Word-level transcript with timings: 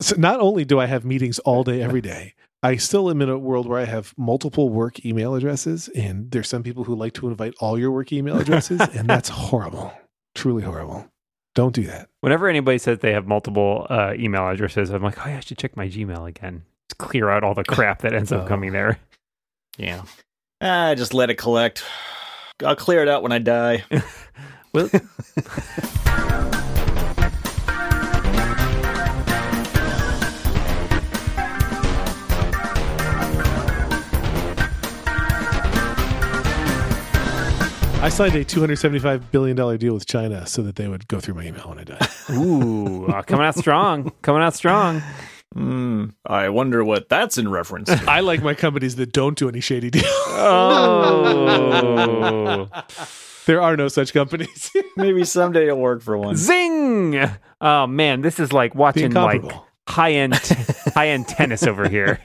So 0.00 0.16
not 0.16 0.40
only 0.40 0.64
do 0.64 0.80
I 0.80 0.86
have 0.86 1.04
meetings 1.04 1.38
all 1.40 1.62
day, 1.64 1.82
every 1.82 2.00
day, 2.00 2.34
I 2.62 2.76
still 2.76 3.10
am 3.10 3.20
in 3.22 3.28
a 3.28 3.38
world 3.38 3.66
where 3.68 3.78
I 3.78 3.84
have 3.84 4.14
multiple 4.16 4.68
work 4.70 5.04
email 5.04 5.34
addresses, 5.34 5.88
and 5.88 6.30
there's 6.30 6.48
some 6.48 6.62
people 6.62 6.84
who 6.84 6.94
like 6.94 7.12
to 7.14 7.28
invite 7.28 7.54
all 7.60 7.78
your 7.78 7.90
work 7.90 8.12
email 8.12 8.38
addresses, 8.38 8.80
and 8.80 9.08
that's 9.08 9.28
horrible. 9.50 9.92
Truly 10.34 10.62
horrible. 10.62 11.06
Don't 11.54 11.74
do 11.74 11.82
that. 11.84 12.08
Whenever 12.20 12.48
anybody 12.48 12.78
says 12.78 12.98
they 13.00 13.12
have 13.12 13.26
multiple 13.26 13.86
uh, 13.90 14.14
email 14.16 14.48
addresses, 14.48 14.90
I'm 14.90 15.02
like, 15.02 15.18
oh, 15.26 15.28
yeah, 15.28 15.38
I 15.38 15.40
should 15.40 15.58
check 15.58 15.76
my 15.76 15.88
Gmail 15.88 16.26
again. 16.28 16.62
Just 16.88 16.98
clear 16.98 17.28
out 17.28 17.42
all 17.44 17.54
the 17.54 17.64
crap 17.64 18.02
that 18.02 18.14
ends 18.14 18.30
up 18.32 18.42
Oh. 18.44 18.46
coming 18.46 18.72
there. 18.72 18.98
Yeah. 19.76 20.02
Ah, 20.60 20.94
just 20.94 21.12
let 21.14 21.28
it 21.30 21.36
collect. 21.36 21.82
I'll 22.64 22.76
clear 22.76 23.02
it 23.02 23.08
out 23.08 23.22
when 23.22 23.32
I 23.32 23.38
die. 23.38 23.84
Well, 24.72 24.88
I 38.02 38.08
signed 38.08 38.34
a 38.34 38.42
$275 38.46 39.30
billion 39.30 39.54
deal 39.76 39.92
with 39.92 40.06
China 40.06 40.46
so 40.46 40.62
that 40.62 40.76
they 40.76 40.88
would 40.88 41.06
go 41.06 41.20
through 41.20 41.34
my 41.34 41.44
email 41.44 41.68
when 41.68 41.80
I 41.80 41.84
die. 41.84 42.08
ooh, 42.30 43.06
uh, 43.08 43.20
coming 43.20 43.44
out 43.44 43.56
strong. 43.56 44.10
Coming 44.22 44.40
out 44.40 44.54
strong. 44.54 45.02
Hmm. 45.52 46.06
I 46.24 46.48
wonder 46.48 46.82
what 46.82 47.10
that's 47.10 47.36
in 47.36 47.50
reference 47.50 47.90
to. 47.90 48.02
I 48.10 48.20
like 48.20 48.42
my 48.42 48.54
companies 48.54 48.96
that 48.96 49.12
don't 49.12 49.36
do 49.36 49.50
any 49.50 49.60
shady 49.60 49.90
deals. 49.90 50.06
Oh. 50.28 51.10
there 53.46 53.60
are 53.60 53.76
no 53.76 53.88
such 53.88 54.14
companies. 54.14 54.70
Maybe 54.96 55.24
someday 55.24 55.66
you'll 55.66 55.76
work 55.76 56.00
for 56.00 56.16
one. 56.16 56.36
Zing! 56.36 57.20
Oh 57.60 57.86
man, 57.86 58.22
this 58.22 58.40
is 58.40 58.50
like 58.50 58.74
watching 58.74 59.12
like 59.12 59.44
high 59.86 60.12
end 60.12 60.36
high 60.94 61.08
end 61.08 61.28
tennis 61.28 61.64
over 61.64 61.86
here. 61.86 62.18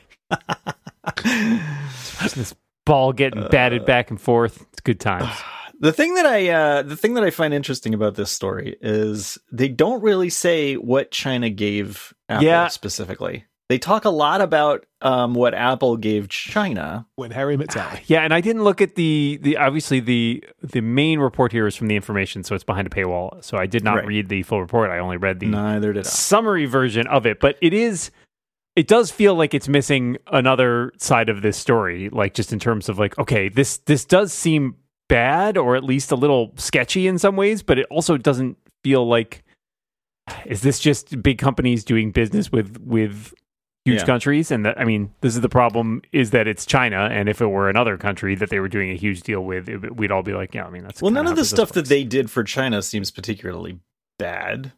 this 2.34 2.56
ball 2.86 3.12
getting 3.12 3.46
batted 3.50 3.86
back 3.86 4.10
and 4.10 4.22
forth. 4.22 4.66
It's 4.72 4.80
good 4.80 5.02
times. 5.02 5.28
The 5.86 5.94
thing 5.94 6.16
that 6.16 6.26
I 6.26 6.50
uh, 6.50 6.82
the 6.82 6.96
thing 6.98 7.14
that 7.14 7.24
I 7.24 7.30
find 7.30 7.54
interesting 7.54 7.94
about 7.94 8.16
this 8.16 8.32
story 8.32 8.76
is 8.82 9.38
they 9.52 9.68
don't 9.68 10.02
really 10.02 10.30
say 10.30 10.76
what 10.76 11.12
China 11.12 11.50
gave 11.50 12.14
Apple 12.28 12.44
Yeah. 12.46 12.68
specifically. 12.70 13.46
They 13.70 13.78
talk 13.80 14.06
a 14.06 14.10
lot 14.12 14.42
about 14.42 14.86
um, 15.02 15.34
what 15.34 15.54
Apple 15.56 15.98
gave 15.98 16.30
China. 16.30 17.08
when 17.16 17.32
Harry 17.32 17.58
met 17.58 17.72
Sally. 17.72 18.02
Yeah, 18.06 18.22
and 18.22 18.32
I 18.34 18.40
didn't 18.42 18.64
look 18.64 18.80
at 18.82 18.96
the 18.96 19.40
the 19.42 19.58
obviously 19.58 20.00
the 20.00 20.44
the 20.62 20.82
main 20.82 21.20
report 21.20 21.52
here 21.52 21.66
is 21.68 21.76
from 21.76 21.88
the 21.88 21.96
information, 21.96 22.44
so 22.44 22.56
it's 22.56 22.64
behind 22.64 22.88
a 22.88 22.90
paywall. 22.92 23.44
So 23.44 23.58
I 23.58 23.66
did 23.68 23.84
not 23.84 23.96
Right. 23.98 24.08
read 24.08 24.30
the 24.30 24.42
full 24.44 24.62
report. 24.62 24.90
I 24.92 25.00
only 25.00 25.18
read 25.18 25.40
the 25.40 25.48
Neither 25.48 25.94
did 25.94 26.06
I. 26.06 26.10
summary 26.10 26.66
version 26.66 27.06
of 27.08 27.26
it, 27.26 27.40
but 27.40 27.58
it 27.62 27.74
is 27.74 28.12
it 28.76 28.88
does 28.88 29.10
feel 29.12 29.36
like 29.36 29.54
it's 29.54 29.68
missing 29.68 30.18
another 30.28 30.92
side 30.98 31.30
of 31.30 31.42
this 31.42 31.58
story, 31.58 32.10
like 32.10 32.34
just 32.34 32.52
in 32.54 32.60
terms 32.60 32.90
of 32.90 32.98
like, 33.00 33.18
okay, 33.20 33.50
this 33.50 33.78
this 33.86 34.04
does 34.06 34.34
seem 34.34 34.76
bad 35.08 35.58
or 35.58 35.76
at 35.76 35.84
least 35.84 36.12
a 36.12 36.16
little 36.16 36.52
sketchy 36.58 37.08
in 37.08 37.18
some 37.18 37.36
ways, 37.36 37.62
but 37.64 37.78
it 37.80 37.86
also 37.90 38.18
doesn't 38.18 38.58
feel 38.84 39.08
like 39.08 39.44
is 40.46 40.62
this 40.62 40.80
just 40.80 41.22
big 41.22 41.38
companies 41.38 41.84
doing 41.84 42.12
business 42.12 42.52
with 42.52 42.80
with 42.82 43.34
huge 43.84 44.00
Yeah. 44.00 44.06
countries 44.06 44.50
and 44.50 44.66
that 44.66 44.80
i 44.80 44.84
mean 44.84 45.12
this 45.22 45.36
is 45.36 45.42
the 45.42 45.50
problem 45.50 46.02
is 46.12 46.32
that 46.32 46.48
it's 46.48 46.66
china 46.66 47.08
and 47.12 47.30
if 47.30 47.40
it 47.42 47.46
were 47.46 47.70
another 47.70 47.98
country 47.98 48.34
that 48.34 48.50
they 48.50 48.60
were 48.60 48.68
doing 48.68 48.90
a 48.90 48.96
huge 48.96 49.22
deal 49.22 49.42
with 49.42 49.70
it, 49.70 49.96
we'd 49.96 50.12
all 50.12 50.24
be 50.24 50.34
like 50.34 50.56
yeah 50.56 50.66
i 50.66 50.70
mean 50.72 50.82
that's 50.84 51.00
Well, 51.04 51.12
none 51.12 51.28
of 51.28 51.36
the 51.36 51.46
stuff 51.46 51.72
that 51.74 51.86
they 51.86 52.04
did 52.04 52.32
for 52.32 52.44
China 52.44 52.82
seems 52.82 53.12
particularly 53.12 53.78
bad. 54.18 54.72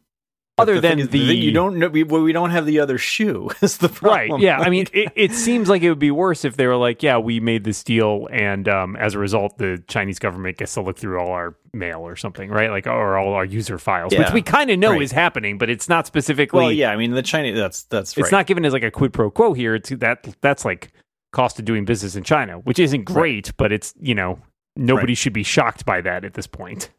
Other 0.58 0.74
the 0.76 0.80
than 0.80 0.98
is, 0.98 1.08
the- 1.08 1.18
you 1.18 1.52
don't 1.52 1.76
know, 1.78 1.88
we, 1.88 2.02
we 2.02 2.32
don't 2.32 2.50
have 2.50 2.66
the 2.66 2.80
other 2.80 2.98
shoe. 2.98 3.50
Is 3.62 3.78
the 3.78 3.88
problem? 3.88 4.30
Right. 4.32 4.40
Yeah. 4.40 4.58
I 4.58 4.70
mean, 4.70 4.86
it, 4.92 5.12
it 5.14 5.32
seems 5.32 5.68
like 5.68 5.82
it 5.82 5.88
would 5.88 5.98
be 5.98 6.10
worse 6.10 6.44
if 6.44 6.56
they 6.56 6.66
were 6.66 6.76
like, 6.76 7.02
yeah, 7.02 7.18
we 7.18 7.40
made 7.40 7.64
this 7.64 7.82
deal, 7.84 8.28
and 8.30 8.68
um, 8.68 8.96
as 8.96 9.14
a 9.14 9.18
result, 9.18 9.58
the 9.58 9.82
Chinese 9.88 10.18
government 10.18 10.56
gets 10.58 10.74
to 10.74 10.80
look 10.80 10.98
through 10.98 11.18
all 11.20 11.30
our 11.32 11.54
mail 11.72 12.00
or 12.00 12.16
something, 12.16 12.50
right? 12.50 12.70
Like, 12.70 12.86
or 12.86 13.16
all 13.18 13.34
our 13.34 13.44
user 13.44 13.78
files, 13.78 14.12
which 14.16 14.32
we 14.32 14.42
kind 14.42 14.70
of 14.70 14.78
know 14.78 14.92
Right. 14.92 15.02
is 15.02 15.12
happening, 15.12 15.58
but 15.58 15.68
it's 15.70 15.88
not 15.88 16.06
specifically. 16.06 16.58
well, 16.60 16.72
yeah. 16.72 16.90
I 16.90 16.96
mean, 16.96 17.12
the 17.12 17.22
Chinese. 17.22 17.56
That's 17.56 17.84
that's 17.84 18.16
right. 18.16 18.22
It's 18.24 18.32
not 18.32 18.46
given 18.46 18.64
as 18.64 18.72
like 18.72 18.82
a 18.82 18.90
quid 18.90 19.12
pro 19.12 19.30
quo 19.30 19.52
here. 19.52 19.74
It's 19.74 19.90
that 19.90 20.26
that's 20.40 20.64
like 20.64 20.92
cost 21.32 21.58
of 21.58 21.64
doing 21.66 21.84
business 21.84 22.16
in 22.16 22.24
China, 22.24 22.54
which 22.58 22.78
isn't 22.78 23.04
great, 23.04 23.52
but 23.58 23.70
it's 23.70 23.94
you 24.00 24.14
know 24.14 24.38
nobody 24.76 25.14
should 25.14 25.32
be 25.34 25.42
shocked 25.42 25.84
by 25.84 26.00
that 26.00 26.24
at 26.24 26.34
this 26.34 26.46
point. 26.46 26.90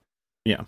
Yeah. 0.45 0.61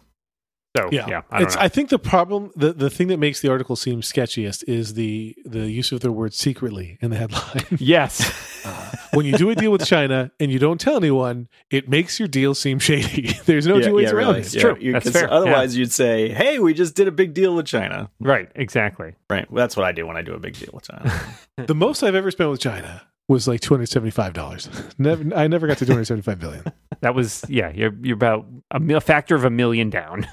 So 0.78 0.88
yeah, 0.92 1.06
Yeah, 1.08 1.22
I 1.30 1.40
don't 1.40 1.48
it's. 1.48 1.56
know. 1.56 1.62
I 1.64 1.68
think 1.68 1.90
the 1.90 2.00
problem, 2.00 2.52
the, 2.56 2.72
the 2.72 2.90
thing 2.90 3.08
that 3.09 3.18
makes 3.18 3.42
the 3.42 3.50
article 3.50 3.76
seem 3.76 4.00
sketchiest 4.02 4.64
is 4.70 4.94
the 4.94 5.36
the 5.44 5.70
use 5.70 5.92
of 5.92 6.00
the 6.00 6.12
word 6.14 6.34
secretly 6.34 6.98
in 7.02 7.09
the 7.12 7.18
headline. 7.18 7.66
yes. 7.78 8.66
Uh, 8.66 8.96
when 9.14 9.26
you 9.26 9.34
do 9.34 9.50
a 9.50 9.56
deal 9.56 9.72
with 9.72 9.86
China 9.86 10.32
and 10.40 10.50
you 10.50 10.59
don't 10.59 10.80
tell 10.80 10.96
anyone, 10.96 11.50
it 11.72 11.90
makes 11.90 12.20
your 12.20 12.28
deal 12.30 12.56
seem 12.56 12.80
shady. 12.80 13.34
There's 13.46 13.68
no 13.68 13.78
Yeah, 13.80 13.88
two 13.88 13.96
ways 13.96 14.04
yeah, 14.12 14.16
around 14.16 14.28
really. 14.28 14.40
it. 14.40 14.46
It's 14.46 14.56
Yeah, 14.56 14.62
true. 14.62 14.78
you- 14.80 14.92
That's 14.94 15.06
'cause 15.12 15.14
fair. 15.22 15.30
Otherwise, 15.34 15.76
you'd 15.76 15.92
say, 15.92 16.30
"Hey, 16.30 16.59
we 16.59 16.74
just 16.74 16.96
did 16.96 17.08
a 17.09 17.12
big 17.12 17.34
deal 17.34 17.53
with 17.53 17.66
China." 17.66 18.09
right. 18.22 18.50
Exactly. 18.56 19.16
Right. 19.30 19.46
That's 19.53 19.76
what 19.76 19.86
I 19.86 19.92
do 19.92 20.08
when 20.08 20.16
I 20.16 20.22
do 20.22 20.34
a 20.34 20.40
big 20.40 20.53
deal 20.58 20.70
with 20.74 20.88
China. 20.88 21.12
The 21.68 21.76
most 21.76 22.02
I've 22.02 22.16
ever 22.16 22.32
spent 22.32 22.50
with 22.50 22.59
China 22.62 23.02
was 23.28 23.48
like 23.48 23.59
two 23.59 23.74
hundred 23.74 23.88
seventy 23.88 24.09
five 24.12 24.34
dollars. 24.34 24.70
Never, 24.98 25.36
I 25.36 25.48
never 25.48 25.68
got 25.68 25.78
to 25.80 25.86
two 25.86 25.92
hundred 25.92 26.06
seventy 26.06 26.24
five 26.24 26.40
billion. 26.40 26.64
That 27.02 27.14
was 27.14 27.44
yeah. 27.50 27.72
You're 27.76 27.94
you're 28.02 28.16
about 28.16 28.46
a, 28.72 28.80
mil- 28.80 29.00
factor 29.02 29.36
of 29.36 29.44
a 29.44 29.50
million 29.50 29.90
down. 29.90 30.28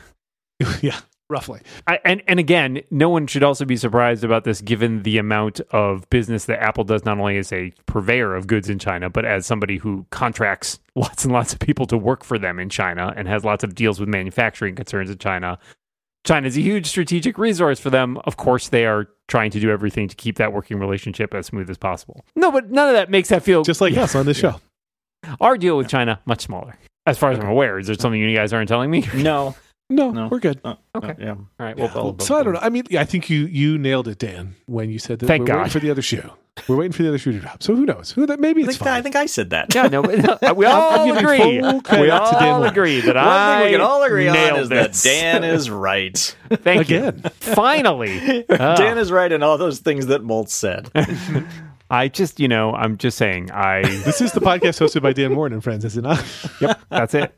yeah, 0.82 0.98
roughly. 1.28 1.60
I, 1.86 2.00
and 2.04 2.22
and 2.26 2.38
again, 2.41 2.80
no 2.91 3.08
one 3.08 3.26
should 3.26 3.42
also 3.42 3.64
be 3.64 3.76
surprised 3.76 4.24
about 4.24 4.44
this, 4.44 4.60
given 4.60 5.02
the 5.02 5.19
amount 5.19 5.60
of 5.70 6.08
business 6.10 6.46
that 6.46 6.62
Apple 6.62 6.84
does, 6.84 7.04
not 7.04 7.19
only 7.19 7.38
as 7.38 7.52
a 7.52 7.72
purveyor 7.86 8.34
of 8.34 8.46
goods 8.46 8.69
in 8.69 8.78
China, 8.78 9.08
but 9.10 9.24
as 9.24 9.46
somebody 9.46 9.76
who 9.76 10.06
contracts 10.10 10.78
lots 10.94 11.24
and 11.24 11.32
lots 11.32 11.52
of 11.52 11.58
people 11.58 11.86
to 11.86 11.96
work 11.96 12.24
for 12.24 12.38
them 12.38 12.58
in 12.58 12.69
China 12.69 13.12
and 13.16 13.28
has 13.28 13.44
lots 13.44 13.62
of 13.64 13.74
deals 13.74 14.00
with 14.00 14.08
manufacturing 14.08 14.74
concerns 14.74 15.10
in 15.10 15.19
China. 15.19 15.58
China 16.24 16.46
is 16.48 16.58
a 16.58 16.60
huge 16.60 16.86
strategic 16.86 17.38
resource 17.38 17.78
for 17.80 17.90
them. 17.90 18.19
Of 18.25 18.36
course, 18.36 18.69
they 18.69 18.84
are 18.84 19.08
trying 19.28 19.50
to 19.52 19.60
do 19.60 19.70
everything 19.70 20.08
to 20.08 20.16
keep 20.16 20.36
that 20.36 20.52
working 20.52 20.78
relationship 20.78 21.32
as 21.32 21.46
smooth 21.46 21.70
as 21.70 21.78
possible. 21.78 22.25
No, 22.34 22.50
but 22.50 22.70
none 22.70 22.88
of 22.88 22.94
that 22.94 23.08
makes 23.08 23.28
that 23.28 23.44
feel 23.44 23.62
Just 23.62 23.80
like 23.80 23.94
Yeah. 23.94 24.02
us 24.04 24.14
on 24.14 24.26
this 24.26 24.36
show. 24.36 24.60
Our 25.40 25.56
deal 25.56 25.76
with 25.78 25.88
China 25.88 26.20
much 26.26 26.42
smaller, 26.42 26.76
as 27.06 27.16
far 27.16 27.30
as 27.30 27.38
I'm 27.38 27.48
aware. 27.48 27.78
Is 27.78 27.86
there 27.86 27.96
something 27.96 28.20
you 28.20 28.34
guys 28.36 28.52
aren't 28.52 28.69
telling 28.69 28.90
me? 28.90 29.06
no. 29.14 29.54
No, 29.91 30.10
No. 30.10 30.28
we're 30.28 30.38
good. 30.41 30.60
Uh, 30.65 30.75
Okay. 30.94 31.09
uh, 31.10 31.15
yeah. 31.19 31.31
All 31.31 31.47
right. 31.59 31.78
Yeah. 31.78 31.91
Well, 31.94 32.19
so 32.19 32.37
I 32.37 32.43
don't 32.43 32.53
know. 32.53 32.60
I 32.62 32.69
mean, 32.69 32.84
I 32.99 33.04
think 33.04 33.31
you 33.31 33.47
you 33.47 33.78
nailed 33.78 34.06
it, 34.09 34.19
Dan, 34.19 34.54
when 34.66 34.91
you 34.91 34.99
said 34.99 35.19
that 35.21 35.26
Thank 35.26 35.41
we're 35.43 35.47
God. 35.47 35.56
waiting 35.59 35.71
for 35.72 35.78
the 35.81 35.91
other 35.91 36.03
shoe. 36.03 36.31
We're 36.66 36.76
waiting 36.76 36.93
for 36.93 37.04
the 37.04 37.09
other 37.10 37.19
shoe 37.19 37.31
to 37.32 37.38
drop. 37.38 37.62
So 37.62 37.75
who 37.76 37.87
knows? 37.87 38.10
Who 38.10 38.26
that 38.26 38.41
maybe 38.41 38.65
I 38.65 38.66
it's 38.66 38.78
think, 38.78 38.88
I 38.91 39.00
think 39.00 39.15
I 39.16 39.26
said 39.26 39.50
that. 39.50 39.72
Yeah, 39.75 39.87
no, 39.87 40.03
but 40.03 40.56
we 40.56 40.66
I'm 40.66 40.75
all 40.75 41.06
giving 41.06 41.25
agree. 41.25 41.60
full 41.60 41.81
credit 41.82 42.03
We 42.03 42.06
to 42.09 42.10
Dan 42.10 42.49
all 42.49 42.59
Moore. 42.59 42.66
agree 42.69 43.00
that 43.00 43.15
One 43.15 43.25
I 43.25 43.59
thing 43.60 43.66
we 43.66 43.72
can 43.72 43.81
all 43.81 44.03
agree 44.03 44.26
on 44.28 44.34
nailed 44.34 44.59
is 44.62 44.69
that. 44.71 45.00
Dan 45.04 45.44
is 45.44 45.71
right. 45.88 46.37
Thank 46.50 46.91
you. 46.91 46.99
Again. 46.99 47.22
Finally, 47.41 48.44
Ah. 48.50 48.75
Dan 48.75 48.99
is 48.99 49.12
right 49.12 49.31
in 49.31 49.43
all 49.44 49.56
those 49.56 49.78
things 49.78 50.06
that 50.06 50.22
Moltz 50.22 50.50
said. 50.50 50.91
I 51.91 52.09
just, 52.09 52.38
you 52.41 52.49
know, 52.49 52.75
I'm 52.75 52.99
just 52.99 53.16
saying, 53.16 53.50
I. 53.53 53.82
This 53.82 54.20
is 54.20 54.32
the 54.32 54.41
podcast 54.41 54.78
hosted 54.84 55.00
by 55.00 55.12
Dan 55.15 55.32
Moren 55.32 55.53
and 55.55 55.62
friends, 55.65 55.84
is 55.87 55.97
it 55.97 56.03
not? 56.03 56.22
yep, 56.60 56.78
that's 56.91 57.15
it. 57.15 57.32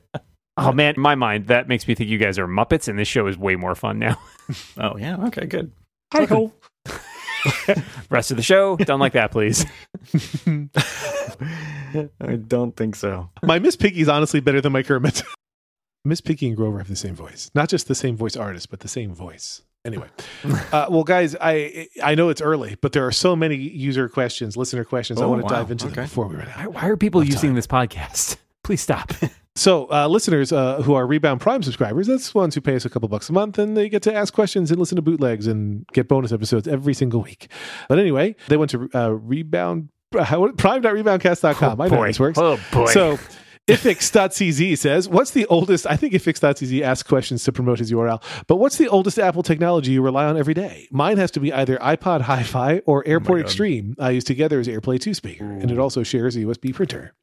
Oh 0.57 0.73
man, 0.73 0.95
in 0.97 1.01
my 1.01 1.15
mind, 1.15 1.47
that 1.47 1.69
makes 1.69 1.87
me 1.89 1.95
think 1.95 2.11
you 2.11 2.19
guys 2.19 2.39
are 2.39 2.47
Muppets, 2.47 2.87
and 2.89 2.99
this 2.99 3.09
show 3.09 3.27
is 3.27 3.39
way 3.39 3.57
more 3.57 3.75
fun 3.75 3.99
now. 3.99 4.19
Oh 4.77 4.97
yeah. 4.99 5.17
Okay. 5.27 5.47
Good. 5.47 5.71
Hi-ho. 6.13 6.53
Rest 8.11 8.33
of 8.33 8.37
the 8.37 8.43
show, 8.43 8.77
done 8.77 8.99
like 8.99 9.13
that, 9.13 9.31
please. 9.31 9.65
I 12.21 12.37
don't 12.37 12.77
think 12.77 12.97
so. 12.97 13.31
My 13.45 13.59
Miss 13.59 13.77
Piggy 13.77 14.01
is 14.01 14.09
honestly 14.09 14.41
better 14.41 14.61
than 14.61 14.73
my 14.73 14.83
Kermit. 14.83 15.23
Miss 16.05 16.21
Piggy 16.21 16.49
and 16.49 16.57
Grover 16.57 16.79
have 16.79 16.89
the 16.89 16.97
same 16.97 17.15
voice, 17.15 17.51
not 17.55 17.69
just 17.69 17.87
the 17.89 17.95
same 17.95 18.17
voice 18.17 18.35
artist, 18.37 18.71
but 18.71 18.81
the 18.81 18.89
same 18.89 19.15
voice. 19.15 19.63
Anyway, 19.85 20.09
uh, 20.73 20.87
well, 20.91 21.05
guys, 21.05 21.37
I 21.41 21.89
I 22.03 22.15
know 22.15 22.29
it's 22.29 22.41
early, 22.43 22.77
but 22.83 22.93
there 22.93 23.07
are 23.07 23.13
so 23.13 23.35
many 23.37 23.57
user 23.57 24.09
questions, 24.09 24.57
listener 24.57 24.85
questions. 24.85 25.21
I 25.21 25.25
Oh, 25.25 25.29
want 25.31 25.41
to 25.41 25.45
wow. 25.45 25.61
dive 25.61 25.71
into 25.71 25.89
them 25.89 26.05
before 26.05 26.27
we 26.27 26.37
run 26.37 26.49
out. 26.49 26.75
why 26.75 26.89
are 26.89 26.97
people 26.97 27.23
using 27.25 27.51
time. 27.51 27.55
this 27.55 27.67
podcast? 27.67 28.37
Please 28.65 28.81
stop. 28.81 29.13
So, 29.57 29.91
uh, 29.91 30.07
listeners 30.07 30.53
uh, 30.53 30.81
who 30.83 30.95
are 30.95 31.07
Rebound 31.07 31.41
Prime 31.41 31.63
subscribers, 31.63 32.07
that's 32.07 32.35
ones 32.35 32.55
who 32.55 32.61
pay 32.61 32.77
us 32.77 32.85
a 32.85 32.91
couple 32.91 33.09
bucks 33.09 33.29
a 33.29 33.33
month, 33.33 33.59
and 33.59 33.77
they 33.77 33.89
get 33.89 34.03
to 34.03 34.15
ask 34.15 34.33
questions 34.33 34.71
and 34.71 34.79
listen 34.79 34.97
to 34.97 35.03
bootlegs 35.03 35.47
and 35.47 35.87
get 35.89 36.09
bonus 36.09 36.33
episodes 36.33 36.69
every 36.69 36.95
single 36.95 37.21
week. 37.21 37.51
But 37.89 37.99
anyway, 37.99 38.37
they 38.49 38.57
went 38.57 38.71
to 38.71 38.89
uh, 38.95 39.11
Rebound 39.11 39.89
how, 40.19 40.51
prime.reboundcast.com. 40.53 41.81
I 41.81 41.89
know 41.89 42.07
this 42.07 42.19
works. 42.19 42.39
Oh 42.39 42.59
boy. 42.73 42.87
So 42.87 43.19
ifix.cz 43.69 44.79
says, 44.79 45.09
What's 45.09 45.31
the 45.31 45.47
oldest? 45.47 45.87
I 45.87 45.97
think 45.97 46.15
ifix.cz 46.15 46.83
asks 46.83 47.09
questions 47.09 47.45
to 47.45 47.53
promote 47.53 47.79
his 47.79 47.93
URL, 47.93 48.23
but 48.47 48.57
what's 48.57 48.77
the 48.77 48.89
oldest 48.89 49.19
Apple 49.19 49.43
technology 49.43 49.93
you 49.93 50.03
rely 50.03 50.27
on 50.27 50.37
every 50.37 50.55
day? 50.55 50.89
Mine 50.91 51.19
has 51.19 51.31
to 51.33 51.41
be 51.41 51.53
either 51.53 51.77
iPod 51.79 52.23
Hi 52.23 52.43
Fi 52.43 52.79
or 52.87 53.07
Airport 53.07 53.41
God. 53.41 53.45
Extreme. 53.47 53.97
I 53.99 54.11
use 54.11 54.25
together 54.25 54.59
as 54.59 54.67
AirPlay 54.67 55.01
2 55.01 55.15
speaker, 55.15 55.45
and 55.45 55.71
it 55.71 55.79
also 55.79 56.03
shares 56.03 56.37
a 56.37 56.41
USB 56.41 56.75
printer. 56.75 57.15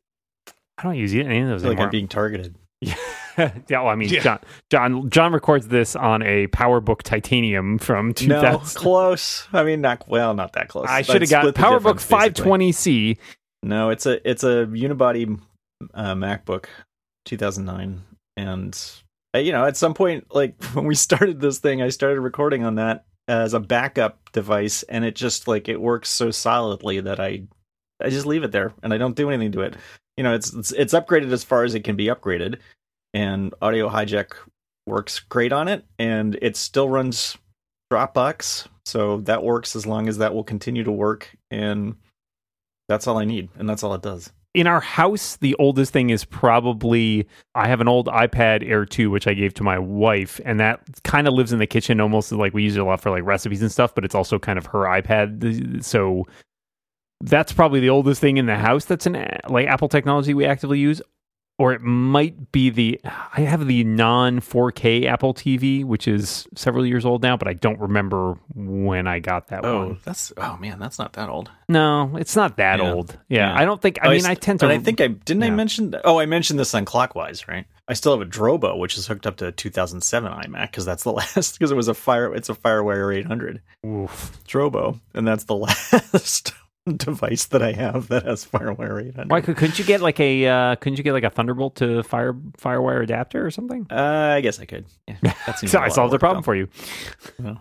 I 0.77 0.83
don't 0.83 0.95
use 0.95 1.13
any 1.13 1.39
of 1.39 1.47
I 1.47 1.49
those 1.49 1.63
like 1.63 1.71
anymore. 1.71 1.85
I'm 1.85 1.91
being 1.91 2.07
targeted. 2.07 2.55
yeah, 2.81 2.95
yeah. 3.37 3.53
well, 3.69 3.87
I 3.87 3.95
mean, 3.95 4.09
Yeah. 4.09 4.21
John, 4.21 4.39
John, 4.69 5.09
John 5.09 5.33
records 5.33 5.67
this 5.67 5.95
on 5.95 6.21
a 6.21 6.47
PowerBook 6.47 7.01
Titanium 7.01 7.79
from 7.79 8.13
2000. 8.13 8.51
No, 8.51 8.59
close. 8.59 9.47
I 9.51 9.63
mean, 9.63 9.81
not 9.81 10.07
well, 10.07 10.33
not 10.33 10.53
that 10.53 10.67
close. 10.67 10.85
I 10.87 11.01
should 11.01 11.21
have 11.21 11.29
got 11.29 11.45
the 11.45 11.53
PowerBook 11.53 11.95
520C. 11.95 13.17
No, 13.63 13.89
it's 13.89 14.05
a 14.05 14.29
it's 14.29 14.43
a 14.43 14.67
unibody 14.67 15.39
uh, 15.93 16.13
MacBook, 16.13 16.65
2009, 17.25 18.03
and 18.37 18.79
uh, 19.35 19.39
you 19.39 19.51
know, 19.51 19.65
at 19.65 19.77
some 19.77 19.93
point, 19.93 20.33
like 20.33 20.61
when 20.73 20.85
we 20.85 20.95
started 20.95 21.41
this 21.41 21.59
thing, 21.59 21.81
I 21.81 21.89
started 21.89 22.21
recording 22.21 22.63
on 22.63 22.75
that 22.75 23.05
as 23.27 23.53
a 23.53 23.59
backup 23.59 24.31
device, 24.31 24.83
and 24.83 25.03
it 25.03 25.15
just 25.15 25.47
like 25.47 25.67
it 25.67 25.81
works 25.81 26.09
so 26.09 26.29
solidly 26.29 26.99
that 26.99 27.19
I 27.19 27.43
I 28.01 28.09
just 28.09 28.25
leave 28.25 28.43
it 28.43 28.51
there 28.51 28.73
and 28.83 28.93
I 28.93 28.97
don't 28.97 29.15
do 29.15 29.29
anything 29.29 29.51
to 29.53 29.61
it. 29.61 29.75
You 30.17 30.23
know, 30.23 30.33
it's 30.33 30.53
it's, 30.53 30.71
it's 30.71 30.93
upgraded 30.93 31.31
as 31.31 31.43
far 31.43 31.63
as 31.63 31.75
it 31.75 31.83
can 31.83 31.95
be 31.95 32.05
upgraded, 32.05 32.57
and 33.13 33.53
Audio 33.61 33.89
Hijack 33.89 34.33
works 34.85 35.19
great 35.19 35.53
on 35.53 35.67
it, 35.67 35.85
and 35.99 36.37
it 36.41 36.57
still 36.57 36.89
runs 36.89 37.37
Dropbox, 37.91 38.67
so 38.85 39.17
that 39.21 39.43
works 39.43 39.75
as 39.75 39.85
long 39.85 40.07
as 40.09 40.17
that 40.17 40.33
will 40.33 40.43
continue 40.43 40.83
to 40.83 40.91
work 40.91 41.29
and 41.51 41.95
that's 42.87 43.07
all 43.07 43.17
I 43.17 43.25
need, 43.25 43.49
and 43.57 43.69
that's 43.69 43.83
all 43.83 43.93
it 43.93 44.01
does. 44.01 44.31
In 44.53 44.65
our 44.65 44.79
house, 44.79 45.35
the 45.35 45.55
oldest 45.59 45.93
thing 45.93 46.09
is 46.09 46.25
probably 46.25 47.27
I 47.53 47.67
have 47.67 47.81
an 47.81 47.87
old 47.87 48.07
iPad 48.07 48.67
Air 48.67 48.85
2, 48.85 49.11
which 49.11 49.27
I 49.27 49.33
gave 49.33 49.53
to 49.55 49.63
my 49.63 49.77
wife, 49.77 50.39
and 50.45 50.59
that 50.59 50.81
kind 51.03 51.27
of 51.27 51.33
lives 51.33 51.53
in 51.53 51.59
the 51.59 51.67
kitchen 51.67 51.99
almost 51.99 52.31
like 52.31 52.53
we 52.53 52.63
use 52.63 52.75
it 52.75 52.79
a 52.79 52.85
lot 52.85 53.01
for 53.01 53.11
like 53.11 53.23
recipes 53.23 53.61
and 53.61 53.71
stuff, 53.71 53.93
but 53.93 54.03
it's 54.03 54.15
also 54.15 54.39
kind 54.39 54.57
of 54.57 54.65
her 54.67 54.79
iPad. 54.79 55.83
So 55.83 56.25
that's 57.21 57.51
probably 57.51 57.79
the 57.79 57.89
oldest 57.89 58.21
thing 58.21 58.37
in 58.37 58.45
the 58.45 58.55
house 58.57 58.85
that's 58.85 59.05
an 59.05 59.39
like 59.49 59.67
Apple 59.67 59.89
technology 59.89 60.33
we 60.33 60.45
actively 60.45 60.79
use. 60.79 61.01
Or 61.59 61.73
it 61.73 61.81
might 61.81 62.51
be 62.51 62.69
the 62.69 63.01
I 63.03 63.41
have 63.41 63.65
the 63.65 63.83
non 63.83 64.41
4K 64.41 65.05
Apple 65.07 65.33
TV, 65.33 65.83
which 65.83 66.07
is 66.07 66.47
several 66.53 66.85
years 66.85 67.03
old 67.03 67.23
now, 67.23 67.35
but 67.35 67.47
I 67.47 67.53
don't 67.53 67.79
remember 67.79 68.37
when 68.53 69.07
I 69.07 69.17
got 69.17 69.47
that 69.47 69.65
Oh, 69.65 69.87
one. 69.87 69.99
that's 70.05 70.31
oh 70.37 70.55
man, 70.57 70.77
that's 70.77 70.99
not 70.99 71.13
that 71.13 71.29
old. 71.29 71.49
No, 71.67 72.15
it's 72.17 72.35
not 72.35 72.57
that 72.57 72.77
Yeah. 72.77 72.91
old. 72.93 73.17
Yeah, 73.27 73.51
Yeah. 73.51 73.59
I 73.59 73.65
don't 73.65 73.81
think. 73.81 73.97
I 74.03 74.05
Oh, 74.05 74.11
mean, 74.11 74.19
st- 74.21 74.31
I 74.31 74.35
tend 74.35 74.59
to. 74.59 74.67
But 74.67 74.73
I 74.75 74.77
think 74.77 75.01
I 75.01 75.07
didn't. 75.07 75.41
I 75.41 75.47
yeah. 75.47 75.55
mention. 75.55 75.95
Oh, 76.03 76.19
I 76.19 76.27
mentioned 76.27 76.59
this 76.59 76.75
on 76.75 76.85
Clockwise, 76.85 77.47
right? 77.47 77.65
I 77.87 77.93
still 77.95 78.11
have 78.15 78.21
a 78.21 78.29
Drobo, 78.29 78.77
which 78.77 78.95
is 78.95 79.07
hooked 79.07 79.25
up 79.25 79.37
to 79.37 79.47
a 79.47 79.51
2007 79.51 80.31
iMac 80.31 80.69
because 80.69 80.85
that's 80.85 81.01
the 81.05 81.11
last. 81.13 81.57
Because 81.57 81.71
it 81.71 81.75
was 81.75 81.87
a 81.87 81.95
fire. 81.95 82.35
It's 82.35 82.49
a 82.49 82.53
FireWire 82.53 83.17
800 83.17 83.63
Oof. 83.83 84.37
Drobo, 84.47 84.99
and 85.15 85.27
that's 85.27 85.45
the 85.45 85.55
last 85.55 86.53
device 86.97 87.45
that 87.47 87.61
I 87.61 87.73
have 87.73 88.07
that 88.09 88.23
has 88.25 88.45
FireWire 88.45 89.07
800. 89.09 89.29
Why 89.31 89.41
could, 89.41 89.57
couldn't 89.57 89.77
you 89.79 89.85
get 89.85 90.01
like 90.01 90.19
a 90.19 90.47
uh, 90.47 90.75
couldn't 90.77 90.97
you 90.97 91.03
get 91.03 91.13
like 91.13 91.23
a 91.23 91.29
Thunderbolt 91.29 91.75
to 91.77 92.03
fire 92.03 92.33
FireWire 92.33 93.03
adapter 93.03 93.45
or 93.45 93.51
something? 93.51 93.85
Uh, 93.91 94.33
I 94.35 94.41
guess 94.41 94.59
I 94.59 94.65
could. 94.65 94.85
Yeah, 95.07 95.15
that 95.45 95.59
seems 95.59 95.71
So 95.71 95.79
a 95.79 95.81
I 95.81 95.85
lot 95.87 95.93
solved 95.93 96.11
the 96.11 96.15
work, 96.15 96.19
problem 96.21 96.43
for 96.43 96.55
you. 96.55 96.69
though. 97.39 97.57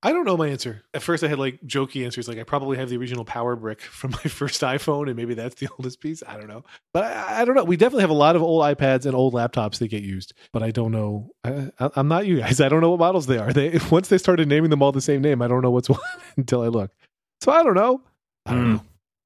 I 0.00 0.12
don't 0.12 0.24
know 0.24 0.36
my 0.36 0.46
answer. 0.46 0.84
At 0.94 1.02
first, 1.02 1.24
I 1.24 1.28
had 1.28 1.40
like 1.40 1.58
jokey 1.66 2.04
answers, 2.04 2.28
like 2.28 2.38
I 2.38 2.44
probably 2.44 2.76
have 2.76 2.88
the 2.88 2.96
original 2.96 3.24
Power 3.24 3.56
Brick 3.56 3.80
from 3.80 4.12
my 4.12 4.18
first 4.30 4.60
iPhone, 4.62 5.08
and 5.08 5.16
maybe 5.16 5.34
that's 5.34 5.56
the 5.56 5.68
oldest 5.76 6.00
piece. 6.00 6.22
I 6.24 6.34
don't 6.36 6.46
know, 6.46 6.62
but 6.94 7.02
I, 7.02 7.40
I 7.40 7.44
don't 7.44 7.56
know. 7.56 7.64
We 7.64 7.76
definitely 7.76 8.02
have 8.02 8.10
a 8.10 8.14
lot 8.14 8.36
of 8.36 8.42
old 8.42 8.62
iPads 8.62 9.06
and 9.06 9.16
old 9.16 9.34
laptops 9.34 9.78
that 9.78 9.88
get 9.88 10.04
used, 10.04 10.34
but 10.52 10.62
I 10.62 10.70
don't 10.70 10.92
know. 10.92 11.30
I, 11.42 11.72
I, 11.80 11.90
I'm 11.96 12.06
not 12.06 12.26
you 12.26 12.38
guys. 12.38 12.60
I 12.60 12.68
don't 12.68 12.80
know 12.80 12.90
what 12.90 13.00
models 13.00 13.26
they 13.26 13.38
are. 13.38 13.52
They 13.52 13.76
once 13.90 14.06
they 14.06 14.18
started 14.18 14.46
naming 14.46 14.70
them 14.70 14.82
all 14.84 14.92
the 14.92 15.00
same 15.00 15.20
name, 15.20 15.42
I 15.42 15.48
don't 15.48 15.62
know 15.62 15.72
what's 15.72 15.88
what 15.88 16.00
until 16.36 16.62
I 16.62 16.68
look. 16.68 16.92
So 17.40 17.50
I 17.50 17.64
don't 17.64 17.74
know. 17.74 18.00
I 18.48 18.52
don't 18.54 18.64
Hmm. 18.64 18.72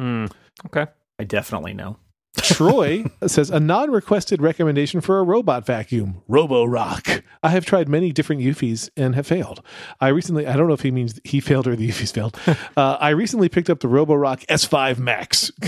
know. 0.04 0.26
Hmm. 0.26 0.66
Okay. 0.66 0.90
I 1.18 1.24
definitely 1.24 1.74
know. 1.74 1.96
Troy 2.38 3.04
says 3.26 3.50
a 3.50 3.60
non-requested 3.60 4.40
recommendation 4.40 5.00
for 5.02 5.18
a 5.18 5.22
robot 5.22 5.66
vacuum, 5.66 6.22
Roborock. 6.30 7.22
I 7.42 7.50
have 7.50 7.66
tried 7.66 7.88
many 7.90 8.10
different 8.10 8.40
Eufys 8.40 8.88
and 8.96 9.14
have 9.14 9.26
failed. 9.26 9.60
I 10.00 10.08
recently, 10.08 10.46
I 10.46 10.56
don't 10.56 10.66
know 10.66 10.72
if 10.74 10.80
he 10.80 10.90
means 10.90 11.20
he 11.24 11.40
failed 11.40 11.66
or 11.66 11.76
the 11.76 11.86
Eufys 11.88 12.12
failed. 12.12 12.38
uh, 12.76 12.96
I 12.98 13.10
recently 13.10 13.48
picked 13.50 13.68
up 13.68 13.80
the 13.80 13.88
Roborock 13.88 14.46
S5 14.46 14.98
Max. 14.98 15.50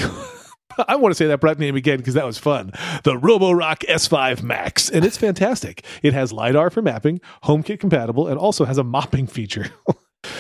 I 0.89 0.97
want 0.97 1.13
to 1.13 1.17
say 1.17 1.27
that 1.27 1.39
product 1.41 1.61
name 1.61 1.77
again 1.77 1.99
because 1.99 2.15
that 2.15 2.25
was 2.25 2.39
fun. 2.39 2.73
The 3.05 3.15
Roborock 3.15 3.85
S5 3.89 4.43
Max, 4.43 4.89
and 4.89 5.05
it's 5.05 5.17
fantastic. 5.19 5.85
It 6.03 6.15
has 6.15 6.33
lidar 6.33 6.71
for 6.71 6.83
mapping, 6.83 7.21
HomeKit 7.45 7.79
compatible, 7.79 8.27
and 8.27 8.39
also 8.39 8.65
has 8.65 8.79
a 8.79 8.83
mopping 8.85 9.27
feature. 9.29 9.67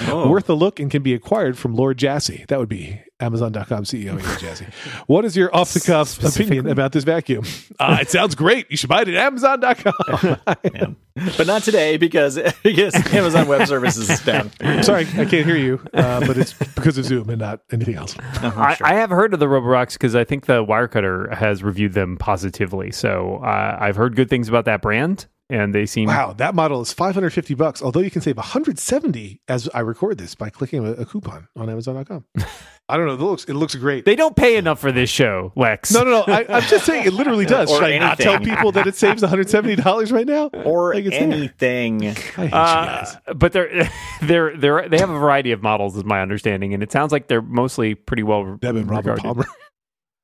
Oh. 0.03 0.29
Worth 0.29 0.49
a 0.49 0.55
look 0.55 0.81
and 0.81 0.91
can 0.91 1.03
be 1.03 1.15
acquired 1.15 1.59
from 1.59 1.75
Lord 1.75 1.99
Jassy. 1.99 2.45
That 2.49 2.59
would 2.59 2.69
be 2.69 3.01
Amazon.com 3.21 3.85
CEO 3.85 4.23
Lord 4.23 4.41
Jassy. 4.41 4.67
What 5.07 5.25
is 5.25 5.37
your 5.37 5.55
off 5.55 5.73
the 5.73 5.81
cuff 5.81 6.23
opinion 6.23 6.69
about 6.69 6.93
this 6.93 7.05
vacuum? 7.05 7.45
Uh, 7.79 7.99
it 8.01 8.11
sounds 8.11 8.35
great. 8.35 8.71
You 8.71 8.77
should 8.77 8.89
buy 8.91 9.03
it 9.03 9.09
at 9.09 9.15
Amazon.com. 9.15 10.39
Man. 10.73 10.97
But 11.37 11.47
not 11.47 11.63
today 11.63 11.97
because 11.97 12.41
because 12.65 12.93
Amazon 13.15 13.47
Web 13.47 13.69
Services 13.69 14.11
is 14.11 14.21
down. 14.23 14.51
Sorry, 14.83 15.07
I 15.17 15.25
can't 15.25 15.47
hear 15.47 15.57
you, 15.57 15.81
uh, 15.95 16.19
but 16.27 16.37
it's 16.37 16.55
because 16.55 16.99
of 16.99 17.05
Zoom 17.05 17.31
and 17.31 17.39
not 17.39 17.61
anything 17.71 17.95
else. 17.95 18.19
Uh-huh, 18.19 18.61
I, 18.61 18.75
sure. 18.75 18.85
I 18.85 18.95
have 18.95 19.11
heard 19.11 19.33
of 19.33 19.39
the 19.39 19.47
Roborocks 19.47 19.93
because 19.93 20.17
I 20.17 20.25
think 20.25 20.47
the 20.47 20.65
Wirecutter 20.65 21.33
has 21.33 21.63
reviewed 21.63 21.93
them 21.93 22.17
positively. 22.17 22.91
So 22.91 23.37
uh, 23.45 23.79
I've 23.81 23.95
heard 23.95 24.17
good 24.17 24.29
things 24.29 24.49
about 24.49 24.65
that 24.65 24.83
brand, 24.83 25.27
and 25.51 25.75
they 25.75 25.87
seem 25.87 26.09
Wow, 26.09 26.33
that 26.39 26.55
model 26.55 26.81
is 26.81 26.93
550 26.93 27.55
bucks, 27.55 27.83
although 27.83 28.01
you 28.01 28.11
can 28.11 28.23
save 28.23 28.37
170 28.37 29.41
as 29.49 29.69
I 29.75 29.81
record 29.81 30.19
this 30.19 30.35
by 30.35 30.51
clicking 30.51 30.87
a, 30.87 30.93
a 30.93 31.05
coupon 31.05 31.49
on 31.57 31.69
Amazon.com. 31.69 32.25
I 32.89 32.99
don't 32.99 33.07
know. 33.07 33.15
It 33.15 33.21
looks, 33.21 33.45
it 33.45 33.55
looks 33.55 33.75
great. 33.77 34.05
they 34.05 34.15
don't 34.17 34.37
pay 34.37 34.57
enough 34.57 34.79
for 34.79 34.93
this 34.93 35.09
show, 35.09 35.53
Lex. 35.57 35.91
no, 35.93 36.03
no, 36.05 36.11
no. 36.27 36.33
I, 36.33 36.45
I'm 36.49 36.63
just 36.65 36.85
saying 36.85 37.07
it 37.07 37.15
literally 37.15 37.47
does. 37.57 37.71
Or 37.71 37.77
Should 37.79 37.85
I 37.93 37.99
not 37.99 38.19
tell 38.19 38.39
people 38.41 38.73
that 38.73 38.87
it 38.87 38.95
saves 38.95 39.23
$170 39.23 40.13
right 40.13 40.27
now? 40.27 40.49
or 40.49 40.95
Like 40.95 41.07
it's 41.07 41.17
anything. 41.17 42.07
I 42.09 42.13
hate 42.13 42.39
you 42.39 42.45
Uh, 42.53 42.85
guys. 43.05 43.17
but 43.37 43.53
they're 43.53 43.91
they're 44.23 44.57
they're 44.57 44.89
they 44.89 44.99
have 44.99 45.09
a 45.11 45.19
variety 45.19 45.53
of 45.53 45.63
models, 45.63 45.97
is 45.97 46.05
my 46.05 46.21
understanding, 46.21 46.75
and 46.75 46.83
it 46.83 46.93
sounds 46.93 47.11
like 47.13 47.29
they're 47.29 47.41
mostly 47.43 47.95
pretty 47.95 48.23
well 48.23 48.57
Deb 48.57 48.77
and 48.77 48.89
Robert 48.91 49.13
regarded. 49.17 49.23
Palmer. 49.23 49.47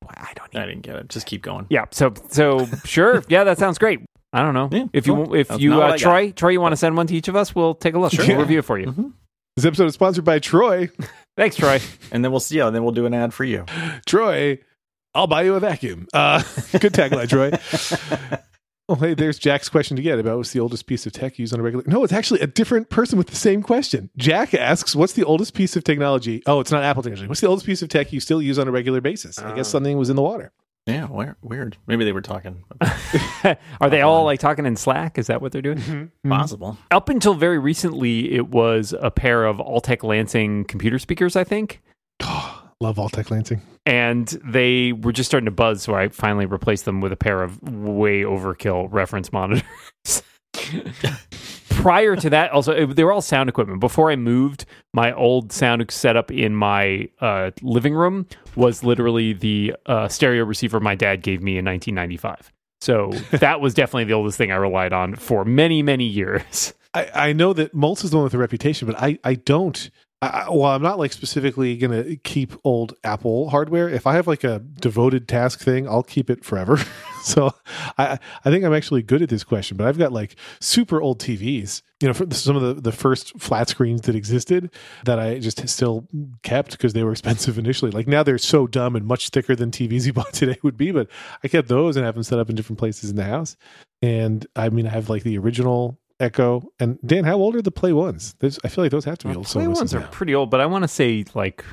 I 0.09 0.33
don't. 0.35 0.55
I 0.55 0.65
didn't 0.65 0.81
get 0.81 0.95
it. 0.97 1.09
Just 1.09 1.25
keep 1.25 1.41
going. 1.41 1.65
yeah. 1.69 1.85
So 1.91 2.13
so 2.29 2.67
sure. 2.85 3.23
Yeah, 3.27 3.43
that 3.45 3.57
sounds 3.57 3.77
great. 3.77 4.01
I 4.33 4.43
don't 4.43 4.53
know 4.53 4.69
Yeah, 4.71 4.85
if 4.93 5.07
you 5.07 5.15
cool. 5.15 5.33
if 5.35 5.47
That's 5.49 5.61
you 5.61 5.81
uh, 5.81 5.85
I 5.85 5.89
got. 5.91 5.99
Troy 5.99 6.31
Troy 6.31 6.49
you 6.51 6.61
want 6.61 6.71
to 6.73 6.77
send 6.77 6.95
one 6.95 7.07
to 7.07 7.15
each 7.15 7.27
of 7.27 7.35
us, 7.35 7.53
we'll 7.53 7.75
take 7.75 7.93
a 7.95 7.99
look. 7.99 8.11
Sure. 8.13 8.25
We'll 8.27 8.37
review 8.39 8.59
it 8.59 8.65
for 8.65 8.79
you. 8.79 8.87
Mhm. 8.87 9.13
This 9.57 9.65
episode 9.65 9.85
is 9.87 9.93
sponsored 9.95 10.23
by 10.23 10.39
Troy. 10.39 10.89
Thanks, 11.37 11.55
Troy. 11.57 11.79
And 12.11 12.23
then 12.23 12.31
we'll 12.31 12.39
see. 12.39 12.55
you, 12.57 12.65
and 12.65 12.75
then 12.75 12.83
we'll 12.83 12.93
do 12.93 13.05
an 13.05 13.13
ad 13.13 13.33
for 13.33 13.43
you. 13.43 13.65
Troy, 14.05 14.59
I'll 15.13 15.27
buy 15.27 15.41
you 15.43 15.55
a 15.55 15.59
vacuum. 15.59 16.07
Uh, 16.13 16.39
good 16.79 16.93
tagline, 16.93 17.27
Troy. 17.29 17.51
Oh, 18.89 18.95
hey, 18.95 19.13
there's 19.13 19.39
Jack's 19.39 19.69
question 19.69 19.97
again 19.97 20.19
about 20.19 20.35
what's 20.35 20.51
the 20.51 20.59
oldest 20.59 20.85
piece 20.85 21.05
of 21.05 21.13
tech 21.13 21.39
used 21.39 21.53
on 21.53 21.61
a 21.61 21.63
regular. 21.63 21.85
No, 21.87 22.03
it's 22.03 22.11
actually 22.11 22.41
a 22.41 22.47
different 22.47 22.89
person 22.89 23.17
with 23.17 23.27
the 23.27 23.37
same 23.37 23.63
question. 23.63 24.09
Jack 24.17 24.53
asks, 24.53 24.93
"What's 24.93 25.13
the 25.13 25.23
oldest 25.23 25.53
piece 25.53 25.77
of 25.77 25.85
technology?" 25.85 26.43
Oh, 26.45 26.59
it's 26.59 26.71
not 26.71 26.83
Apple 26.83 27.01
technology. 27.01 27.27
What's 27.29 27.39
the 27.39 27.47
oldest 27.47 27.65
piece 27.65 27.81
of 27.81 27.87
tech 27.87 28.11
you 28.11 28.19
still 28.19 28.41
use 28.41 28.59
on 28.59 28.67
a 28.67 28.71
regular 28.71 28.99
basis? 28.99 29.39
I 29.39 29.55
guess 29.55 29.67
Ah. 29.69 29.71
something 29.71 29.97
was 29.97 30.09
in 30.09 30.17
the 30.17 30.21
water. 30.21 30.51
Yeah, 30.87 31.05
weird. 31.09 31.35
weird. 31.43 31.77
Maybe 31.87 32.05
they 32.05 32.11
were 32.11 32.21
talking. 32.21 32.63
Are 33.79 33.89
they 33.89 34.01
all 34.01 34.23
like 34.25 34.39
talking 34.39 34.65
in 34.65 34.75
Slack? 34.75 35.17
Is 35.19 35.27
that 35.27 35.41
what 35.41 35.51
they're 35.51 35.61
doing? 35.61 35.77
Mm-hmm. 35.77 36.29
Possible. 36.29 36.77
Up 36.89 37.07
until 37.09 37.35
very 37.35 37.59
recently, 37.59 38.33
it 38.33 38.47
was 38.49 38.93
a 38.99 39.11
pair 39.11 39.45
of 39.45 39.57
Altec 39.57 40.03
Lansing 40.03 40.65
computer 40.65 40.97
speakers, 40.99 41.35
I 41.35 41.43
think. 41.43 41.81
Love 42.81 42.95
Altec 42.97 43.29
Lansing. 43.29 43.61
and 43.85 44.27
they 44.43 44.91
were 44.91 45.11
just 45.11 45.29
starting 45.29 45.45
to 45.45 45.51
buzz 45.51 45.83
so 45.83 45.93
i 45.93 46.07
finally 46.09 46.47
replaced 46.47 46.85
them 46.85 46.99
with 46.99 47.11
a 47.11 47.15
pair 47.15 47.43
of 47.43 47.61
way 47.61 48.21
overkill 48.21 48.87
reference 48.91 49.31
monitors 49.31 49.63
prior 51.71 52.15
to 52.15 52.29
that 52.29 52.51
also 52.51 52.85
they 52.85 53.03
were 53.03 53.11
all 53.11 53.21
sound 53.21 53.49
equipment 53.49 53.79
before 53.79 54.11
i 54.11 54.15
moved 54.15 54.65
my 54.93 55.13
old 55.13 55.51
sound 55.51 55.83
setup 55.89 56.31
in 56.31 56.55
my 56.55 57.09
uh, 57.19 57.51
living 57.61 57.93
room 57.93 58.25
was 58.55 58.83
literally 58.83 59.33
the 59.33 59.73
uh, 59.85 60.07
stereo 60.07 60.43
receiver 60.43 60.79
my 60.79 60.95
dad 60.95 61.21
gave 61.21 61.41
me 61.41 61.57
in 61.57 61.65
1995 61.65 62.51
so 62.79 63.11
that 63.31 63.61
was 63.61 63.73
definitely 63.73 64.05
the 64.05 64.13
oldest 64.13 64.37
thing 64.37 64.51
i 64.51 64.55
relied 64.55 64.93
on 64.93 65.15
for 65.15 65.45
many 65.45 65.81
many 65.81 66.05
years 66.05 66.73
I, 66.93 67.09
I 67.13 67.33
know 67.33 67.53
that 67.53 67.73
Moltz 67.73 68.03
is 68.03 68.11
the 68.11 68.17
one 68.17 68.23
with 68.23 68.33
the 68.33 68.37
reputation, 68.37 68.87
but 68.87 69.01
I, 69.01 69.17
I 69.23 69.35
don't. 69.35 69.89
I, 70.21 70.47
well, 70.49 70.65
I'm 70.65 70.83
not 70.83 70.99
like 70.99 71.13
specifically 71.13 71.75
going 71.77 72.03
to 72.03 72.15
keep 72.17 72.53
old 72.63 72.93
Apple 73.03 73.49
hardware. 73.49 73.89
If 73.89 74.05
I 74.05 74.13
have 74.13 74.27
like 74.27 74.43
a 74.43 74.59
devoted 74.59 75.27
task 75.27 75.61
thing, 75.61 75.87
I'll 75.87 76.03
keep 76.03 76.29
it 76.29 76.43
forever. 76.43 76.77
so 77.23 77.53
I, 77.97 78.19
I 78.43 78.49
think 78.49 78.65
I'm 78.65 78.73
actually 78.73 79.03
good 79.03 79.21
at 79.21 79.29
this 79.29 79.43
question, 79.43 79.77
but 79.77 79.87
I've 79.87 79.97
got 79.97 80.11
like 80.11 80.35
super 80.59 81.01
old 81.01 81.19
TVs, 81.19 81.81
you 82.01 82.07
know, 82.07 82.13
for 82.13 82.29
some 82.33 82.55
of 82.55 82.61
the, 82.61 82.81
the 82.81 82.91
first 82.91 83.39
flat 83.39 83.69
screens 83.69 84.01
that 84.01 84.15
existed 84.15 84.71
that 85.05 85.19
I 85.19 85.39
just 85.39 85.67
still 85.69 86.07
kept 86.43 86.71
because 86.71 86.93
they 86.93 87.03
were 87.03 87.11
expensive 87.11 87.57
initially. 87.57 87.91
Like 87.91 88.07
now 88.07 88.23
they're 88.23 88.37
so 88.37 88.67
dumb 88.67 88.95
and 88.95 89.05
much 89.05 89.29
thicker 89.29 89.55
than 89.55 89.71
TVs 89.71 90.05
you 90.05 90.13
bought 90.13 90.33
today 90.33 90.57
would 90.63 90.77
be, 90.77 90.91
but 90.91 91.07
I 91.43 91.47
kept 91.47 91.67
those 91.67 91.95
and 91.95 92.05
have 92.05 92.15
them 92.15 92.23
set 92.23 92.39
up 92.39 92.49
in 92.49 92.55
different 92.55 92.79
places 92.79 93.09
in 93.09 93.15
the 93.15 93.23
house. 93.23 93.55
And 94.01 94.45
I 94.55 94.69
mean, 94.69 94.87
I 94.87 94.89
have 94.89 95.09
like 95.09 95.23
the 95.23 95.37
original 95.37 95.97
Echo. 96.19 96.71
And 96.79 96.99
Dan, 97.03 97.23
how 97.23 97.37
old 97.37 97.55
are 97.55 97.63
the 97.63 97.71
Play 97.71 97.93
Ones? 97.93 98.35
There's, 98.37 98.59
I 98.63 98.67
feel 98.67 98.83
like 98.83 98.91
those 98.91 99.05
have 99.05 99.17
to 99.19 99.27
be 99.27 99.33
uh, 99.33 99.37
old. 99.37 99.47
play 99.47 99.67
ones 99.67 99.95
are 99.95 100.01
now. 100.01 100.07
pretty 100.11 100.35
old 100.35 100.51
but 100.51 100.61
i 100.61 100.67
want 100.67 100.83
to 100.83 100.87
say 100.87 101.25
like 101.33 101.65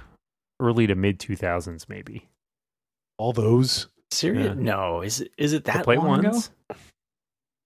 early 0.58 0.86
to 0.86 0.94
mid 0.94 1.18
2000s 1.18 1.86
maybe 1.86 2.26
all 3.18 3.32
those. 3.32 3.88
Serious? 4.10 4.48
Yeah. 4.48 4.54
No. 4.54 5.02
Is 5.02 5.20
it? 5.20 5.32
Is 5.38 5.52
it 5.52 5.64
The 5.64 5.72
that 5.72 5.84
play 5.84 5.96
long 5.96 6.20
ago? 6.20 6.30
ones 6.30 6.50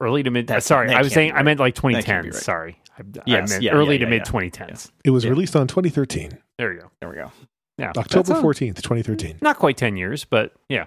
early 0.00 0.22
to 0.22 0.30
mid. 0.30 0.46
That- 0.49 0.62
sorry, 0.62 0.88
that 0.88 0.96
I 0.96 1.02
was 1.02 1.12
saying 1.12 1.30
be 1.32 1.37
I 1.37 1.42
meant 1.42 1.61
like 1.61 1.75
That 1.76 1.82
can't 2.04 2.25
be 2.25 2.30
2010. 2.30 2.32
right. 2.32 2.34
Sorry, 2.42 2.78
I, 2.99 3.02
I 3.02 3.22
Yes, 3.26 3.50
meant 3.50 3.62
yeah, 3.62 3.72
early 3.72 3.94
yeah, 3.94 3.99
to 3.99 4.04
yeah, 4.04 4.11
mid 4.11 4.22
yeah. 4.26 4.32
2010s. 4.32 4.90
It 5.04 5.11
was 5.11 5.25
Yeah. 5.25 5.30
released 5.30 5.54
on 5.56 5.66
2013, 5.68 6.38
There 6.58 6.72
you 6.72 6.80
go. 6.80 6.90
There 7.00 7.08
we 7.11 7.16
go. 7.16 7.30
Yeah, 7.78 7.92
October 7.96 8.28
That's 8.28 8.40
a- 8.40 8.42
14th, 8.42 8.82
2013. 8.82 9.38
Not 9.40 9.58
quite 9.58 9.76
10 9.76 9.96
years, 9.96 10.25
but 10.25 10.52
yeah, 10.68 10.87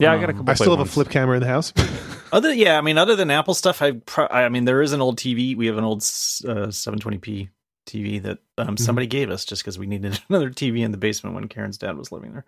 yeah. 0.00 0.12
I 0.12 0.16
got 0.18 0.28
a 0.30 0.32
Um, 0.32 0.38
couple. 0.38 0.50
I 0.50 0.54
still 0.54 0.76
have 0.76 0.86
a 0.86 0.90
flip 0.90 1.08
camera 1.08 1.36
in 1.36 1.42
the 1.42 1.48
house. 1.48 1.72
Other, 2.32 2.52
yeah, 2.52 2.76
I 2.76 2.80
mean, 2.80 2.98
other 2.98 3.14
than 3.14 3.30
Apple 3.30 3.54
stuff, 3.54 3.80
I, 3.80 3.92
pro- 3.92 4.26
I 4.26 4.48
mean, 4.48 4.64
there 4.64 4.82
is 4.82 4.92
an 4.92 5.00
old 5.00 5.16
TV. 5.16 5.56
We 5.56 5.66
have 5.68 5.78
an 5.78 5.84
old 5.84 5.98
uh, 6.00 6.68
720p 6.68 7.48
TV 7.88 8.20
that 8.22 8.38
um, 8.58 8.66
Mm-hmm. 8.66 8.76
somebody 8.84 9.06
gave 9.06 9.30
us 9.30 9.44
just 9.44 9.62
because 9.62 9.78
we 9.78 9.86
needed 9.86 10.20
another 10.28 10.50
TV 10.50 10.80
in 10.80 10.90
the 10.90 10.98
basement 10.98 11.36
when 11.36 11.46
Karen's 11.46 11.78
dad 11.78 11.96
was 11.96 12.10
living 12.10 12.32
there. 12.32 12.44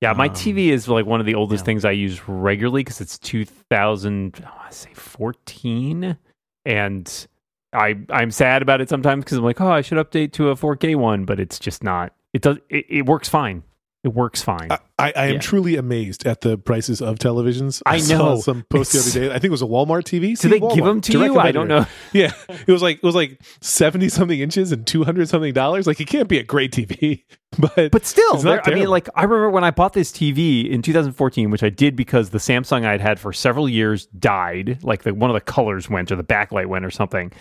Yeah, 0.00 0.12
my 0.12 0.28
Um, 0.28 0.34
TV 0.34 0.68
is 0.68 0.88
like 0.88 1.06
one 1.06 1.20
of 1.20 1.26
the 1.26 1.34
oldest 1.34 1.62
yeah. 1.62 1.66
things 1.66 1.84
I 1.84 1.92
use 1.92 2.28
regularly 2.28 2.82
because 2.82 3.00
it's 3.00 3.18
2000, 3.18 4.44
I 4.46 4.70
say 4.70 4.92
14, 4.92 6.18
and 6.66 7.26
I 7.72 7.96
I'm 8.10 8.30
sad 8.30 8.62
about 8.62 8.80
it 8.80 8.88
sometimes 8.88 9.24
because 9.24 9.38
I'm 9.38 9.44
like, 9.44 9.60
oh, 9.60 9.70
I 9.70 9.80
should 9.80 9.98
update 9.98 10.32
to 10.32 10.50
a 10.50 10.54
4K 10.54 10.96
one, 10.96 11.24
but 11.24 11.40
it's 11.40 11.58
just 11.58 11.82
not. 11.82 12.14
It 12.34 12.42
does. 12.42 12.58
It, 12.68 12.84
it 12.88 13.06
works 13.06 13.28
fine. 13.28 13.62
It 14.06 14.14
works 14.14 14.40
fine. 14.40 14.68
I, 14.70 14.78
I, 14.98 15.12
I 15.16 15.26
am 15.26 15.32
Yeah. 15.34 15.40
truly 15.40 15.74
amazed 15.76 16.24
at 16.26 16.40
the 16.42 16.56
prices 16.56 17.02
of 17.02 17.16
televisions. 17.18 17.82
I 17.84 17.98
saw 17.98 18.34
know. 18.34 18.40
some 18.40 18.64
post 18.70 18.92
the 18.92 19.00
other 19.00 19.10
day. 19.28 19.30
I 19.34 19.40
think 19.40 19.46
it 19.46 19.50
was 19.50 19.62
a 19.62 19.66
Walmart 19.66 20.04
TV. 20.04 20.28
Do 20.28 20.36
See, 20.36 20.48
they 20.48 20.60
Walmart, 20.60 20.74
give 20.76 20.84
them 20.84 21.00
to 21.00 21.12
you? 21.24 21.38
I 21.38 21.50
don't 21.50 21.66
know. 21.68 21.86
Yeah, 22.12 22.32
it 22.48 22.68
was 22.68 22.82
like 22.82 22.98
it 22.98 23.02
was 23.02 23.16
like 23.16 23.40
seventy 23.60 24.08
something 24.08 24.38
inches 24.38 24.70
and 24.72 24.86
two 24.86 25.02
hundred 25.04 25.28
something 25.28 25.52
dollars. 25.52 25.86
Like 25.88 26.00
it 26.00 26.06
can't 26.06 26.28
be 26.28 26.38
a 26.38 26.44
great 26.44 26.70
TV, 26.72 27.24
but 27.58 27.90
But 27.90 28.06
still, 28.06 28.34
It's 28.36 28.44
not 28.44 28.64
there- 28.64 28.74
I 28.74 28.78
mean, 28.78 28.88
like 28.88 29.08
I 29.16 29.24
remember 29.24 29.50
when 29.50 29.64
I 29.64 29.72
bought 29.72 29.92
this 29.92 30.12
TV 30.12 30.70
in 30.70 30.82
2014, 30.82 31.50
which 31.50 31.62
I 31.64 31.68
did 31.68 31.96
because 31.96 32.30
the 32.30 32.38
Samsung 32.38 32.86
I 32.86 32.92
had 32.92 33.00
had 33.00 33.18
for 33.20 33.32
several 33.32 33.68
years 33.68 34.06
died. 34.06 34.78
Like 34.84 35.02
the 35.02 35.12
one 35.12 35.30
of 35.30 35.34
the 35.34 35.40
colors 35.40 35.90
went 35.90 36.12
or 36.12 36.16
the 36.16 36.24
backlight 36.24 36.66
went 36.66 36.84
or 36.84 36.90
something. 36.90 37.32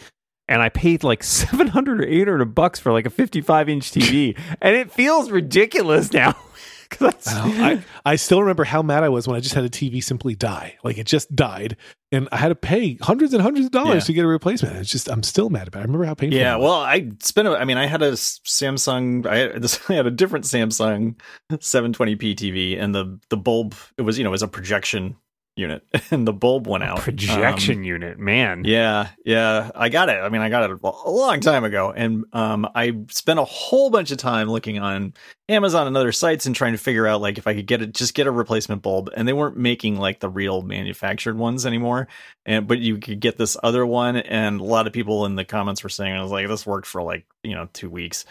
And 0.48 0.62
I 0.62 0.70
paid 0.70 1.04
like 1.04 1.24
700 1.24 2.02
or 2.02 2.06
800 2.08 2.46
bucks 2.56 2.80
for 2.80 2.92
like 2.92 3.06
a 3.06 3.10
55 3.10 3.70
inch 3.70 3.92
TV. 3.92 4.38
and 4.62 4.76
it 4.76 4.92
feels 4.92 5.32
ridiculous 5.32 6.12
now. 6.14 6.36
that's- 7.00 7.28
I, 7.28 7.84
I 8.06 8.16
still 8.16 8.42
remember 8.42 8.64
how 8.64 8.82
mad 8.84 9.04
I 9.04 9.10
was 9.10 9.28
when 9.28 9.36
I 9.36 9.40
just 9.40 9.56
had 9.56 9.66
a 9.66 9.70
TV 9.70 10.04
simply 10.04 10.36
die. 10.36 10.78
Like 10.84 10.98
it 11.00 11.08
just 11.08 11.36
died, 11.36 11.78
and 12.12 12.30
I 12.32 12.38
had 12.38 12.50
to 12.50 12.56
pay 12.56 12.98
hundreds 13.02 13.34
and 13.34 13.42
hundreds 13.42 13.66
of 13.66 13.72
dollars 13.72 14.04
Yeah. 14.04 14.06
to 14.06 14.14
get 14.14 14.24
a 14.26 14.28
replacement. 14.28 14.76
It's 14.78 14.92
just 14.92 15.10
I'm 15.10 15.24
still 15.24 15.50
mad 15.50 15.68
about. 15.68 15.80
it. 15.80 15.82
I 15.82 15.86
remember 15.88 16.06
how 16.06 16.14
painful. 16.14 16.38
Yeah, 16.38 16.54
it 16.54 16.60
was. 16.60 16.64
well, 16.66 16.80
I 16.82 17.10
spent. 17.22 17.48
A, 17.48 17.58
I 17.58 17.66
mean, 17.66 17.78
I 17.78 17.88
had 17.88 18.04
a 18.04 18.12
Samsung. 18.12 19.26
I 19.26 19.38
had, 19.38 19.62
this, 19.64 19.80
I 19.90 19.94
had 19.96 20.06
a 20.06 20.12
different 20.12 20.46
Samsung 20.46 21.16
720p 21.52 22.36
TV, 22.36 22.80
and 22.82 22.94
the 22.94 23.20
the 23.30 23.38
bulb. 23.38 23.76
It 23.98 24.04
was 24.04 24.18
you 24.18 24.24
know 24.24 24.30
it 24.30 24.32
was 24.32 24.44
a 24.44 24.48
projection 24.48 25.16
unit, 25.56 25.86
and 26.12 26.28
the 26.28 26.34
bulb 26.34 26.68
went 26.68 26.84
out. 26.84 27.00
projection 27.00 27.80
Um, 27.80 27.84
unit, 27.84 28.20
man. 28.20 28.64
yeah, 28.66 29.10
yeah, 29.26 29.72
I 29.74 29.90
got 29.90 30.10
it. 30.10 30.18
I 30.20 30.30
mean, 30.30 30.42
I 30.42 30.50
got 30.50 30.70
it 30.70 30.72
a 30.72 30.88
a 30.88 31.10
long 31.10 31.40
time 31.40 31.64
ago, 31.64 31.94
and 31.96 32.26
um, 32.34 32.68
I 32.76 32.94
spent 33.10 33.40
a 33.40 33.46
whole 33.46 33.90
bunch 33.90 34.12
of 34.12 34.18
time 34.18 34.50
looking 34.50 34.80
on 34.80 35.14
Amazon 35.48 35.88
and 35.88 35.96
other 35.96 36.12
sites 36.12 36.46
and 36.46 36.56
trying 36.56 36.74
to 36.74 36.78
figure 36.78 37.08
out 37.08 37.22
like 37.22 37.38
if 37.38 37.48
I 37.48 37.54
could 37.56 37.68
get 37.68 37.82
it, 37.82 37.94
just 37.94 38.14
get 38.14 38.28
a 38.28 38.32
replacement 38.32 38.82
bulb, 38.82 39.10
and 39.16 39.28
they 39.28 39.34
weren't 39.34 39.58
making 39.58 39.98
like 39.98 40.20
the 40.20 40.30
real 40.30 40.62
manufactured 40.62 41.38
ones 41.38 41.66
anymore. 41.66 42.08
And 42.46 42.68
but 42.68 42.80
you 42.80 42.98
could 42.98 43.20
get 43.20 43.38
this 43.38 43.58
other 43.64 43.86
one, 43.86 44.18
and 44.18 44.60
a 44.60 44.64
lot 44.64 44.88
of 44.88 44.94
people 44.94 45.26
in 45.26 45.36
the 45.36 45.46
comments 45.46 45.84
were 45.84 45.90
saying 45.90 46.14
I 46.14 46.22
was 46.22 46.32
like, 46.32 46.48
this 46.48 46.66
worked 46.66 46.88
for 46.88 47.02
like 47.02 47.26
you 47.44 47.56
know 47.56 47.70
two 47.74 47.90
weeks. 47.90 48.26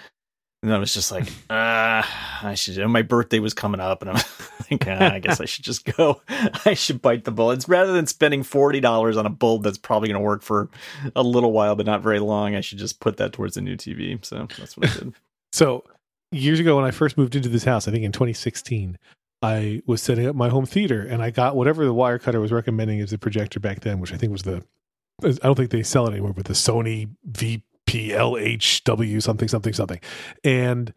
And 0.65 0.73
I 0.73 0.79
was 0.79 0.95
just 0.95 1.13
like, 1.13 1.29
ah, 1.51 2.41
I 2.43 2.55
should. 2.55 2.79
And 2.79 2.91
my 2.91 3.03
birthday 3.03 3.39
was 3.39 3.53
coming 3.53 3.81
up, 3.81 4.01
and 4.01 4.13
I'm 4.13 4.17
like, 4.71 4.87
ah, 4.89 5.13
I 5.13 5.19
guess 5.19 5.39
I 5.39 5.45
should 5.45 5.63
just 5.63 5.85
go. 5.85 6.23
I 6.65 6.73
should 6.73 7.03
bite 7.03 7.25
the 7.25 7.31
bullet 7.31 7.67
rather 7.69 7.93
than 7.93 8.07
spending 8.07 8.43
forty 8.43 8.81
dollars 8.81 9.19
on 9.19 9.27
a 9.27 9.31
bulb 9.31 9.63
that's 9.63 9.77
probably 9.77 10.09
going 10.09 10.19
to 10.19 10.25
work 10.25 10.41
for 10.41 10.71
a 11.15 11.23
little 11.23 11.53
while, 11.53 11.77
but 11.77 11.85
not 11.85 12.01
very 12.01 12.19
long. 12.19 12.55
I 12.55 12.63
should 12.63 12.79
just 12.79 12.99
put 12.99 13.19
that 13.19 13.35
towards 13.35 13.59
a 13.59 13.61
new 13.61 13.77
TV. 13.77 14.25
So 14.25 14.49
that's 14.59 14.75
what 14.75 14.89
I 14.89 14.95
did. 14.95 15.13
So 15.53 15.85
years 16.33 16.61
ago, 16.61 16.77
when 16.77 16.87
I 16.87 16.93
first 16.93 17.19
moved 17.19 17.37
into 17.37 17.51
this 17.51 17.65
house, 17.65 17.87
I 17.87 17.91
think 17.91 18.03
in 18.03 18.13
2016, 18.13 18.99
I 19.43 19.83
was 19.87 20.01
setting 20.01 20.27
up 20.27 20.35
my 20.35 20.49
home 20.49 20.65
theater, 20.65 21.03
and 21.03 21.23
I 21.23 21.29
got 21.29 21.57
whatever 21.57 21.85
the 21.85 21.93
Wirecutter 21.93 22.41
was 22.41 22.53
recommending 22.53 23.03
as 23.03 23.11
the 23.11 23.19
projector 23.19 23.61
back 23.61 23.81
then, 23.81 24.01
which 24.01 24.15
I 24.15 24.17
think 24.17 24.33
was 24.33 24.45
the. 24.45 24.65
I 25.23 25.31
don't 25.31 25.57
think 25.57 25.71
they 25.71 25.83
sell 25.83 26.07
it 26.07 26.13
anymore, 26.13 26.33
but 26.33 26.47
the 26.47 26.55
Sony 26.55 27.11
VPLHW 27.95 29.23
something 29.23 29.49
something 29.49 29.73
something, 29.73 30.01
and 30.43 30.93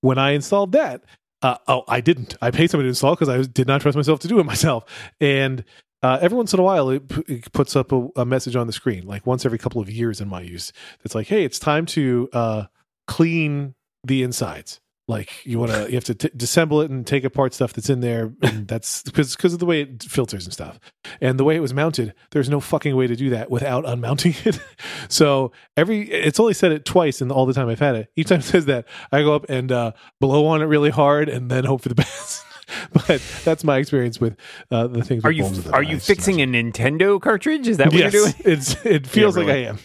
when 0.00 0.18
I 0.18 0.30
installed 0.30 0.72
that, 0.72 1.02
uh, 1.42 1.56
oh, 1.66 1.84
I 1.88 2.00
didn't. 2.00 2.36
I 2.40 2.50
paid 2.50 2.70
somebody 2.70 2.86
to 2.86 2.90
install 2.90 3.14
because 3.14 3.28
I 3.28 3.42
did 3.42 3.66
not 3.66 3.80
trust 3.80 3.96
myself 3.96 4.20
to 4.20 4.28
do 4.28 4.38
it 4.40 4.44
myself, 4.44 4.84
and. 5.20 5.64
Uh, 6.00 6.16
every 6.22 6.36
once 6.36 6.54
in 6.54 6.60
a 6.60 6.62
while, 6.62 6.90
it, 6.90 7.08
p- 7.08 7.24
it 7.26 7.52
puts 7.52 7.74
up 7.74 7.90
a, 7.90 8.08
a 8.14 8.24
message 8.24 8.54
on 8.54 8.68
the 8.68 8.72
screen, 8.72 9.04
like 9.04 9.26
once 9.26 9.44
every 9.44 9.58
couple 9.58 9.80
of 9.80 9.90
years 9.90 10.20
in 10.20 10.28
my 10.28 10.40
use. 10.40 10.72
It's 11.04 11.12
like, 11.12 11.26
hey, 11.26 11.42
it's 11.42 11.58
time 11.58 11.86
to 11.86 12.28
uh, 12.32 12.64
clean 13.08 13.74
the 14.04 14.22
insides. 14.22 14.80
Like 15.08 15.46
you 15.46 15.58
want 15.58 15.72
to, 15.72 15.88
you 15.88 15.94
have 15.94 16.04
to 16.04 16.14
t- 16.14 16.28
disassemble 16.28 16.84
it 16.84 16.90
and 16.90 17.06
take 17.06 17.24
apart 17.24 17.54
stuff 17.54 17.72
that's 17.72 17.88
in 17.88 18.00
there, 18.00 18.30
and 18.42 18.68
that's 18.68 19.02
because 19.02 19.34
because 19.34 19.54
of 19.54 19.58
the 19.58 19.64
way 19.64 19.80
it 19.80 20.02
filters 20.02 20.44
and 20.44 20.52
stuff, 20.52 20.78
and 21.22 21.40
the 21.40 21.44
way 21.44 21.56
it 21.56 21.60
was 21.60 21.72
mounted. 21.72 22.12
There's 22.30 22.50
no 22.50 22.60
fucking 22.60 22.94
way 22.94 23.06
to 23.06 23.16
do 23.16 23.30
that 23.30 23.50
without 23.50 23.88
unmounting 23.88 24.34
it. 24.44 24.60
so 25.08 25.50
every, 25.78 26.10
it's 26.10 26.38
only 26.38 26.52
said 26.52 26.72
it 26.72 26.84
twice 26.84 27.22
in 27.22 27.30
all 27.30 27.46
the 27.46 27.54
time 27.54 27.70
I've 27.70 27.78
had 27.78 27.96
it. 27.96 28.12
Each 28.16 28.28
time 28.28 28.40
it 28.40 28.44
says 28.44 28.66
that, 28.66 28.86
I 29.10 29.22
go 29.22 29.34
up 29.34 29.46
and 29.48 29.72
uh, 29.72 29.92
blow 30.20 30.46
on 30.46 30.60
it 30.60 30.66
really 30.66 30.90
hard, 30.90 31.30
and 31.30 31.50
then 31.50 31.64
hope 31.64 31.80
for 31.80 31.88
the 31.88 31.94
best. 31.96 32.44
but 32.92 33.22
that's 33.44 33.64
my 33.64 33.78
experience 33.78 34.20
with 34.20 34.36
uh, 34.70 34.88
the 34.88 35.02
things. 35.02 35.24
Are 35.24 35.32
you 35.32 35.50
are 35.72 35.82
you 35.82 35.98
fixing 35.98 36.42
a 36.42 36.46
Nintendo 36.46 37.18
cartridge? 37.18 37.66
Is 37.66 37.78
that 37.78 37.86
what 37.86 37.96
yes, 37.96 38.12
you're 38.12 38.24
doing? 38.24 38.34
It's 38.40 38.84
it 38.84 39.06
feels 39.06 39.38
like 39.38 39.46
really. 39.46 39.66
I 39.66 39.70
am. 39.70 39.78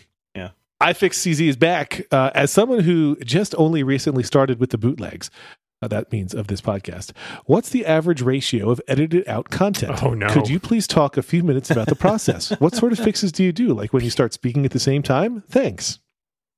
ifix.cz 0.81 1.47
is 1.47 1.55
back. 1.55 2.05
Uh, 2.11 2.31
as 2.33 2.51
someone 2.51 2.79
who 2.79 3.17
just 3.23 3.55
only 3.57 3.83
recently 3.83 4.23
started 4.23 4.59
with 4.59 4.71
the 4.71 4.77
bootlegs, 4.77 5.29
uh, 5.81 5.87
that 5.89 6.11
means 6.11 6.33
of 6.33 6.47
this 6.47 6.61
podcast. 6.61 7.11
What's 7.45 7.69
the 7.69 7.85
average 7.85 8.21
ratio 8.21 8.69
of 8.69 8.81
edited 8.87 9.27
out 9.27 9.49
content? 9.49 10.01
Oh, 10.01 10.13
no. 10.13 10.27
Could 10.27 10.47
you 10.47 10.59
please 10.59 10.87
talk 10.87 11.17
a 11.17 11.21
few 11.21 11.43
minutes 11.43 11.69
about 11.69 11.87
the 11.87 11.95
process? 11.95 12.51
what 12.59 12.73
sort 12.73 12.93
of 12.93 12.99
fixes 12.99 13.31
do 13.33 13.43
you 13.43 13.51
do? 13.51 13.73
Like 13.73 13.91
when 13.91 14.03
you 14.03 14.09
start 14.09 14.33
speaking 14.33 14.65
at 14.65 14.71
the 14.71 14.79
same 14.79 15.03
time? 15.03 15.43
Thanks. 15.49 15.99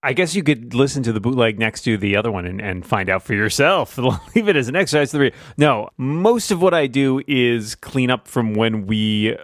I 0.04 0.14
guess 0.14 0.36
you 0.36 0.44
could 0.44 0.76
listen 0.76 1.02
to 1.02 1.12
the 1.12 1.20
bootleg 1.20 1.58
next 1.58 1.82
to 1.86 1.98
the 1.98 2.16
other 2.16 2.32
one 2.32 2.46
and, 2.46 2.62
and 2.62 2.86
find 2.86 3.10
out 3.10 3.24
for 3.24 3.34
yourself. 3.34 3.98
Leave 4.36 4.48
it 4.48 4.56
as 4.56 4.68
an 4.68 4.76
exercise. 4.76 5.32
No, 5.58 5.90
most 5.98 6.52
of 6.52 6.62
what 6.62 6.76
I 6.76 6.86
do 6.86 7.24
is 7.28 7.74
clean 7.74 8.12
up 8.12 8.28
from 8.28 8.54
when 8.54 8.86
we 8.86 9.36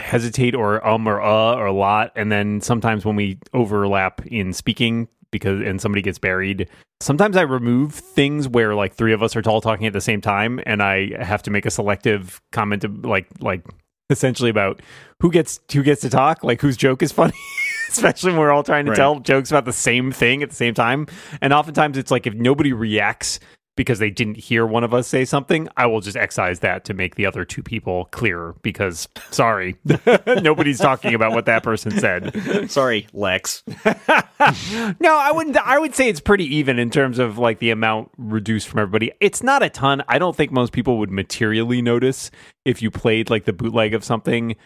hesitate 0.00 0.54
or 0.54 0.86
um 0.86 1.06
or 1.06 1.20
uh 1.20 1.54
or 1.56 1.66
a 1.66 1.72
lot, 1.72 2.12
and 2.16 2.30
then 2.30 2.60
sometimes 2.60 3.04
when 3.04 3.16
we 3.16 3.38
overlap 3.54 4.24
in 4.26 4.52
speaking 4.52 5.08
because 5.30 5.60
and 5.60 5.80
somebody 5.80 6.02
gets 6.02 6.18
buried. 6.18 6.68
Sometimes 7.00 7.36
I 7.36 7.42
remove 7.42 7.94
things 7.94 8.48
where 8.48 8.74
like 8.74 8.94
three 8.94 9.12
of 9.12 9.22
us 9.22 9.36
are 9.36 9.42
all 9.48 9.60
talking 9.60 9.86
at 9.86 9.92
the 9.92 10.00
same 10.00 10.20
time, 10.20 10.60
and 10.66 10.82
I 10.82 11.22
have 11.22 11.42
to 11.44 11.50
make 11.50 11.64
a 11.66 11.70
selective 11.70 12.40
comment 12.50 12.82
of 12.84 13.04
like 13.04 13.26
like 13.40 13.64
essentially 14.10 14.50
about 14.50 14.80
who 15.20 15.30
gets 15.30 15.60
who 15.72 15.82
gets 15.82 16.00
to 16.02 16.10
talk, 16.10 16.42
like 16.42 16.60
whose 16.60 16.76
joke 16.76 17.02
is 17.02 17.12
funny. 17.12 17.34
Especially 17.88 18.32
when 18.32 18.40
we're 18.40 18.50
all 18.50 18.62
trying 18.62 18.84
to 18.84 18.90
Right. 18.90 18.96
tell 18.96 19.18
jokes 19.20 19.50
about 19.50 19.64
the 19.64 19.72
same 19.72 20.12
thing 20.12 20.42
at 20.42 20.50
the 20.50 20.54
same 20.56 20.74
time. 20.74 21.06
And 21.40 21.52
oftentimes 21.54 21.96
it's 21.96 22.10
like 22.10 22.26
if 22.26 22.34
nobody 22.34 22.72
reacts 22.74 23.40
because 23.78 24.00
they 24.00 24.10
didn't 24.10 24.36
hear 24.36 24.66
one 24.66 24.82
of 24.82 24.92
us 24.92 25.06
say 25.06 25.24
something, 25.24 25.68
I 25.76 25.86
will 25.86 26.00
just 26.00 26.16
excise 26.16 26.58
that 26.58 26.84
to 26.86 26.94
make 26.94 27.14
the 27.14 27.26
other 27.26 27.44
two 27.44 27.62
people 27.62 28.06
clearer 28.06 28.56
because 28.60 29.06
sorry, 29.30 29.76
nobody's 30.26 30.80
talking 30.80 31.14
about 31.14 31.30
what 31.30 31.46
that 31.46 31.62
person 31.62 31.92
said. 31.92 32.68
Sorry, 32.68 33.06
Lex. 33.12 33.62
no, 33.86 35.16
I 35.16 35.30
wouldn't. 35.32 35.56
I 35.56 35.78
would 35.78 35.94
say 35.94 36.08
it's 36.08 36.18
pretty 36.18 36.56
even 36.56 36.80
in 36.80 36.90
terms 36.90 37.20
of 37.20 37.38
like 37.38 37.60
the 37.60 37.70
amount 37.70 38.10
reduced 38.18 38.66
from 38.66 38.80
everybody. 38.80 39.12
It's 39.20 39.44
not 39.44 39.62
a 39.62 39.70
ton. 39.70 40.02
I 40.08 40.18
don't 40.18 40.34
think 40.34 40.50
most 40.50 40.72
people 40.72 40.98
would 40.98 41.12
materially 41.12 41.80
notice 41.80 42.32
if 42.64 42.82
you 42.82 42.90
played 42.90 43.30
like 43.30 43.44
the 43.44 43.52
bootleg 43.52 43.94
of 43.94 44.02
something. 44.02 44.56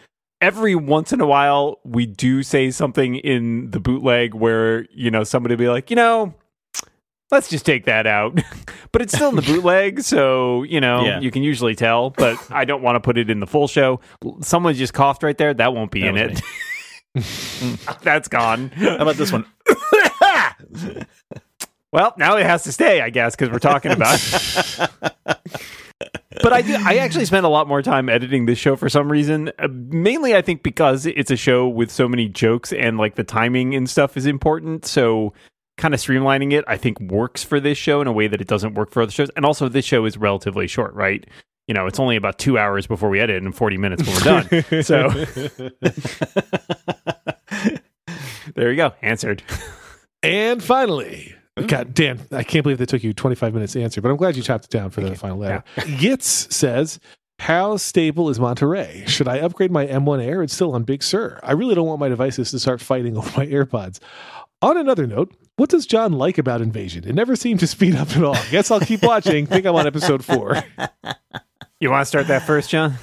Every 0.40 0.74
once 0.74 1.12
in 1.12 1.20
a 1.20 1.26
while, 1.26 1.80
we 1.84 2.06
do 2.06 2.42
say 2.42 2.70
something 2.70 3.16
in 3.16 3.72
the 3.72 3.78
bootleg 3.78 4.32
where 4.32 4.86
you 4.90 5.10
know 5.10 5.22
somebody 5.22 5.54
will 5.54 5.60
be 5.60 5.68
like, 5.68 5.90
you 5.90 5.96
know, 5.96 6.34
let's 7.32 7.48
just 7.48 7.66
take 7.66 7.86
that 7.86 8.06
out. 8.06 8.40
but 8.92 9.02
it's 9.02 9.12
still 9.12 9.30
in 9.30 9.34
the 9.36 9.42
bootleg, 9.42 10.02
so 10.02 10.62
you 10.62 10.80
know 10.80 11.04
Yeah. 11.04 11.18
you 11.20 11.32
can 11.32 11.42
usually 11.42 11.74
tell. 11.74 12.10
But 12.10 12.38
I 12.50 12.64
don't 12.64 12.82
want 12.82 12.94
to 12.94 13.00
put 13.00 13.18
it 13.18 13.28
in 13.30 13.40
the 13.40 13.46
full 13.48 13.66
show. 13.66 13.98
Someone 14.42 14.74
just 14.74 14.94
coughed 14.94 15.24
right 15.24 15.36
there. 15.36 15.52
That 15.52 15.74
won't 15.74 15.90
be 15.90 16.02
That 16.02 16.08
in 16.10 16.16
it. 16.16 16.40
That's 18.02 18.28
gone. 18.28 18.68
How 18.70 18.96
about 18.98 19.16
this 19.16 19.32
one? 19.32 19.44
Well, 21.92 22.14
now 22.16 22.38
it 22.38 22.46
has 22.46 22.62
to 22.62 22.72
stay, 22.72 23.02
I 23.02 23.10
guess, 23.10 23.36
because 23.36 23.50
we're 23.52 23.58
talking 23.58 23.92
about. 23.92 24.18
but 26.42 26.50
I 26.50 26.62
do. 26.62 26.74
I 26.78 26.96
actually 26.96 27.26
spent 27.26 27.44
a 27.44 27.50
lot 27.50 27.68
more 27.68 27.82
time 27.82 28.08
editing 28.08 28.46
this 28.46 28.56
show 28.58 28.76
for 28.76 28.88
some 28.88 29.12
reason. 29.12 29.52
Uh, 29.58 29.68
mainly, 29.70 30.34
I 30.34 30.40
think 30.40 30.62
because 30.62 31.04
it's 31.04 31.30
a 31.30 31.36
show 31.36 31.68
with 31.68 31.90
so 31.90 32.08
many 32.08 32.28
jokes 32.28 32.72
and 32.72 32.96
like 32.96 33.16
the 33.16 33.24
timing 33.24 33.74
and 33.74 33.90
stuff 33.90 34.16
is 34.16 34.24
important. 34.24 34.86
So, 34.86 35.34
kind 35.82 35.92
of 35.94 36.00
streamlining 36.00 36.52
it, 36.52 36.64
I 36.68 36.76
think, 36.76 37.00
works 37.00 37.42
for 37.42 37.58
this 37.58 37.76
show 37.76 38.00
in 38.00 38.06
a 38.06 38.12
way 38.12 38.28
that 38.28 38.40
it 38.40 38.46
doesn't 38.46 38.74
work 38.74 38.92
for 38.92 39.02
other 39.02 39.10
shows. 39.10 39.30
And 39.36 39.44
also, 39.44 39.68
this 39.68 39.84
show 39.84 40.04
is 40.04 40.16
relatively 40.16 40.68
short, 40.68 40.94
right? 40.94 41.26
You 41.66 41.74
know, 41.74 41.86
it's 41.86 41.98
only 41.98 42.14
about 42.14 42.38
two 42.38 42.56
hours 42.56 42.86
before 42.86 43.08
we 43.08 43.18
edit 43.18 43.42
and 43.42 43.52
forty 43.54 43.76
minutes 43.76 44.04
when 44.06 44.14
we're 44.14 44.22
done. 44.70 44.72
So- 44.84 45.10
There 48.54 48.70
you 48.70 48.76
go. 48.76 48.92
Answered. 49.02 49.42
And 50.22 50.62
finally, 50.62 51.34
hmm? 51.58 51.66
God 51.66 51.94
damn, 51.94 52.20
I 52.30 52.44
can't 52.44 52.62
believe 52.62 52.78
that 52.78 52.88
took 52.88 53.02
you 53.02 53.12
25 53.12 53.54
minutes 53.54 53.72
to 53.72 53.82
answer, 53.82 54.00
but 54.00 54.10
I'm 54.10 54.16
glad 54.16 54.36
you 54.36 54.42
chopped 54.42 54.66
it 54.66 54.70
down 54.70 54.90
for 54.90 55.00
the 55.00 55.14
final 55.14 55.38
letter. 55.38 55.64
Yitz 55.76 56.52
says, 56.52 57.00
How 57.38 57.76
stable 57.76 58.28
is 58.28 58.38
Monterey? 58.38 59.04
Should 59.06 59.28
I 59.28 59.38
upgrade 59.38 59.70
my 59.70 59.86
M1 59.86 60.24
Air? 60.24 60.42
It's 60.42 60.54
still 60.54 60.74
on 60.74 60.82
Big 60.84 61.02
Sur. 61.02 61.40
I 61.42 61.52
really 61.52 61.74
don't 61.74 61.86
want 61.86 62.00
my 62.00 62.08
devices 62.08 62.50
to 62.50 62.60
start 62.60 62.80
fighting 62.80 63.16
over 63.16 63.30
my 63.36 63.46
AirPods. 63.46 63.98
On 64.60 64.76
another 64.76 65.06
note, 65.06 65.34
what 65.56 65.70
does 65.70 65.86
John 65.86 66.12
like 66.12 66.38
about 66.38 66.60
Invasion? 66.60 67.06
It 67.06 67.14
never 67.14 67.36
seemed 67.36 67.60
to 67.60 67.66
speed 67.66 67.94
up 67.94 68.16
at 68.16 68.22
all. 68.22 68.36
Guess 68.50 68.70
I'll 68.70 68.80
keep 68.80 69.02
watching. 69.02 69.46
Think 69.46 69.66
I'm 69.66 69.74
on 69.74 69.86
episode 69.86 70.24
four. 70.24 70.62
You 71.80 71.90
want 71.90 72.02
to 72.02 72.06
start 72.06 72.28
that 72.28 72.46
first, 72.46 72.70
John? 72.70 72.94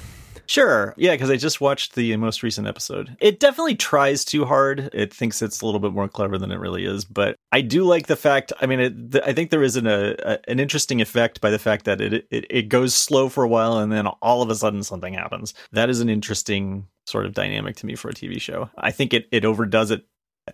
Sure. 0.50 0.94
Yeah, 0.96 1.12
because 1.12 1.30
I 1.30 1.36
just 1.36 1.60
watched 1.60 1.94
the 1.94 2.16
most 2.16 2.42
recent 2.42 2.66
episode. 2.66 3.16
It 3.20 3.38
definitely 3.38 3.76
tries 3.76 4.24
too 4.24 4.44
hard. 4.44 4.90
It 4.92 5.14
thinks 5.14 5.42
it's 5.42 5.60
a 5.60 5.64
little 5.64 5.78
bit 5.78 5.92
more 5.92 6.08
clever 6.08 6.38
than 6.38 6.50
it 6.50 6.58
really 6.58 6.84
is. 6.84 7.04
But 7.04 7.36
I 7.52 7.60
do 7.60 7.84
like 7.84 8.08
the 8.08 8.16
fact. 8.16 8.52
I 8.60 8.66
mean, 8.66 8.80
it, 8.80 9.12
th- 9.12 9.24
I 9.24 9.32
think 9.32 9.50
there 9.50 9.62
is 9.62 9.76
an 9.76 9.86
a, 9.86 10.16
a, 10.18 10.38
an 10.48 10.58
interesting 10.58 11.00
effect 11.00 11.40
by 11.40 11.50
the 11.50 11.58
fact 11.60 11.84
that 11.84 12.00
it, 12.00 12.26
it 12.32 12.46
it 12.50 12.62
goes 12.68 12.94
slow 12.94 13.28
for 13.28 13.44
a 13.44 13.48
while 13.48 13.78
and 13.78 13.92
then 13.92 14.08
all 14.08 14.42
of 14.42 14.50
a 14.50 14.56
sudden 14.56 14.82
something 14.82 15.14
happens. 15.14 15.54
That 15.70 15.88
is 15.88 16.00
an 16.00 16.08
interesting 16.08 16.88
sort 17.06 17.26
of 17.26 17.32
dynamic 17.32 17.76
to 17.76 17.86
me 17.86 17.94
for 17.94 18.08
a 18.08 18.14
TV 18.14 18.40
show. 18.40 18.70
I 18.76 18.90
think 18.90 19.14
it 19.14 19.28
it 19.30 19.44
overdoes 19.44 19.92
it 19.92 20.04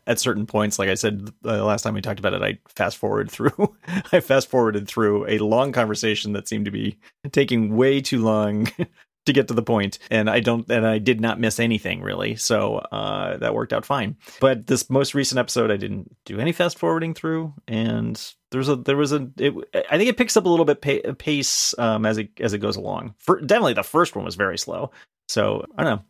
at 0.07 0.19
certain 0.19 0.47
points, 0.47 0.79
like 0.79 0.88
I 0.88 0.95
said 0.95 1.31
the 1.43 1.65
last 1.65 1.83
time 1.83 1.95
we 1.95 2.00
talked 2.00 2.19
about 2.19 2.35
it, 2.35 2.43
I 2.43 2.59
fast 2.69 2.97
forward 2.97 3.31
through. 3.31 3.76
I 4.12 4.21
fast 4.21 4.49
forwarded 4.49 4.88
through 4.88 5.26
a 5.29 5.38
long 5.38 5.73
conversation 5.73 6.33
that 6.33 6.49
seemed 6.49 6.65
to 6.67 6.71
be 6.71 6.99
taking 7.33 7.76
way 7.76 8.00
too 8.00 8.23
long 8.23 8.69
to 9.26 9.33
get 9.33 9.49
to 9.49 9.55
the 9.55 9.62
point, 9.62 9.99
and 10.11 10.31
I 10.31 10.41
don't, 10.41 10.69
and 10.71 10.87
I 10.87 10.99
did 10.99 11.21
not 11.21 11.41
miss 11.41 11.61
anything 11.61 12.00
really. 12.00 12.37
So 12.37 12.76
uh, 12.76 13.37
that 13.38 13.55
worked 13.55 13.73
out 13.73 13.85
fine. 13.85 14.17
But 14.41 14.67
this 14.67 14.88
most 14.88 15.15
recent 15.15 15.38
episode, 15.38 15.71
I 15.71 15.76
didn't 15.76 16.17
do 16.25 16.38
any 16.38 16.53
fast 16.53 16.79
forwarding 16.79 17.12
through, 17.12 17.53
and 17.69 18.21
there's 18.50 18.69
a 18.69 18.76
there 18.76 18.97
was 18.97 19.12
a. 19.12 19.29
It, 19.37 19.55
I 19.91 19.99
think 19.99 20.09
it 20.09 20.17
picks 20.17 20.37
up 20.37 20.47
a 20.47 20.49
little 20.49 20.65
bit 20.65 20.81
pa- 20.81 21.12
pace 21.19 21.75
um, 21.79 22.07
as 22.07 22.19
it 22.19 22.31
as 22.41 22.53
it 22.53 22.59
goes 22.59 22.76
along. 22.76 23.15
For, 23.19 23.41
definitely, 23.41 23.75
the 23.75 23.83
first 23.83 24.17
one 24.17 24.25
was 24.25 24.37
very 24.37 24.59
slow. 24.59 24.93
So 25.29 25.65
I 25.76 25.85
don't 25.85 25.97
know. 25.97 26.05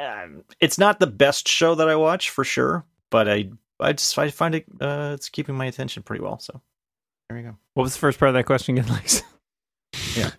Um, 0.00 0.44
it's 0.60 0.78
not 0.78 0.98
the 0.98 1.06
best 1.06 1.46
show 1.46 1.74
that 1.74 1.88
I 1.88 1.96
watch 1.96 2.30
for 2.30 2.42
sure, 2.42 2.86
but 3.10 3.28
I 3.28 3.50
I 3.80 3.92
just 3.92 4.16
I 4.18 4.30
find 4.30 4.54
it 4.54 4.64
uh, 4.80 5.12
it's 5.14 5.28
keeping 5.28 5.54
my 5.56 5.66
attention 5.66 6.02
pretty 6.02 6.22
well. 6.22 6.38
So 6.38 6.60
there 7.28 7.38
we 7.38 7.44
go. 7.44 7.56
What 7.74 7.84
was 7.84 7.92
the 7.94 7.98
first 8.00 8.18
part 8.18 8.28
of 8.30 8.34
that 8.34 8.44
question 8.46 8.76
again, 8.78 8.90
Lex? 8.92 9.22
Yeah. 10.16 10.30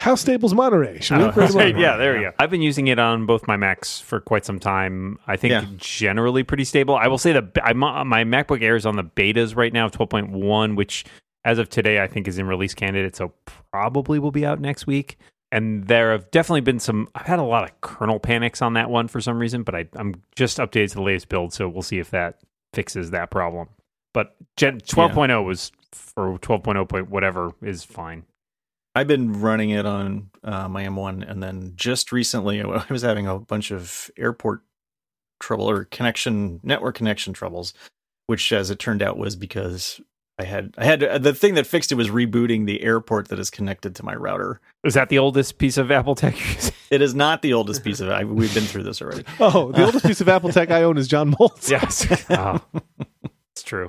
How 0.00 0.14
stable's 0.14 0.52
Monterey? 0.54 1.00
Should 1.00 1.18
we 1.18 1.24
Oh, 1.24 1.26
right. 1.28 1.36
Monterey? 1.36 1.80
Yeah, 1.80 1.96
there 1.96 2.14
we 2.16 2.20
go. 2.20 2.32
I've 2.38 2.50
been 2.50 2.60
using 2.62 2.86
it 2.88 2.98
on 2.98 3.24
both 3.24 3.46
my 3.46 3.56
Macs 3.56 3.98
for 3.98 4.20
quite 4.20 4.44
some 4.44 4.58
time. 4.60 5.18
I 5.26 5.36
think 5.36 5.52
Yeah. 5.52 5.64
generally 5.78 6.42
pretty 6.42 6.64
stable. 6.64 6.96
I 6.96 7.08
will 7.08 7.16
say 7.18 7.32
that 7.32 7.44
I'm, 7.64 7.78
my 7.78 8.24
MacBook 8.24 8.62
Air 8.62 8.76
is 8.76 8.84
on 8.84 8.96
the 8.96 9.04
betas 9.04 9.56
right 9.56 9.72
now, 9.72 9.88
12.1, 9.88 10.76
which 10.76 11.04
as 11.44 11.58
of 11.58 11.68
today 11.70 12.02
I 12.02 12.06
think 12.08 12.28
is 12.28 12.38
in 12.38 12.46
release 12.46 12.74
candidate, 12.74 13.16
so 13.16 13.32
probably 13.72 14.18
will 14.18 14.30
be 14.32 14.44
out 14.44 14.60
next 14.60 14.86
week. 14.86 15.16
And 15.52 15.86
there 15.86 16.12
have 16.12 16.30
definitely 16.30 16.62
been 16.62 16.80
some. 16.80 17.08
I've 17.14 17.26
had 17.26 17.38
a 17.38 17.44
lot 17.44 17.64
of 17.64 17.80
kernel 17.80 18.18
panics 18.18 18.60
on 18.60 18.74
that 18.74 18.90
one 18.90 19.08
for 19.08 19.20
some 19.20 19.38
reason, 19.38 19.62
but 19.62 19.74
I, 19.74 19.88
I'm 19.94 20.22
just 20.34 20.58
updated 20.58 20.90
to 20.90 20.94
the 20.96 21.02
latest 21.02 21.28
build, 21.28 21.52
so 21.52 21.68
we'll 21.68 21.82
see 21.82 21.98
if 21.98 22.10
that 22.10 22.40
fixes 22.74 23.12
that 23.12 23.30
problem. 23.30 23.68
But 24.12 24.34
Gen 24.56 24.80
12.0 24.80 25.44
was 25.44 25.70
or 26.16 26.38
12.0 26.38 26.88
point 26.88 27.10
whatever 27.10 27.52
is 27.62 27.84
fine. 27.84 28.24
I've 28.94 29.06
been 29.06 29.40
running 29.42 29.70
it 29.70 29.84
on 29.84 30.30
uh, 30.42 30.68
my 30.68 30.84
M1, 30.84 31.30
and 31.30 31.42
then 31.42 31.74
just 31.76 32.12
recently 32.12 32.62
I 32.62 32.84
was 32.90 33.02
having 33.02 33.26
a 33.26 33.38
bunch 33.38 33.70
of 33.70 34.10
airport 34.16 34.62
trouble 35.38 35.68
or 35.68 35.84
connection 35.84 36.60
network 36.62 36.96
connection 36.96 37.32
troubles, 37.34 37.74
which, 38.26 38.52
as 38.52 38.70
it 38.70 38.78
turned 38.78 39.02
out, 39.02 39.18
was 39.18 39.36
because 39.36 40.00
I 40.38 40.44
had 40.44 40.74
I 40.76 40.84
had 40.84 41.00
the 41.22 41.32
thing 41.32 41.54
that 41.54 41.66
fixed 41.66 41.90
it 41.92 41.94
was 41.94 42.08
rebooting 42.10 42.66
the 42.66 42.82
airport 42.82 43.28
that 43.28 43.38
is 43.38 43.48
connected 43.50 43.94
to 43.96 44.04
my 44.04 44.14
router. 44.14 44.60
Is 44.84 44.92
that 44.94 45.08
the 45.08 45.18
oldest 45.18 45.56
piece 45.58 45.78
of 45.78 45.90
Apple 45.90 46.14
tech? 46.14 46.34
It 46.90 47.00
is 47.02 47.14
not 47.14 47.40
the 47.42 47.52
oldest 47.54 47.82
piece 47.82 48.00
of 48.00 48.08
it. 48.08 48.12
I, 48.12 48.24
we've 48.24 48.52
been 48.54 48.64
through 48.64 48.82
this 48.84 49.00
already. 49.00 49.24
Oh, 49.40 49.72
the 49.72 49.84
oldest 49.84 50.04
piece 50.06 50.20
of 50.20 50.28
Apple 50.28 50.50
tech 50.52 50.70
I 50.70 50.82
own 50.82 50.98
is 50.98 51.08
John 51.08 51.34
Moltz. 51.34 51.70
Yes. 51.70 52.06
Oh, 52.30 52.60
it's 53.52 53.62
true. 53.62 53.88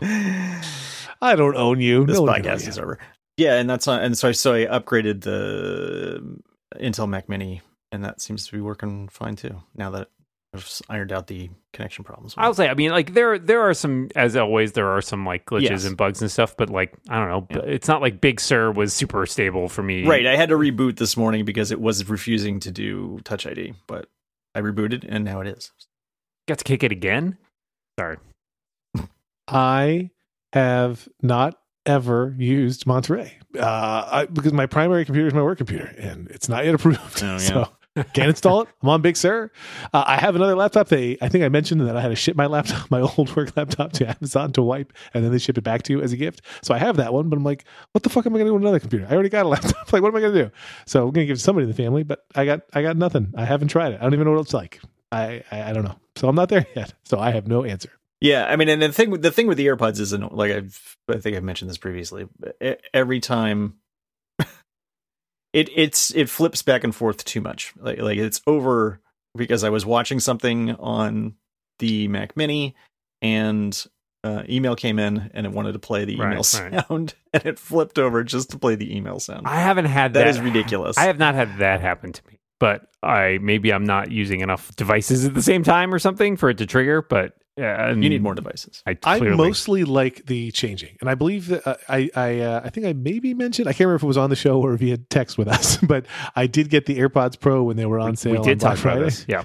I 1.21 1.35
don't 1.35 1.55
own 1.57 1.81
you. 1.81 2.05
this 2.05 2.15
No 2.15 2.23
one 2.23 2.35
can 2.41 2.45
own 2.51 2.57
podcast 2.57 2.63
you. 2.63 2.69
is 2.69 2.79
over. 2.79 2.99
Yeah, 3.35 3.55
and 3.59 3.69
that's 3.69 3.87
on, 3.87 4.01
and 4.01 4.17
so 4.17 4.29
I 4.29 4.31
so 4.31 4.53
I 4.53 4.65
upgraded 4.65 5.21
the 5.21 6.39
Intel 6.79 7.07
Mac 7.09 7.27
Mini, 7.29 7.61
and 7.91 8.03
that 8.05 8.21
seems 8.21 8.45
to 8.47 8.51
be 8.53 8.61
working 8.61 9.09
fine 9.09 9.35
too. 9.35 9.61
Now 9.75 9.89
that 9.91 10.09
I've 10.57 10.81
ironed 10.89 11.11
out 11.11 11.27
the 11.27 11.49
connection 11.73 12.03
problems. 12.03 12.35
with 12.35 12.43
I'll 12.43 12.53
say, 12.53 12.67
I 12.69 12.73
mean, 12.73 12.91
like 12.91 13.13
there, 13.13 13.37
there 13.37 13.61
are 13.61 13.73
some, 13.73 14.09
as 14.15 14.35
always, 14.35 14.71
there 14.73 14.87
are 14.89 15.01
some 15.01 15.25
like 15.25 15.45
glitches 15.45 15.69
Yes. 15.69 15.85
and 15.85 15.95
bugs 15.97 16.21
and 16.21 16.31
stuff, 16.31 16.55
but 16.57 16.69
like 16.69 16.93
I 17.09 17.19
don't 17.19 17.29
know, 17.29 17.47
Yeah. 17.63 17.69
it's 17.71 17.87
not 17.87 18.01
like 18.01 18.19
Big 18.21 18.39
Sur 18.39 18.71
was 18.71 18.93
super 18.93 19.25
stable 19.25 19.69
for 19.69 19.83
me. 19.83 20.05
Right, 20.05 20.25
I 20.25 20.35
had 20.35 20.49
to 20.49 20.55
reboot 20.55 20.97
this 20.97 21.15
morning 21.17 21.45
because 21.45 21.71
it 21.71 21.79
was 21.79 22.07
refusing 22.09 22.59
to 22.61 22.71
do 22.71 23.19
Touch 23.23 23.45
ID, 23.45 23.73
but 23.87 24.09
I 24.55 24.61
rebooted 24.61 25.05
and 25.07 25.23
now 25.23 25.41
it 25.41 25.47
is. 25.47 25.71
Got 26.47 26.57
to 26.59 26.63
kick 26.63 26.83
it 26.83 26.91
again. 26.91 27.37
Sorry. 27.99 28.17
I 29.47 30.09
have 30.53 31.07
not 31.21 31.59
ever 31.85 32.35
used 32.37 32.85
Monterey 32.85 33.37
uh, 33.57 34.07
I, 34.11 34.25
because 34.25 34.51
my 34.51 34.65
primary 34.65 35.05
computer 35.05 35.27
is 35.27 35.33
my 35.33 35.41
work 35.41 35.57
computer 35.57 35.85
and 35.97 36.27
it's 36.29 36.49
not 36.49 36.65
yet 36.65 36.75
approved. 36.75 37.23
Oh, 37.23 37.25
yeah. 37.33 37.37
So 37.37 37.69
can't 38.13 38.29
install 38.29 38.61
it. 38.61 38.69
I'm 38.81 38.89
on 38.89 39.01
Big 39.01 39.17
Sur. 39.17 39.51
Uh, 39.93 40.03
I 40.05 40.17
have 40.17 40.35
another 40.35 40.55
laptop. 40.55 40.89
They, 40.89 41.17
I 41.21 41.29
think 41.29 41.43
I 41.43 41.49
mentioned 41.49 41.81
that 41.81 41.95
I 41.95 42.01
had 42.01 42.09
to 42.09 42.15
ship 42.15 42.35
my 42.35 42.45
laptop, 42.45 42.89
my 42.91 43.01
old 43.01 43.35
work 43.35 43.55
laptop, 43.55 43.93
to 43.93 44.07
Amazon 44.07 44.51
to 44.53 44.61
wipe, 44.61 44.93
and 45.13 45.23
then 45.23 45.31
they 45.31 45.37
ship 45.37 45.57
it 45.57 45.63
back 45.63 45.83
to 45.83 45.93
you 45.93 46.01
as 46.01 46.13
a 46.13 46.17
gift. 46.17 46.41
So 46.61 46.73
I 46.73 46.77
have 46.77 46.97
that 46.97 47.13
one, 47.13 47.29
but 47.29 47.37
I'm 47.37 47.43
like, 47.43 47.65
what 47.91 48.03
the 48.03 48.09
fuck 48.09 48.25
am 48.25 48.33
I 48.33 48.37
going 48.37 48.45
to 48.45 48.49
do 48.49 48.53
with 48.53 48.63
another 48.63 48.79
computer? 48.79 49.07
I 49.09 49.13
already 49.13 49.29
got 49.29 49.45
a 49.45 49.49
laptop. 49.49 49.91
like, 49.93 50.01
what 50.01 50.09
am 50.09 50.15
I 50.15 50.21
going 50.21 50.33
to 50.33 50.43
do? 50.45 50.51
So 50.85 51.07
I'm 51.07 51.13
going 51.13 51.25
to 51.25 51.31
give 51.31 51.41
somebody 51.41 51.63
in 51.63 51.69
the 51.69 51.75
family, 51.75 52.03
but 52.03 52.25
I 52.35 52.45
got, 52.45 52.61
I 52.73 52.81
got 52.81 52.97
nothing. 52.97 53.33
I 53.37 53.45
haven't 53.45 53.69
tried 53.69 53.93
it. 53.93 53.99
I 53.99 54.03
don't 54.03 54.13
even 54.13 54.25
know 54.25 54.31
what 54.31 54.41
it's 54.41 54.53
like. 54.53 54.79
I, 55.11 55.43
I, 55.51 55.69
I 55.69 55.73
don't 55.73 55.83
know. 55.83 55.95
So 56.15 56.27
I'm 56.27 56.35
not 56.35 56.49
there 56.49 56.65
yet. 56.75 56.93
So 57.03 57.19
I 57.19 57.31
have 57.31 57.47
no 57.47 57.63
answer. 57.63 57.91
Yeah, 58.19 58.45
I 58.45 58.55
mean, 58.55 58.67
and 58.67 58.81
the 58.81 58.91
thing 58.91 59.11
the 59.11 59.31
thing 59.31 59.45
with 59.45 59.57
the 59.57 59.67
AirPods 59.67 59.99
is, 59.99 60.11
like 60.11 60.51
I've 60.51 60.97
I 61.07 61.19
think 61.19 61.37
I've 61.37 61.43
mentioned 61.43 61.69
this 61.69 61.77
previously. 61.77 62.27
Every 62.91 63.19
time, 63.19 63.75
it 65.57 65.69
it's 65.75 66.13
it 66.15 66.29
flips 66.29 66.61
back 66.61 66.83
and 66.83 66.93
forth 66.95 67.25
too 67.25 67.41
much. 67.41 67.73
Like 67.77 67.99
like 67.99 68.17
it's 68.17 68.41
over 68.45 69.01
because 69.35 69.63
I 69.63 69.69
was 69.69 69.85
watching 69.85 70.19
something 70.19 70.71
on 70.75 71.33
the 71.79 72.07
Mac 72.07 72.37
Mini, 72.37 72.75
and 73.21 73.85
uh, 74.23 74.43
email 74.49 74.75
came 74.75 74.99
in, 74.99 75.31
and 75.33 75.45
it 75.45 75.51
wanted 75.51 75.73
to 75.73 75.79
play 75.79 76.05
the 76.05 76.13
email 76.13 76.27
Right, 76.27 76.61
right. 76.71 76.87
sound, 76.87 77.15
and 77.33 77.45
it 77.45 77.59
flipped 77.59 77.97
over 77.99 78.23
just 78.23 78.51
to 78.51 78.59
play 78.59 78.75
the 78.75 78.95
email 78.95 79.19
sound. 79.19 79.47
I 79.47 79.55
haven't 79.59 79.85
had 79.85 80.13
that. 80.13 80.25
that 80.25 80.27
is 80.27 80.39
ridiculous. 80.39 80.97
I 80.97 81.05
have 81.05 81.19
not 81.19 81.35
had 81.35 81.57
that 81.59 81.81
happen 81.81 82.11
to 82.13 82.21
me, 82.27 82.39
but 82.59 82.87
I 83.01 83.39
maybe 83.41 83.71
I'm 83.73 83.85
not 83.85 84.11
using 84.11 84.41
enough 84.41 84.75
devices 84.75 85.25
at 85.25 85.33
the 85.33 85.41
same 85.43 85.63
time 85.63 85.93
or 85.93 85.99
something 85.99 86.37
for 86.37 86.49
it 86.49 86.57
to 86.59 86.65
trigger. 86.65 87.01
But 87.01 87.33
uh, 87.57 87.89
you 87.89 88.09
need 88.09 88.21
more 88.21 88.35
devices. 88.35 88.83
I 88.85 88.97
I 89.03 89.19
mostly 89.19 89.83
like 89.83 90.25
the 90.27 90.51
changing, 90.51 90.97
and 91.01 91.09
I 91.09 91.15
believe 91.15 91.47
that 91.47 91.67
uh, 91.67 91.75
I 91.89 92.09
I 92.15 92.39
uh, 92.41 92.61
I 92.63 92.69
think 92.69 92.85
I 92.85 92.93
maybe 92.93 93.33
mentioned 93.33 93.67
I 93.67 93.71
can't 93.71 93.81
remember 93.81 93.95
if 93.97 94.03
it 94.03 94.07
was 94.07 94.17
on 94.17 94.29
the 94.29 94.35
show 94.35 94.61
or 94.61 94.75
via 94.77 94.97
text 94.97 95.37
with 95.37 95.47
us, 95.47 95.77
but 95.81 96.05
I 96.35 96.47
did 96.47 96.69
get 96.69 96.85
the 96.85 96.99
AirPods 96.99 97.39
Pro 97.39 97.63
when 97.63 97.77
they 97.77 97.85
were 97.85 97.99
on 97.99 98.15
sale. 98.15 98.33
we 98.33 98.37
did 98.39 98.51
on 98.51 98.57
Black 98.57 98.59
talk 98.59 98.71
about 98.73 98.93
Friday, 98.93 99.05
this. 99.05 99.25
Yeah. 99.27 99.43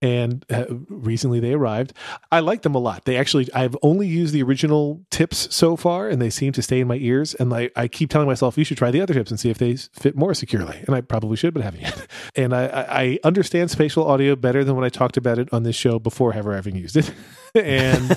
and 0.00 0.44
uh, 0.50 0.64
recently 0.88 1.38
they 1.40 1.52
arrived. 1.52 1.92
I 2.30 2.40
like 2.40 2.62
them 2.62 2.74
a 2.74 2.78
lot. 2.78 3.04
They 3.04 3.16
actually 3.16 3.52
I've 3.54 3.76
only 3.82 4.08
used 4.08 4.32
the 4.34 4.42
original 4.42 5.04
tips 5.10 5.54
so 5.54 5.76
far, 5.76 6.08
and 6.08 6.20
they 6.20 6.30
seem 6.30 6.52
to 6.54 6.62
stay 6.62 6.80
in 6.80 6.88
my 6.88 6.96
ears. 6.96 7.34
And 7.34 7.52
I, 7.54 7.70
I 7.76 7.86
keep 7.86 8.10
telling 8.10 8.26
myself 8.26 8.56
you 8.58 8.64
should 8.64 8.78
try 8.78 8.90
the 8.90 9.00
other 9.00 9.14
tips 9.14 9.30
and 9.30 9.38
see 9.38 9.50
if 9.50 9.58
they 9.58 9.76
fit 9.76 10.16
more 10.16 10.34
securely. 10.34 10.82
And 10.86 10.96
I 10.96 11.02
probably 11.02 11.36
should, 11.36 11.54
but 11.54 11.62
haven't 11.62 11.82
yet. 11.82 12.06
And 12.34 12.54
I, 12.54 12.66
I, 12.66 13.02
I 13.02 13.18
understand 13.24 13.70
spatial 13.70 14.06
audio 14.06 14.36
better 14.36 14.64
than 14.64 14.74
when 14.74 14.84
I 14.84 14.88
talked 14.88 15.18
about 15.18 15.38
it 15.38 15.52
on 15.52 15.64
this 15.64 15.76
show 15.76 15.98
before 15.98 16.32
ever 16.32 16.54
having 16.54 16.76
used 16.76 16.96
it. 16.96 17.12
and 17.54 18.16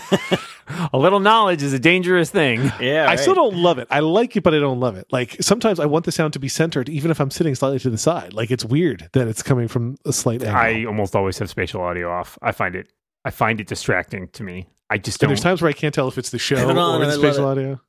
a 0.93 0.97
little 0.97 1.19
knowledge 1.19 1.61
is 1.61 1.73
a 1.73 1.79
dangerous 1.79 2.29
thing. 2.29 2.71
Yeah, 2.79 3.07
I 3.09 3.15
still 3.17 3.33
don't 3.33 3.55
love 3.57 3.77
it. 3.79 3.87
I 3.91 3.99
like 3.99 4.35
it, 4.35 4.43
but 4.43 4.53
I 4.53 4.59
don't 4.59 4.79
love 4.79 4.95
it. 4.97 5.07
Like 5.11 5.37
sometimes 5.41 5.79
I 5.79 5.85
want 5.85 6.05
the 6.05 6.11
sound 6.11 6.33
to 6.33 6.39
be 6.39 6.47
centered, 6.47 6.89
even 6.89 7.11
if 7.11 7.19
I'm 7.19 7.31
sitting 7.31 7.53
slightly 7.55 7.79
to 7.79 7.89
the 7.89 7.97
side. 7.97 8.33
Like 8.33 8.51
it's 8.51 8.63
weird 8.65 9.09
that 9.13 9.27
it's 9.27 9.43
coming 9.43 9.67
from 9.67 9.97
a 10.05 10.13
slight 10.13 10.41
angle. 10.43 10.55
I 10.57 10.85
almost 10.85 11.15
always 11.15 11.37
have 11.39 11.49
spatial 11.49 11.81
audio 11.81 12.09
off. 12.11 12.37
I 12.41 12.51
find 12.51 12.75
it, 12.75 12.91
I 13.25 13.29
find 13.31 13.59
it 13.59 13.67
distracting 13.67 14.27
to 14.29 14.43
me. 14.43 14.67
I 14.89 14.97
just 14.97 15.19
don't. 15.19 15.29
there's 15.29 15.41
times 15.41 15.61
where 15.61 15.69
I 15.69 15.73
can't 15.73 15.93
tell 15.93 16.07
if 16.07 16.17
it's 16.17 16.29
the 16.29 16.39
show 16.39 16.69
on 16.69 16.77
or 17.01 17.05
the 17.05 17.11
spatial 17.11 17.45
audio. 17.45 17.81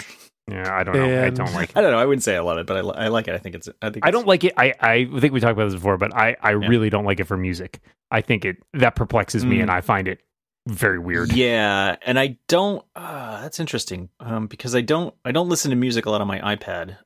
yeah, 0.50 0.74
I 0.74 0.82
don't 0.82 0.96
know. 0.96 1.24
I 1.24 1.30
don't 1.30 1.52
like. 1.54 1.70
I 1.76 1.80
don't 1.82 1.92
know. 1.92 1.98
I 1.98 2.06
wouldn't 2.06 2.22
say 2.24 2.34
I 2.36 2.40
love 2.40 2.58
it, 2.58 2.66
but 2.66 2.76
I, 2.78 3.04
I 3.04 3.08
like 3.08 3.28
it. 3.28 3.34
I 3.34 3.38
think 3.38 3.54
it's. 3.54 3.68
I 3.82 3.90
think 3.90 4.04
I 4.06 4.10
don't 4.10 4.26
like 4.26 4.44
it. 4.44 4.54
I, 4.56 4.72
I 4.80 5.04
think 5.20 5.32
we 5.32 5.40
talked 5.40 5.52
about 5.52 5.66
this 5.66 5.74
before, 5.74 5.98
but 5.98 6.14
I, 6.14 6.36
I 6.42 6.50
Yeah. 6.52 6.66
really 6.68 6.88
don't 6.90 7.04
like 7.04 7.20
it 7.20 7.24
for 7.24 7.36
music. 7.36 7.80
I 8.10 8.20
think 8.22 8.44
it 8.44 8.56
that 8.74 8.96
perplexes 8.96 9.44
me, 9.44 9.58
Mm. 9.58 9.62
and 9.62 9.70
I 9.70 9.80
find 9.82 10.08
it 10.08 10.20
very 10.66 10.98
weird. 10.98 11.32
Yeah, 11.32 11.96
and 12.02 12.18
I 12.18 12.38
don't. 12.48 12.84
Uh, 12.94 13.40
that's 13.42 13.60
interesting 13.60 14.10
um, 14.20 14.46
because 14.46 14.74
I 14.74 14.82
don't. 14.82 15.14
I 15.24 15.32
don't 15.32 15.48
listen 15.48 15.70
to 15.70 15.76
music 15.76 16.06
a 16.06 16.10
lot 16.10 16.20
on 16.20 16.26
my 16.26 16.56
iPad, 16.56 16.98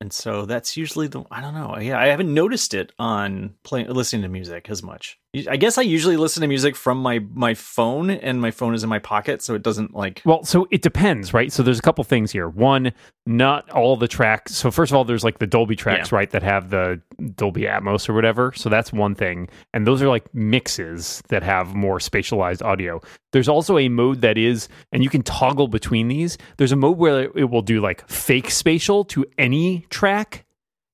and 0.00 0.12
so 0.12 0.46
that's 0.46 0.76
usually 0.76 1.08
the. 1.08 1.24
I 1.30 1.40
don't 1.40 1.54
know. 1.54 1.76
Yeah, 1.78 1.98
I 2.00 2.06
haven't 2.06 2.32
noticed 2.32 2.72
it 2.74 2.92
on 2.98 3.54
playing 3.62 3.88
listening 3.88 4.22
to 4.22 4.28
music 4.28 4.70
as 4.70 4.82
much. 4.82 5.19
I 5.48 5.56
guess 5.58 5.78
I 5.78 5.82
usually 5.82 6.16
listen 6.16 6.40
to 6.40 6.48
music 6.48 6.74
from 6.74 6.98
my 6.98 7.20
my 7.32 7.54
phone, 7.54 8.10
and 8.10 8.40
my 8.40 8.50
phone 8.50 8.74
is 8.74 8.82
in 8.82 8.88
my 8.88 8.98
pocket, 8.98 9.42
so 9.42 9.54
it 9.54 9.62
doesn't 9.62 9.94
like. 9.94 10.22
Well, 10.24 10.42
so 10.42 10.66
it 10.72 10.82
depends, 10.82 11.32
right? 11.32 11.52
So 11.52 11.62
there's 11.62 11.78
a 11.78 11.82
couple 11.82 12.02
things 12.02 12.32
here. 12.32 12.48
One, 12.48 12.92
not 13.26 13.70
all 13.70 13.96
the 13.96 14.08
tracks. 14.08 14.56
So 14.56 14.72
first 14.72 14.90
of 14.90 14.96
all, 14.96 15.04
there's 15.04 15.22
like 15.22 15.38
the 15.38 15.46
Dolby 15.46 15.76
tracks, 15.76 16.10
Yeah. 16.10 16.16
right, 16.16 16.30
that 16.30 16.42
have 16.42 16.70
the 16.70 17.00
Dolby 17.36 17.62
Atmos 17.62 18.08
or 18.08 18.14
whatever. 18.14 18.52
So 18.56 18.68
that's 18.68 18.92
one 18.92 19.14
thing, 19.14 19.48
and 19.72 19.86
those 19.86 20.02
are 20.02 20.08
like 20.08 20.24
mixes 20.34 21.22
that 21.28 21.44
have 21.44 21.76
more 21.76 21.98
spatialized 22.00 22.64
audio. 22.64 23.00
There's 23.32 23.48
also 23.48 23.78
a 23.78 23.88
mode 23.88 24.22
that 24.22 24.36
is, 24.36 24.68
and 24.90 25.04
you 25.04 25.10
can 25.10 25.22
toggle 25.22 25.68
between 25.68 26.08
these. 26.08 26.38
There's 26.56 26.72
a 26.72 26.76
mode 26.76 26.98
where 26.98 27.30
it 27.38 27.50
will 27.50 27.62
do 27.62 27.80
like 27.80 28.08
fake 28.08 28.50
spatial 28.50 29.04
to 29.04 29.24
any 29.38 29.86
track. 29.90 30.44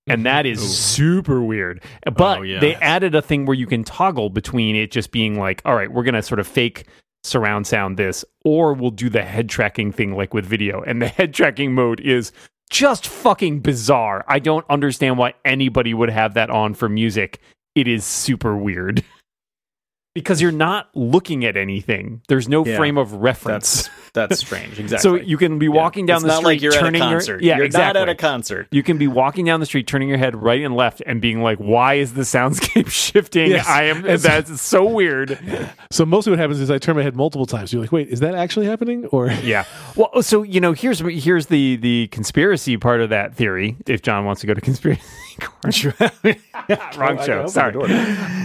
And 0.06 0.24
that 0.24 0.46
is 0.46 0.60
super 0.78 1.42
weird. 1.42 1.82
Oh, 2.06 2.10
but 2.12 2.38
Oh, 2.38 2.42
yeah. 2.42 2.60
they 2.60 2.74
added 2.76 3.14
a 3.14 3.22
thing 3.22 3.44
where 3.44 3.56
you 3.56 3.66
can 3.66 3.82
toggle 3.82 4.30
between 4.30 4.76
it 4.76 4.90
just 4.92 5.10
being 5.10 5.38
like, 5.38 5.60
all 5.64 5.74
right, 5.74 5.90
we're 5.92 6.04
going 6.04 6.14
to 6.14 6.22
sort 6.22 6.38
of 6.38 6.46
fake 6.46 6.84
surround 7.24 7.66
sound 7.66 7.96
this, 7.96 8.24
or 8.44 8.72
we'll 8.72 8.92
do 8.92 9.08
the 9.10 9.22
head 9.22 9.48
tracking 9.48 9.90
thing 9.90 10.14
like 10.14 10.32
with 10.32 10.46
video. 10.46 10.80
And 10.82 11.02
the 11.02 11.08
head 11.18 11.34
tracking 11.34 11.74
mode 11.74 11.98
is 12.00 12.30
just 12.70 13.06
fucking 13.08 13.60
bizarre. 13.60 14.24
I 14.28 14.38
don't 14.38 14.64
understand 14.70 15.18
why 15.18 15.34
anybody 15.44 15.92
would 15.92 16.10
have 16.10 16.34
that 16.34 16.50
on 16.50 16.74
for 16.74 16.88
music. 16.88 17.40
It 17.74 17.88
is 17.88 18.04
super 18.04 18.56
weird. 18.56 19.04
Because 20.16 20.40
you're 20.40 20.50
not 20.50 20.88
looking 20.94 21.44
at 21.44 21.58
anything. 21.58 22.22
There's 22.28 22.48
no 22.48 22.64
Yeah. 22.64 22.76
frame 22.78 22.96
of 22.96 23.12
reference. 23.12 23.82
That's 24.14 24.30
that's 24.30 24.38
strange. 24.40 24.78
Exactly. 24.86 25.02
So 25.02 25.14
you 25.22 25.36
can 25.36 25.58
be 25.58 25.68
walking 25.68 26.06
down 26.06 26.16
it's 26.16 26.22
the 26.22 26.28
not 26.28 26.36
street 26.38 26.46
like 26.46 26.62
you're 26.62 26.72
turning 26.72 27.02
at 27.02 27.08
a 27.08 27.10
concert. 27.16 27.42
your 27.42 27.50
yeah, 27.50 27.56
you're 27.58 27.66
exactly. 27.66 28.00
not 28.00 28.08
at 28.08 28.12
a 28.12 28.14
concert. 28.14 28.66
You 28.70 28.82
can 28.82 28.96
be 28.96 29.06
walking 29.08 29.44
down 29.44 29.60
the 29.60 29.66
street, 29.66 29.86
turning 29.86 30.08
your 30.08 30.16
head 30.16 30.34
right 30.34 30.62
and 30.62 30.74
left, 30.74 31.02
and 31.04 31.20
being 31.20 31.42
like, 31.42 31.58
"Why 31.58 31.94
is 31.94 32.14
the 32.14 32.22
soundscape 32.22 32.88
shifting?" 32.90 33.50
Yes. 33.50 33.68
I 33.68 33.82
am. 33.84 34.00
That's 34.02 34.62
so 34.62 34.84
weird. 34.86 35.38
So 35.90 36.06
mostly 36.06 36.30
what 36.30 36.38
happens 36.38 36.60
is 36.60 36.70
I 36.70 36.78
turn 36.78 36.96
my 36.96 37.02
head 37.02 37.14
multiple 37.14 37.44
times. 37.44 37.72
You're 37.74 37.82
like, 37.82 37.92
wait, 37.92 38.08
is 38.08 38.20
that 38.20 38.34
actually 38.34 38.66
happening? 38.66 39.04
Or 39.06 39.30
Yeah. 39.42 39.64
Well, 39.96 40.22
so 40.22 40.42
you 40.42 40.60
know, 40.60 40.72
here's 40.72 41.00
here's 41.00 41.46
the 41.46 41.76
the 41.76 42.06
conspiracy 42.08 42.78
part 42.78 43.02
of 43.02 43.10
that 43.10 43.34
theory. 43.34 43.76
If 43.86 44.00
John 44.00 44.24
wants 44.24 44.40
to 44.40 44.46
go 44.46 44.54
to 44.54 44.60
conspiracy 44.62 45.02
corner, 45.40 45.94
wrong 46.98 47.24
show. 47.24 47.38
opened 47.38 47.50
Sorry, 47.50 47.72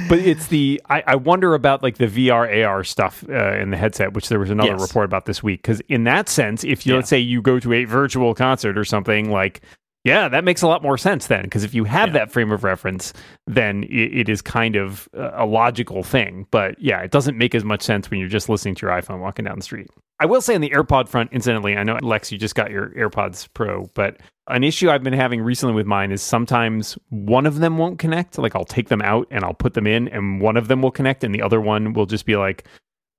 but 0.10 0.20
it's 0.20 0.48
the 0.48 0.82
I, 0.90 1.04
I 1.08 1.16
wonder 1.16 1.54
about 1.54 1.84
like 1.84 1.98
the 1.98 2.08
VR 2.08 2.66
AR 2.66 2.84
stuff 2.84 3.24
uh, 3.30 3.54
in 3.58 3.72
the 3.72 3.78
headset, 3.78 4.14
which 4.14 4.30
there 4.30 4.40
was 4.40 4.50
another 4.50 4.72
Yes. 4.72 4.82
report 4.82 5.06
about 5.06 5.26
this 5.26 5.42
week. 5.44 5.62
Because 5.62 5.82
in 5.90 6.04
that 6.06 6.30
sense, 6.30 6.64
if 6.64 6.86
you 6.86 6.94
Yeah. 6.94 6.98
let's 6.98 7.10
say 7.10 7.20
you 7.20 7.42
go 7.42 7.60
to 7.60 7.74
a 7.74 7.86
virtual 7.86 8.34
concert 8.36 8.78
or 8.78 8.86
something 8.86 9.32
like. 9.32 9.62
Yeah, 10.04 10.30
that 10.30 10.44
makes 10.44 10.64
a 10.64 10.68
lot 10.68 10.82
more 10.82 10.98
sense 10.98 11.28
then, 11.28 11.44
because 11.44 11.64
if 11.64 11.76
you 11.76 11.84
have 11.84 12.08
Yeah. 12.10 12.14
that 12.14 12.32
frame 12.32 12.52
of 12.52 12.64
reference, 12.64 13.14
then 13.46 13.84
it, 13.84 14.22
it 14.22 14.30
is 14.30 14.42
kind 14.42 14.76
of 14.76 15.08
a 15.14 15.46
logical 15.46 16.02
thing. 16.02 16.48
But 16.50 16.82
yeah, 16.82 17.02
it 17.02 17.12
doesn't 17.12 17.38
make 17.38 17.54
as 17.54 17.64
much 17.64 17.84
sense 17.84 18.10
when 18.10 18.20
you're 18.20 18.28
just 18.28 18.50
listening 18.50 18.74
to 18.76 18.88
your 18.88 18.96
iPhone 19.00 19.20
walking 19.20 19.46
down 19.46 19.58
the 19.58 19.64
street. 19.64 19.92
I 20.22 20.26
will 20.28 20.40
say 20.40 20.54
on 20.54 20.62
the 20.62 20.70
AirPod 20.70 21.08
front, 21.08 21.34
incidentally, 21.34 21.76
I 21.76 21.82
know 21.82 21.98
Lex, 22.04 22.32
you 22.32 22.38
just 22.38 22.54
got 22.54 22.70
your 22.70 22.92
AirPods 22.92 23.50
Pro, 23.56 23.90
but 23.96 24.18
an 24.48 24.64
issue 24.64 24.88
I've 24.92 25.02
been 25.02 25.14
having 25.14 25.42
recently 25.42 25.74
with 25.74 25.88
mine 25.88 26.12
is 26.12 26.22
sometimes 26.22 26.96
one 27.10 27.48
of 27.48 27.58
them 27.58 27.80
won't 27.80 27.98
connect. 27.98 28.38
Like 28.38 28.56
I'll 28.56 28.64
take 28.64 28.90
them 28.90 29.02
out 29.02 29.28
and 29.32 29.44
I'll 29.44 29.56
put 29.56 29.74
them 29.74 29.88
in, 29.88 30.08
and 30.10 30.40
one 30.40 30.58
of 30.58 30.68
them 30.68 30.84
will 30.84 30.92
connect, 30.92 31.24
and 31.24 31.34
the 31.34 31.42
other 31.42 31.60
one 31.60 31.94
will 31.94 32.06
just 32.06 32.28
be 32.28 32.36
like, 32.36 32.68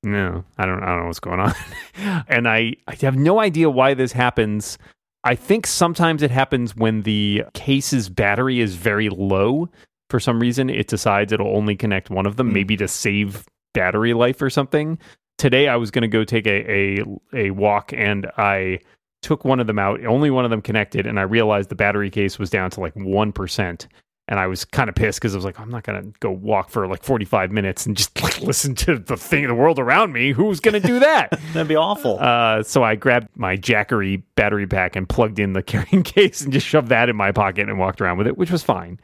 no, 0.05 0.45
I 0.59 0.65
don't, 0.65 0.81
I 0.81 0.87
don't 0.87 1.01
know 1.01 1.07
what's 1.07 1.19
going 1.19 1.41
on. 1.41 1.53
and 2.29 2.49
I, 2.49 2.75
I 2.87 2.95
have 3.01 3.17
no 3.17 3.41
idea 3.41 3.69
why 3.69 3.95
this 3.95 4.13
happens. 4.13 4.79
I 5.25 5.35
think 5.35 5.67
sometimes 5.67 6.23
it 6.23 6.31
happens 6.31 6.77
when 6.77 7.03
the 7.03 7.43
case's 7.55 8.09
battery 8.09 8.61
is 8.61 8.77
very 8.77 9.09
low. 9.09 9.69
For 10.09 10.21
some 10.21 10.39
reason, 10.39 10.71
it 10.71 10.87
decides 10.87 11.33
it'll 11.33 11.57
only 11.57 11.75
connect 11.75 12.11
one 12.11 12.27
of 12.27 12.37
them, 12.37 12.49
Hmm. 12.49 12.55
maybe 12.55 12.77
to 12.77 12.87
save 12.87 13.45
battery 13.75 14.15
life 14.15 14.41
or 14.41 14.51
something. 14.51 14.99
Today, 15.43 15.67
I 15.67 15.75
was 15.75 15.91
going 15.91 16.03
to 16.03 16.07
go 16.09 16.23
take 16.23 16.47
a, 16.47 16.71
a 16.71 17.05
a 17.35 17.51
walk, 17.51 17.93
and 17.93 18.31
I 18.39 18.79
took 19.23 19.45
one 19.45 19.59
of 19.59 19.67
them 19.67 19.77
out. 19.77 20.05
Only 20.07 20.31
one 20.31 20.45
of 20.45 20.53
them 20.53 20.63
connected, 20.63 21.05
and 21.05 21.19
I 21.19 21.23
realized 21.23 21.69
the 21.69 21.75
battery 21.75 22.11
case 22.11 22.39
was 22.39 22.49
down 22.49 22.71
to 22.71 22.81
like 22.81 22.95
one 22.95 23.33
percent. 23.33 23.89
And 24.29 24.39
I 24.39 24.47
was 24.47 24.65
kind 24.65 24.89
of 24.89 24.95
pissed 24.95 25.19
because 25.19 25.35
I 25.35 25.39
was 25.39 25.45
like, 25.45 25.59
I'm 25.59 25.69
not 25.69 25.83
going 25.83 26.01
to 26.01 26.19
go 26.21 26.31
walk 26.31 26.71
for 26.71 26.87
like 26.87 27.03
45 27.03 27.51
minutes 27.51 27.87
and 27.87 27.97
just 27.97 28.23
like 28.23 28.41
listen 28.41 28.77
to 28.77 29.01
the 29.01 29.17
thing, 29.17 29.49
the 29.49 29.55
world 29.57 29.81
around 29.81 30.13
me. 30.13 30.31
Who's 30.31 30.61
going 30.61 30.81
to 30.81 30.87
do 30.87 31.01
that? 31.01 31.31
That'd 31.53 31.67
be 31.67 31.75
awful. 31.75 32.21
Uh, 32.21 32.63
so 32.63 32.85
I 32.85 32.95
grabbed 32.95 33.27
my 33.35 33.57
Jackery 33.57 34.23
battery 34.37 34.69
pack 34.69 34.95
and 34.95 35.09
plugged 35.09 35.41
in 35.41 35.55
the 35.55 35.63
carrying 35.65 36.05
case 36.05 36.41
and 36.41 36.53
just 36.53 36.69
shoved 36.69 36.89
that 36.91 37.09
in 37.09 37.17
my 37.17 37.33
pocket 37.33 37.69
and 37.69 37.81
walked 37.81 38.01
around 38.01 38.17
with 38.17 38.29
it, 38.29 38.39
which 38.39 38.53
was 38.53 38.63
fine. 38.63 39.01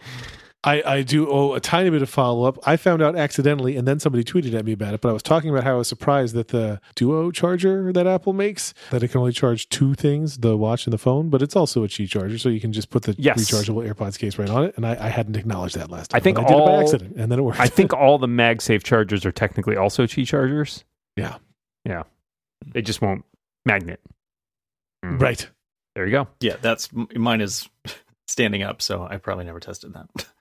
I, 0.64 0.82
I 0.84 1.02
do 1.02 1.30
owe 1.30 1.54
a 1.54 1.60
tiny 1.60 1.88
bit 1.88 2.02
of 2.02 2.10
follow 2.10 2.42
up. 2.44 2.58
I 2.66 2.76
found 2.76 3.00
out 3.00 3.14
accidentally, 3.14 3.76
and 3.76 3.86
then 3.86 4.00
somebody 4.00 4.24
tweeted 4.24 4.54
at 4.54 4.64
me 4.64 4.72
about 4.72 4.92
it. 4.92 5.00
But 5.00 5.10
I 5.10 5.12
was 5.12 5.22
talking 5.22 5.50
about 5.50 5.62
how 5.62 5.74
I 5.74 5.78
was 5.78 5.86
surprised 5.88 6.34
that 6.34 6.48
the 6.48 6.80
Duo 6.96 7.30
charger 7.30 7.92
that 7.92 8.08
Apple 8.08 8.32
makes 8.32 8.74
that 8.90 9.04
it 9.04 9.08
can 9.08 9.20
only 9.20 9.30
charge 9.32 9.68
two 9.68 9.94
things: 9.94 10.38
the 10.38 10.56
watch 10.56 10.84
and 10.86 10.92
the 10.92 10.98
phone. 10.98 11.30
But 11.30 11.42
it's 11.42 11.54
also 11.54 11.84
a 11.84 11.88
Qi 11.88 12.08
charger, 12.08 12.38
so 12.38 12.48
you 12.48 12.60
can 12.60 12.72
just 12.72 12.90
put 12.90 13.04
the 13.04 13.14
Yes. 13.18 13.38
rechargeable 13.48 13.88
AirPods 13.88 14.18
case 14.18 14.36
right 14.36 14.50
on 14.50 14.64
it. 14.64 14.74
And 14.76 14.84
I, 14.84 15.06
I 15.06 15.08
hadn't 15.10 15.36
acknowledged 15.36 15.76
that 15.76 15.90
last 15.90 16.10
time. 16.10 16.16
I 16.16 16.20
think 16.20 16.38
I 16.40 16.42
did 16.42 16.56
it 16.58 16.66
by 16.66 16.80
accident, 16.82 17.16
and 17.16 17.30
then 17.30 17.38
it 17.38 17.42
worked. 17.42 17.60
I 17.60 17.68
think 17.68 17.92
all 17.94 18.18
the 18.18 18.26
MagSafe 18.26 18.82
chargers 18.82 19.24
are 19.24 19.32
technically 19.32 19.76
also 19.76 20.04
Qi 20.06 20.26
chargers. 20.26 20.84
Yeah. 21.16 21.36
Yeah. 21.84 22.02
They 22.66 22.82
just 22.82 23.00
won't 23.00 23.24
magnet. 23.64 24.00
Mm. 25.04 25.20
right. 25.22 25.48
There 25.94 26.04
you 26.04 26.12
go. 26.12 26.28
yeah, 26.40 26.56
that's 26.60 26.88
mine 26.92 27.40
is 27.40 27.68
standing 28.26 28.62
up, 28.64 28.82
so 28.82 29.06
I 29.08 29.16
probably 29.18 29.44
never 29.44 29.60
tested 29.60 29.94
that. 29.94 30.26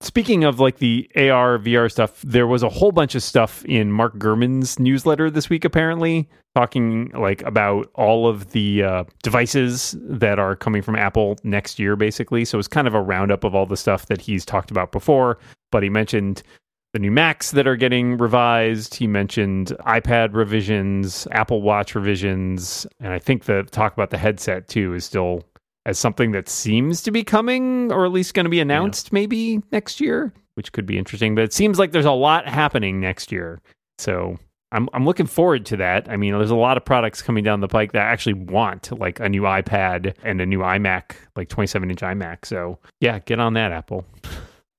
Speaking 0.00 0.44
of 0.44 0.60
like 0.60 0.78
the 0.78 1.10
AR 1.16 1.58
VR 1.58 1.90
stuff, 1.90 2.22
there 2.22 2.46
was 2.46 2.62
a 2.62 2.68
whole 2.68 2.92
bunch 2.92 3.16
of 3.16 3.22
stuff 3.22 3.64
in 3.64 3.90
Mark 3.90 4.16
Gurman's 4.16 4.78
newsletter 4.78 5.28
this 5.28 5.50
week, 5.50 5.64
apparently 5.64 6.28
talking 6.54 7.10
like 7.10 7.42
about 7.42 7.90
all 7.94 8.28
of 8.28 8.52
the 8.52 8.84
uh, 8.84 9.04
devices 9.24 9.96
that 10.00 10.38
are 10.38 10.54
coming 10.54 10.82
from 10.82 10.94
Apple 10.94 11.36
next 11.42 11.80
year, 11.80 11.96
basically. 11.96 12.44
So 12.44 12.60
it's 12.60 12.68
kind 12.68 12.86
of 12.86 12.94
a 12.94 13.02
roundup 13.02 13.42
of 13.42 13.56
all 13.56 13.66
the 13.66 13.76
stuff 13.76 14.06
that 14.06 14.20
he's 14.20 14.44
talked 14.44 14.70
about 14.70 14.92
before. 14.92 15.38
But 15.72 15.82
he 15.82 15.88
mentioned 15.88 16.44
the 16.92 17.00
new 17.00 17.10
Macs 17.10 17.50
that 17.50 17.66
are 17.66 17.76
getting 17.76 18.18
revised. 18.18 18.94
He 18.94 19.08
mentioned 19.08 19.76
iPad 19.80 20.32
revisions, 20.32 21.26
Apple 21.32 21.60
Watch 21.60 21.96
revisions, 21.96 22.86
and 23.00 23.12
I 23.12 23.18
think 23.18 23.44
the 23.44 23.64
talk 23.64 23.94
about 23.94 24.10
the 24.10 24.18
headset 24.18 24.68
too 24.68 24.94
is 24.94 25.04
still 25.04 25.44
as 25.88 25.98
something 25.98 26.32
that 26.32 26.50
seems 26.50 27.00
to 27.00 27.10
be 27.10 27.24
coming 27.24 27.90
or 27.90 28.04
at 28.04 28.12
least 28.12 28.34
going 28.34 28.44
to 28.44 28.50
be 28.50 28.60
announced 28.60 29.10
maybe 29.10 29.62
next 29.72 30.02
year, 30.02 30.34
which 30.52 30.70
could 30.72 30.84
be 30.84 30.98
interesting. 30.98 31.34
But 31.34 31.44
it 31.44 31.54
seems 31.54 31.78
like 31.78 31.92
there's 31.92 32.04
a 32.04 32.12
lot 32.12 32.46
happening 32.46 33.00
next 33.00 33.32
year. 33.32 33.58
So 33.96 34.38
I'm 34.70 34.90
I'm 34.92 35.06
looking 35.06 35.24
forward 35.24 35.64
to 35.66 35.78
that. 35.78 36.06
I 36.10 36.18
mean, 36.18 36.34
there's 36.34 36.50
a 36.50 36.56
lot 36.56 36.76
of 36.76 36.84
products 36.84 37.22
coming 37.22 37.42
down 37.42 37.60
the 37.60 37.68
pike 37.68 37.92
that 37.92 38.02
I 38.02 38.10
actually 38.10 38.34
want, 38.34 38.92
like 39.00 39.18
a 39.18 39.30
new 39.30 39.42
iPad 39.42 40.14
and 40.22 40.42
a 40.42 40.46
new 40.46 40.58
iMac, 40.58 41.12
like 41.36 41.48
27 41.48 41.90
inch 41.90 42.00
iMac. 42.00 42.44
So 42.44 42.78
yeah, 43.00 43.20
get 43.20 43.40
on 43.40 43.54
that, 43.54 43.72
Apple. 43.72 44.04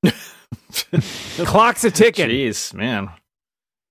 Clock's 1.39 1.83
a 1.85 1.89
ticking. 1.89 2.29
Jeez, 2.29 2.71
man, 2.75 3.09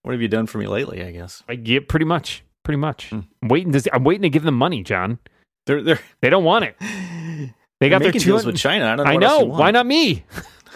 what 0.03 0.13
have 0.13 0.23
you 0.23 0.29
done 0.29 0.47
for 0.47 0.59
me 0.59 0.69
lately? 0.69 1.03
I 1.03 1.11
guess 1.11 1.43
I 1.49 1.57
get 1.57 1.89
pretty 1.89 2.07
much, 2.07 2.45
pretty 2.63 2.79
much. 2.79 3.11
Hmm. 3.11 3.21
I'm 3.43 3.49
waiting 3.49 3.73
to. 3.73 3.81
see, 3.81 3.91
I'm 3.93 4.05
waiting 4.05 4.23
to 4.23 4.31
give 4.31 4.45
them 4.45 4.55
money, 4.55 4.85
John. 4.85 5.19
They're 5.69 5.83
they're 5.83 6.01
They 6.21 6.31
don't 6.31 6.45
want 6.45 6.65
it. 6.65 6.77
They 7.81 7.89
got 7.89 8.03
their 8.03 8.11
two 8.11 8.19
deals 8.19 8.45
with 8.45 8.57
China. 8.57 8.87
I 8.87 8.97
don't 8.97 9.07
know. 9.07 9.13
I 9.13 9.17
know. 9.17 9.45
Why 9.45 9.71
not 9.71 9.87
me? 9.87 10.25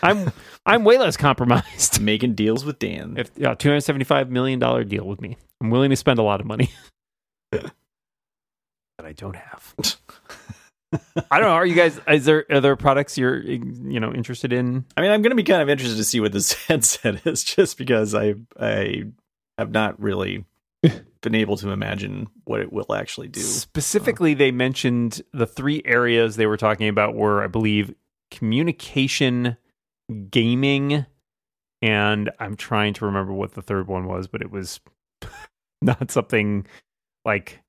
I'm 0.03 0.31
I'm 0.65 0.85
way 0.85 0.99
less 0.99 1.17
compromised. 1.17 2.01
making 2.01 2.35
deals 2.35 2.65
with 2.65 2.79
Dan? 2.79 3.17
If 3.17 3.31
yeah, 3.37 3.55
two 3.55 3.69
hundred 3.69 3.81
seventy 3.81 4.05
five 4.05 4.31
million 4.31 4.59
dollar 4.59 4.85
deal 4.85 5.05
with 5.05 5.21
me, 5.21 5.37
I'm 5.61 5.71
willing 5.71 5.91
to 5.91 5.97
spend 5.97 6.19
a 6.19 6.23
lot 6.23 6.41
of 6.41 6.47
money 6.47 6.71
that 7.51 7.73
I 9.03 9.13
don't 9.13 9.37
have. 9.37 9.75
I 11.31 11.39
don't 11.39 11.49
know. 11.49 11.55
Are 11.55 11.67
you 11.67 11.75
guys? 11.75 11.99
Is 12.07 12.25
there 12.27 12.45
are 12.51 12.61
there 12.61 12.77
products 12.77 13.17
you're 13.19 13.39
you 13.43 13.99
know 13.99 14.13
interested 14.13 14.53
in? 14.53 14.85
I 14.97 15.01
mean, 15.01 15.11
I'm 15.11 15.23
going 15.23 15.31
to 15.31 15.37
be 15.37 15.43
kind 15.43 15.63
of 15.63 15.69
interested 15.69 15.97
to 15.97 16.05
see 16.05 16.21
what 16.21 16.33
this 16.33 16.53
headset 16.67 17.27
is, 17.27 17.43
just 17.43 17.79
because 17.79 18.15
I 18.15 18.35
I 18.61 19.05
have 19.59 19.71
not 19.71 20.01
really 20.01 20.45
been 21.23 21.35
able 21.35 21.57
to 21.57 21.71
imagine 21.71 22.29
what 22.45 22.61
it 22.61 22.73
will 22.73 22.95
actually 22.95 23.29
do. 23.29 23.41
Specifically, 23.41 24.35
they 24.35 24.51
mentioned 24.51 25.23
the 25.33 25.47
three 25.47 25.83
areas 25.85 26.37
they 26.37 26.47
were 26.47 26.57
talking 26.57 26.89
about 26.89 27.15
were, 27.15 27.43
I 27.43 27.47
believe, 27.47 27.95
communication, 28.31 29.57
gaming, 30.31 31.07
and 31.81 32.31
I'm 32.39 32.57
trying 32.57 32.95
to 32.95 33.05
remember 33.05 33.33
what 33.33 33.55
the 33.55 33.63
third 33.63 33.89
one 33.89 34.07
was, 34.07 34.27
but 34.27 34.43
it 34.43 34.51
was 34.51 34.81
not 35.83 36.11
something 36.11 36.67
like 37.25 37.61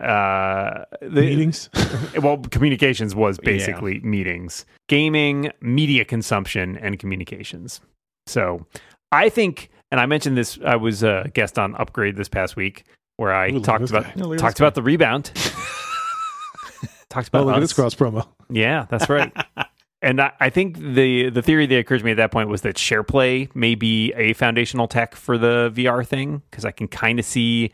uh 0.00 0.84
the, 1.00 1.20
Meetings. 1.20 1.70
well 2.22 2.38
communications 2.38 3.14
was 3.14 3.38
basically 3.38 4.00
meetings 4.00 4.66
gaming 4.88 5.52
media 5.60 6.04
consumption 6.04 6.76
and 6.78 6.98
communications 6.98 7.80
so 8.26 8.66
i 9.12 9.28
think 9.28 9.70
and 9.94 10.00
i 10.00 10.06
mentioned 10.06 10.36
this 10.36 10.58
i 10.66 10.74
was 10.74 11.04
a 11.04 11.30
guest 11.34 11.56
on 11.56 11.76
upgrade 11.76 12.16
this 12.16 12.28
past 12.28 12.56
week 12.56 12.82
where 13.16 13.32
i 13.32 13.48
Ooh, 13.50 13.60
talked 13.60 13.88
about 13.88 14.02
guy. 14.02 14.12
Yeah, 14.16 14.24
look 14.24 14.34
at 14.34 14.40
talked 14.40 14.56
this 14.56 14.60
guy. 14.60 14.64
about 14.66 14.74
the 14.74 14.82
rebound 14.82 15.26
talked 17.08 17.30
oh, 17.32 17.38
about 17.38 17.46
look 17.46 17.54
at 17.56 17.60
this 17.60 17.72
cross 17.72 17.94
promo. 17.94 18.26
yeah 18.50 18.86
that's 18.90 19.08
right 19.08 19.32
and 20.02 20.20
I, 20.20 20.32
I 20.40 20.50
think 20.50 20.78
the 20.78 21.30
the 21.30 21.42
theory 21.42 21.66
that 21.66 21.78
occurred 21.78 21.98
to 21.98 22.04
me 22.04 22.10
at 22.10 22.16
that 22.18 22.32
point 22.32 22.48
was 22.48 22.62
that 22.62 22.76
SharePlay 22.76 23.54
may 23.54 23.74
be 23.74 24.12
a 24.14 24.32
foundational 24.34 24.88
tech 24.88 25.14
for 25.14 25.38
the 25.38 25.72
VR 25.74 26.06
thing 26.06 26.42
because 26.50 26.64
I 26.64 26.72
can 26.72 26.88
kind 26.88 27.18
of 27.18 27.24
see 27.24 27.72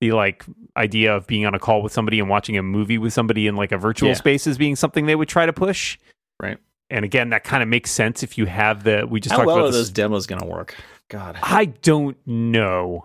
the 0.00 0.12
like 0.12 0.44
idea 0.76 1.14
of 1.16 1.26
being 1.26 1.46
on 1.46 1.54
a 1.54 1.58
call 1.58 1.82
with 1.82 1.92
somebody 1.92 2.20
and 2.20 2.28
watching 2.28 2.56
a 2.56 2.62
movie 2.62 2.98
with 2.98 3.12
somebody 3.12 3.46
in 3.46 3.56
like 3.56 3.72
a 3.72 3.78
virtual 3.78 4.10
Yeah. 4.10 4.14
space 4.14 4.46
as 4.46 4.58
being 4.58 4.76
something 4.76 5.06
they 5.06 5.16
would 5.16 5.28
try 5.28 5.46
to 5.46 5.52
push. 5.52 5.98
Right. 6.40 6.58
And 6.90 7.04
again, 7.04 7.30
that 7.30 7.42
kind 7.44 7.62
of 7.62 7.68
makes 7.68 7.90
sense 7.90 8.22
if 8.22 8.36
you 8.38 8.46
have 8.46 8.84
the 8.84 9.06
we 9.08 9.18
just 9.20 9.32
How 9.32 9.38
talked 9.38 9.46
well 9.48 9.56
about 9.56 9.64
are 9.64 9.72
this. 9.72 9.76
those 9.76 9.90
demos 9.90 10.26
going 10.26 10.40
to 10.40 10.46
work? 10.46 10.76
God, 11.12 11.38
I 11.42 11.66
don't 11.66 12.16
know. 12.26 13.04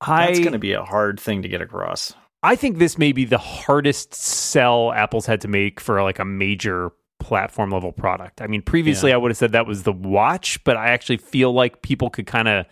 that's 0.00 0.38
I 0.38 0.42
going 0.42 0.52
to 0.52 0.58
be 0.60 0.72
a 0.72 0.84
hard 0.84 1.18
thing 1.18 1.42
to 1.42 1.48
get 1.48 1.60
across. 1.60 2.14
I 2.44 2.54
think 2.56 2.78
this 2.78 2.96
may 2.96 3.10
be 3.12 3.24
the 3.24 3.38
hardest 3.38 4.14
sell 4.14 4.92
Apple's 4.92 5.26
had 5.26 5.40
to 5.42 5.48
make 5.48 5.80
for 5.80 6.00
like 6.02 6.18
a 6.20 6.24
major 6.24 6.92
platform 7.18 7.70
level 7.70 7.92
product. 7.92 8.40
I 8.40 8.46
mean, 8.46 8.62
previously 8.62 9.12
I 9.12 9.16
would 9.16 9.30
have 9.30 9.36
said 9.36 9.52
that 9.52 9.66
was 9.66 9.82
the 9.82 9.92
watch, 9.92 10.62
but 10.64 10.76
I 10.76 10.90
actually 10.90 11.18
feel 11.18 11.52
like 11.52 11.82
people 11.82 12.08
could 12.08 12.26
kind 12.26 12.46
of 12.48 12.66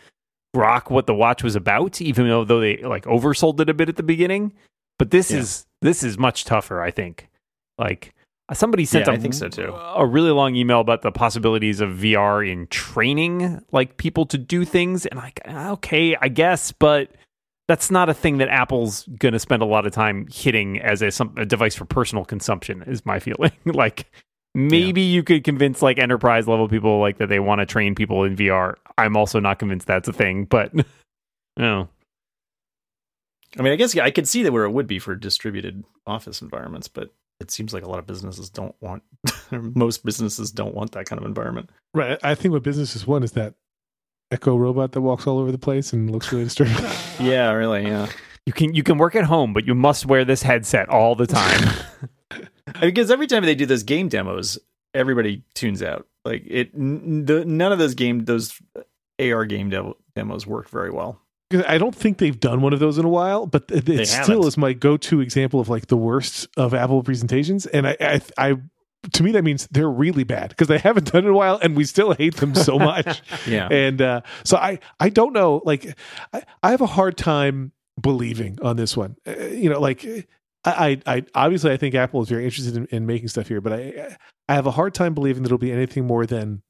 grok 0.57 0.91
what 0.91 1.07
the 1.07 1.14
watch 1.14 1.43
was 1.43 1.57
about, 1.57 2.01
even 2.01 2.29
though 2.29 2.45
though 2.45 2.61
they 2.61 2.79
like 2.79 3.05
oversold 3.05 3.61
it 3.61 3.69
a 3.69 3.75
bit 3.75 3.88
at 3.88 3.97
the 3.97 4.03
beginning. 4.03 4.55
But 4.99 5.11
this 5.11 5.31
Yeah. 5.31 5.38
is 5.38 5.67
this 5.83 6.03
is 6.03 6.17
much 6.19 6.45
tougher, 6.45 6.81
I 6.81 6.91
think. 6.93 7.29
Like 7.79 8.14
somebody 8.55 8.85
sent 8.85 9.07
Yeah, 9.07 9.13
a, 9.13 9.17
I 9.17 9.19
think 9.19 9.35
so, 9.35 9.49
too. 9.49 9.73
a 9.75 10.07
really 10.07 10.31
long 10.31 10.55
email 10.57 10.81
about 10.81 11.03
the 11.03 11.13
possibilities 11.13 11.81
of 11.81 11.91
VR 11.91 12.49
in 12.51 12.67
training 12.69 13.63
like 13.73 13.97
people 13.97 14.25
to 14.27 14.39
do 14.39 14.65
things 14.65 15.07
and 15.07 15.19
like 15.19 15.41
okay, 15.47 16.17
I 16.21 16.29
guess, 16.29 16.73
but 16.73 17.11
that's 17.67 17.91
not 17.91 18.09
a 18.09 18.15
thing 18.15 18.39
that 18.39 18.49
Apple's 18.49 19.05
going 19.19 19.35
to 19.35 19.39
spend 19.39 19.61
a 19.61 19.67
lot 19.67 19.85
of 19.87 19.93
time 19.93 20.27
hitting 20.33 20.81
as 20.81 21.03
a, 21.03 21.11
some, 21.11 21.35
a 21.37 21.45
device 21.45 21.75
for 21.75 21.85
personal 21.85 22.25
consumption. 22.25 22.83
Is 22.87 23.05
my 23.05 23.19
feeling. 23.21 23.53
like 23.67 24.07
maybe 24.55 25.03
you 25.03 25.23
could 25.23 25.45
convince 25.45 25.83
like 25.83 25.99
enterprise 25.99 26.49
level 26.49 26.69
people 26.69 26.99
like 27.01 27.19
that 27.19 27.29
they 27.29 27.39
want 27.41 27.61
to 27.61 27.67
train 27.67 27.95
people 27.95 28.25
in 28.25 28.35
VR. 28.35 28.75
I'm 28.97 29.17
also 29.17 29.39
not 29.41 29.59
convinced 29.59 29.87
that's 29.87 30.09
a 30.09 30.13
thing, 30.13 30.45
but 30.47 30.73
no. 31.59 31.89
I 33.59 33.63
mean, 33.63 33.73
I 33.73 33.77
guess 33.77 33.95
yeah, 33.95 34.05
I 34.05 34.11
could 34.11 34.27
see 34.29 34.43
that 34.43 34.53
where 34.53 34.65
it 34.65 34.71
would 34.71 34.87
be 34.87 34.99
for 34.99 35.15
distributed 35.15 35.85
office 36.07 36.41
environments, 36.43 36.89
but 36.89 37.13
it 37.40 37.51
seems 37.51 37.72
like 37.72 37.85
a 37.85 37.88
lot 37.88 37.98
of 37.98 38.07
businesses 38.07 38.51
don't 38.51 38.74
want. 38.81 39.03
most 39.51 40.05
businesses 40.05 40.51
don't 40.51 40.74
want 40.74 40.92
that 40.92 41.07
kind 41.07 41.20
of 41.20 41.27
environment. 41.27 41.70
Right. 41.94 42.18
I 42.22 42.35
think 42.35 42.53
what 42.53 42.62
businesses 42.62 43.07
want 43.07 43.24
is 43.24 43.33
that 43.33 43.55
Echo 44.31 44.57
robot 44.57 44.92
that 44.92 45.01
walks 45.01 45.27
all 45.27 45.38
over 45.38 45.51
the 45.51 45.57
place 45.59 45.92
and 45.94 46.11
looks 46.11 46.31
really 46.33 46.44
disturbing. 46.44 46.74
Yeah, 47.20 47.51
really. 47.53 47.85
Yeah, 47.87 48.09
You 48.46 48.53
can 48.53 48.74
you 48.74 48.83
can 48.83 48.98
work 48.98 49.14
at 49.16 49.24
home, 49.24 49.53
but 49.53 49.66
you 49.66 49.74
must 49.74 50.05
wear 50.07 50.24
this 50.24 50.42
headset 50.42 50.88
all 50.90 51.14
the 51.14 51.27
time. 51.27 51.68
because 52.81 53.11
every 53.11 53.27
time 53.27 53.44
they 53.44 53.55
do 53.55 53.64
those 53.66 53.83
game 53.83 54.09
demos, 54.09 54.59
everybody 54.94 55.42
tunes 55.55 55.83
out. 55.83 56.07
Like 56.24 56.44
it, 56.46 56.70
n- 56.74 57.24
the, 57.24 57.44
none 57.44 57.72
of 57.72 57.79
those 57.79 57.94
game 57.94 58.24
those 58.27 58.61
AR 59.18 59.46
game 59.46 59.70
dev- 59.70 59.94
demos 60.14 60.46
work 60.46 60.68
very 60.68 60.90
well. 60.90 61.20
I 61.51 61.79
don't 61.79 61.95
think 61.95 62.19
they've 62.19 62.39
done 62.39 62.61
one 62.61 62.73
of 62.73 62.79
those 62.79 62.99
in 62.99 63.05
a 63.05 63.09
while, 63.09 63.47
but 63.47 63.65
it, 63.71 63.89
it 63.89 64.07
still 64.07 64.47
is 64.47 64.59
my 64.59 64.75
go-to 64.75 65.21
example 65.21 65.61
of 65.61 65.69
like 65.69 65.87
the 65.87 65.97
worst 65.97 66.47
of 66.57 66.75
Apple 66.75 67.03
presentations. 67.03 67.65
And 67.65 67.89
I, 67.89 67.97
I, 68.01 68.21
I 68.37 68.57
to 69.13 69.23
me, 69.23 69.33
that 69.33 69.45
means 69.45 69.67
they're 69.71 69.89
really 69.89 70.25
bad 70.25 70.51
because 70.51 70.69
they 70.69 70.79
haven't 70.79 71.13
done 71.13 71.25
it 71.25 71.29
in 71.29 71.33
a 71.33 71.37
while, 71.37 71.59
and 71.63 71.77
we 71.77 71.85
still 71.85 72.13
hate 72.13 72.37
them 72.37 72.55
so 72.55 72.79
much. 72.79 73.23
Yeah, 73.47 73.69
and 73.69 74.03
uh, 74.03 74.21
so 74.45 74.57
I, 74.57 74.81
I 75.01 75.09
don't 75.09 75.33
know. 75.33 75.63
Like, 75.65 75.97
I, 76.33 76.43
I 76.63 76.71
have 76.71 76.81
a 76.81 76.87
hard 76.87 77.17
time 77.17 77.73
believing 78.01 78.59
on 78.63 78.77
this 78.77 78.97
one. 78.97 79.17
Uh, 79.27 79.37
you 79.47 79.71
know, 79.71 79.81
like 79.81 80.05
I, 80.65 81.01
I, 81.07 81.17
I 81.17 81.25
obviously 81.35 81.73
I 81.73 81.77
think 81.77 81.95
Apple 81.95 82.23
is 82.23 82.29
very 82.29 82.45
interested 82.45 82.77
in, 82.77 82.87
in 82.87 83.07
making 83.07 83.29
stuff 83.29 83.49
here, 83.49 83.61
but 83.61 83.73
I, 83.73 84.17
I 84.49 84.55
have 84.55 84.67
a 84.67 84.73
hard 84.73 84.95
time 84.95 85.15
believing 85.15 85.43
that 85.43 85.49
it'll 85.49 85.59
be 85.59 85.73
anything 85.73 86.07
more 86.07 86.27
than 86.27 86.63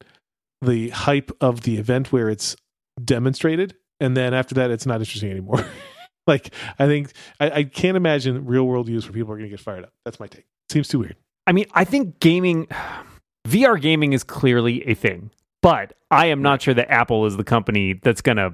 the 0.61 0.89
hype 0.89 1.31
of 1.41 1.61
the 1.61 1.77
event 1.77 2.11
where 2.11 2.29
it's 2.29 2.55
demonstrated, 3.03 3.75
and 3.99 4.15
then 4.15 4.33
after 4.33 4.55
that, 4.55 4.71
it's 4.71 4.85
not 4.85 4.99
interesting 5.01 5.31
anymore. 5.31 5.65
like, 6.27 6.53
I 6.77 6.85
think 6.87 7.11
I, 7.39 7.49
I 7.51 7.63
can't 7.63 7.97
imagine 7.97 8.45
real 8.45 8.65
world 8.65 8.87
use 8.89 9.05
where 9.05 9.13
people 9.13 9.31
are 9.33 9.37
going 9.37 9.49
to 9.49 9.55
get 9.55 9.59
fired 9.59 9.83
up. 9.85 9.93
That's 10.05 10.19
my 10.19 10.27
take. 10.27 10.45
Seems 10.71 10.87
too 10.87 10.99
weird. 10.99 11.15
I 11.47 11.51
mean, 11.51 11.65
I 11.73 11.83
think 11.83 12.19
gaming, 12.19 12.67
VR 13.47 13.79
gaming 13.81 14.13
is 14.13 14.23
clearly 14.23 14.87
a 14.87 14.93
thing, 14.93 15.31
but 15.61 15.93
I 16.11 16.27
am 16.27 16.41
not 16.41 16.61
sure 16.61 16.73
that 16.73 16.91
Apple 16.91 17.25
is 17.25 17.37
the 17.37 17.43
company 17.43 17.93
that's 17.93 18.21
going 18.21 18.37
to 18.37 18.53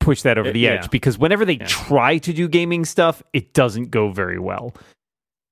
push 0.00 0.22
that 0.22 0.36
over 0.38 0.48
Uh, 0.48 0.52
the 0.52 0.58
yeah. 0.60 0.70
edge 0.70 0.90
because 0.90 1.16
whenever 1.16 1.44
they 1.44 1.54
Yeah. 1.54 1.66
try 1.66 2.18
to 2.18 2.32
do 2.32 2.48
gaming 2.48 2.84
stuff, 2.84 3.22
it 3.32 3.54
doesn't 3.54 3.90
go 3.90 4.10
very 4.10 4.38
well. 4.38 4.74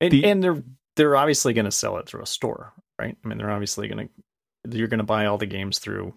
and, 0.00 0.10
the- 0.12 0.24
and 0.24 0.42
they're 0.42 0.62
they're 0.96 1.14
obviously 1.16 1.52
going 1.54 1.64
to 1.66 1.70
sell 1.70 1.96
it 1.98 2.06
through 2.08 2.20
a 2.22 2.26
store, 2.26 2.72
right? 3.00 3.16
I 3.24 3.28
mean, 3.28 3.38
they're 3.38 3.50
obviously 3.50 3.86
going 3.88 4.08
to 4.08 4.76
you're 4.76 4.88
going 4.88 4.98
to 4.98 5.04
buy 5.04 5.26
all 5.26 5.38
the 5.38 5.46
games 5.46 5.78
through 5.78 6.12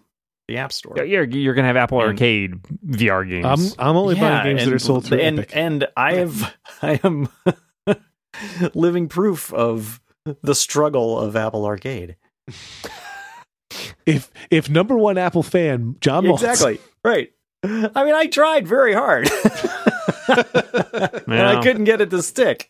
the 0.48 0.58
App 0.58 0.72
Store. 0.72 1.04
You're, 1.04 1.24
you're 1.24 1.54
going 1.54 1.62
to 1.64 1.66
have 1.68 1.76
Apple 1.76 2.00
And- 2.00 2.10
Arcade 2.10 2.62
VR 2.86 3.28
games. 3.28 3.74
I'm 3.78 3.88
I'm 3.90 3.96
only 3.96 4.14
buying 4.14 4.44
games 4.56 4.64
that 4.64 4.74
are 4.74 4.78
sold 4.78 5.06
through 5.06 5.20
and, 5.20 5.38
Epic. 5.40 5.56
And 5.56 5.88
I 5.96 6.12
have 6.14 6.54
I 6.82 7.00
am 7.02 7.28
living 8.74 9.08
proof 9.08 9.52
of 9.52 10.00
the 10.42 10.54
struggle 10.54 11.18
of 11.18 11.36
Apple 11.36 11.64
Arcade. 11.64 12.16
if 14.06 14.30
if 14.50 14.68
number 14.68 14.96
one 14.96 15.18
Apple 15.18 15.42
fan 15.42 15.96
John 16.00 16.24
Moltz 16.24 16.34
Exactly. 16.42 16.78
Right. 17.04 17.30
I 17.62 18.04
mean, 18.04 18.14
I 18.14 18.26
tried 18.26 18.68
very 18.68 18.92
hard. 18.92 19.30
and 20.28 21.32
I 21.32 21.62
couldn't 21.62 21.84
get 21.84 22.02
it 22.02 22.10
to 22.10 22.22
stick. 22.22 22.68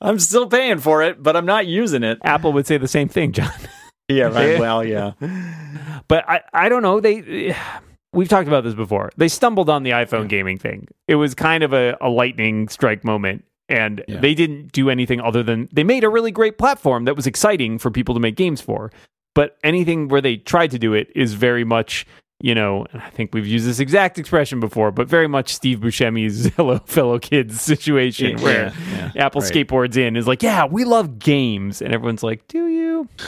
I'm 0.00 0.20
still 0.20 0.46
paying 0.46 0.78
for 0.78 1.02
it, 1.02 1.20
but 1.20 1.36
I'm 1.36 1.46
not 1.46 1.66
using 1.66 2.04
it. 2.04 2.18
Apple 2.22 2.52
would 2.52 2.66
say 2.68 2.78
the 2.78 2.86
same 2.86 3.08
thing, 3.08 3.32
John. 3.32 3.50
Yeah, 4.08 4.24
right. 4.32 4.58
Well, 4.58 4.84
yeah. 4.84 5.12
But 6.08 6.28
I, 6.28 6.40
I 6.52 6.68
don't 6.68 6.82
know. 6.82 7.00
They 7.00 7.54
we've 8.12 8.28
talked 8.28 8.48
about 8.48 8.64
this 8.64 8.74
before. 8.74 9.10
They 9.16 9.28
stumbled 9.28 9.68
on 9.70 9.82
the 9.82 9.90
iPhone 9.90 10.28
gaming 10.28 10.58
thing. 10.58 10.88
It 11.06 11.16
was 11.16 11.34
kind 11.34 11.62
of 11.62 11.72
a, 11.72 11.96
a 12.00 12.08
lightning 12.08 12.68
strike 12.68 13.04
moment. 13.04 13.44
And 13.70 14.02
Yeah. 14.08 14.20
they 14.20 14.32
didn't 14.34 14.72
do 14.72 14.88
anything 14.88 15.20
other 15.20 15.42
than 15.42 15.68
they 15.70 15.84
made 15.84 16.02
a 16.02 16.08
really 16.08 16.30
great 16.30 16.56
platform 16.56 17.04
that 17.04 17.14
was 17.16 17.26
exciting 17.26 17.78
for 17.78 17.90
people 17.90 18.14
to 18.14 18.20
make 18.20 18.34
games 18.34 18.62
for. 18.62 18.90
But 19.34 19.58
anything 19.62 20.08
where 20.08 20.22
they 20.22 20.36
tried 20.38 20.70
to 20.70 20.78
do 20.78 20.94
it 20.94 21.12
is 21.14 21.34
very 21.34 21.64
much, 21.64 22.06
you 22.40 22.54
know, 22.54 22.86
and 22.92 23.02
I 23.02 23.10
think 23.10 23.34
we've 23.34 23.46
used 23.46 23.66
this 23.66 23.80
exact 23.80 24.18
expression 24.18 24.60
before, 24.60 24.92
but 24.92 25.08
very 25.08 25.26
much 25.26 25.52
Steve 25.52 25.80
Buscemi's 25.80 26.46
Hello 26.56 26.78
Fellow 26.86 27.18
Kids 27.18 27.60
situation 27.60 28.40
where 28.40 28.72
Yeah, 28.90 29.10
yeah, 29.14 29.26
Apple 29.26 29.40
right. 29.40 29.52
skateboards 29.52 29.96
in 29.96 30.14
is 30.16 30.28
like, 30.28 30.42
yeah, 30.42 30.64
we 30.66 30.84
love 30.84 31.18
games. 31.18 31.82
And 31.82 31.92
everyone's 31.92 32.22
like, 32.22 32.46
do 32.48 32.66
you? 32.68 33.08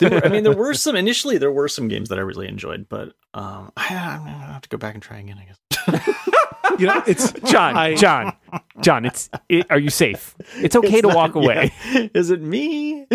There 0.00 0.10
were- 0.10 0.24
I 0.24 0.28
mean, 0.28 0.44
there 0.44 0.54
were 0.56 0.74
some 0.74 0.94
initially. 0.94 1.38
There 1.38 1.50
were 1.50 1.66
some 1.66 1.88
games 1.88 2.08
that 2.10 2.18
I 2.18 2.22
really 2.22 2.46
enjoyed, 2.46 2.88
but 2.88 3.14
um, 3.34 3.72
I, 3.76 3.94
I'm 3.96 4.20
gonna 4.20 4.30
have 4.52 4.62
to 4.62 4.68
go 4.68 4.78
back 4.78 4.94
and 4.94 5.02
try 5.02 5.18
again. 5.18 5.38
I 5.40 5.44
guess. 5.46 6.16
you 6.78 6.86
know 6.86 7.02
it's 7.04 7.32
John, 7.50 7.76
I- 7.76 7.94
John, 7.96 8.32
John, 8.80 9.04
it's 9.04 9.28
it, 9.48 9.66
are 9.70 9.78
you 9.78 9.90
safe? 9.90 10.36
It's 10.56 10.76
okay 10.76 10.86
It's 10.98 11.00
to 11.02 11.08
not- 11.08 11.16
walk 11.16 11.34
away. 11.34 11.72
yeah. 11.92 12.06
Is 12.14 12.30
it 12.30 12.40
me? 12.40 13.06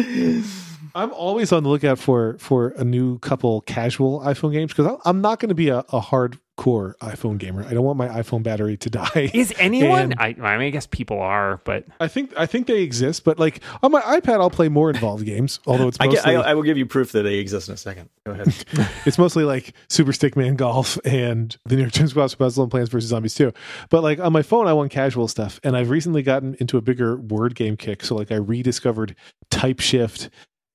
I'm 0.96 1.12
always 1.12 1.52
on 1.52 1.64
the 1.64 1.70
lookout 1.70 1.98
for 1.98 2.38
for 2.38 2.70
a 2.70 2.84
new 2.84 3.18
couple 3.20 3.62
casual 3.62 4.20
iPhone 4.22 4.52
games 4.52 4.74
because 4.74 5.00
I'm 5.06 5.22
not 5.22 5.40
going 5.40 5.50
to 5.50 5.56
be 5.56 5.70
a, 5.70 5.80
a 5.80 6.00
hardcore 6.00 6.96
iPhone 6.98 7.40
gamer. 7.40 7.66
I 7.66 7.74
don't 7.74 7.84
want 7.84 7.98
my 7.98 8.10
iPhone 8.10 8.44
battery 8.44 8.78
to 8.78 8.90
die. 8.92 9.32
Is 9.34 9.54
anyone? 9.58 10.14
I, 10.20 10.28
I 10.28 10.58
mean, 10.58 10.68
I 10.68 10.70
guess 10.70 10.86
people 10.86 11.20
are, 11.20 11.62
but 11.64 11.86
I 12.00 12.08
think 12.08 12.32
I 12.38 12.46
think 12.46 12.68
they 12.68 12.84
exist, 12.84 13.24
but 13.24 13.40
like 13.40 13.62
on 13.82 13.92
my 13.92 14.02
iPad, 14.02 14.40
I'll 14.40 14.52
play 14.52 14.70
more 14.70 14.92
involved 14.92 15.26
games. 15.26 15.60
Although 15.66 15.88
it's 15.88 15.98
I, 16.00 16.08
get, 16.08 16.28
I, 16.28 16.34
I 16.36 16.54
will 16.54 16.62
give 16.62 16.78
you 16.78 16.86
proof 16.86 17.12
that 17.14 17.24
they 17.24 17.36
exist 17.36 17.70
in 17.70 17.74
a 17.74 17.78
second. 17.78 18.10
Go 18.28 18.34
ahead. 18.34 18.54
it's 19.06 19.18
mostly 19.18 19.46
like 19.46 19.74
Super 19.90 20.12
Stickman 20.12 20.58
Golf 20.58 21.00
and 21.06 21.58
the 21.66 21.76
New 21.76 21.82
York 21.82 21.94
Times 21.94 22.14
Cross 22.14 22.36
Puzzle 22.36 22.64
and 22.66 22.72
Plants 22.72 22.92
vs 22.92 23.10
Zombies 23.10 23.34
too. 23.34 23.52
But 23.90 24.04
like 24.04 24.20
on 24.20 24.32
my 24.32 24.44
phone, 24.44 24.68
I 24.68 24.74
want 24.74 24.92
casual 24.92 25.28
stuff, 25.28 25.60
and 25.64 25.76
I've 25.76 25.90
recently 25.90 26.22
gotten 26.22 26.56
into 26.60 26.78
a 26.78 26.82
bigger 26.82 27.18
word 27.18 27.56
game 27.56 27.78
kick. 27.78 28.04
So 28.04 28.14
like 28.14 28.32
I 28.32 28.36
rediscovered 28.36 29.16
Type 29.50 29.80
Shift, 29.80 30.30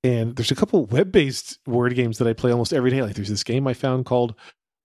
and 0.04 0.36
there's 0.36 0.50
a 0.50 0.54
couple 0.54 0.86
web 0.86 1.10
based 1.12 1.58
word 1.66 1.94
games 1.94 2.18
that 2.18 2.28
I 2.28 2.32
play 2.32 2.50
almost 2.52 2.72
every 2.72 2.90
day. 2.90 3.02
Like 3.02 3.14
there's 3.14 3.28
this 3.28 3.44
game 3.44 3.66
I 3.66 3.74
found 3.74 4.04
called 4.06 4.34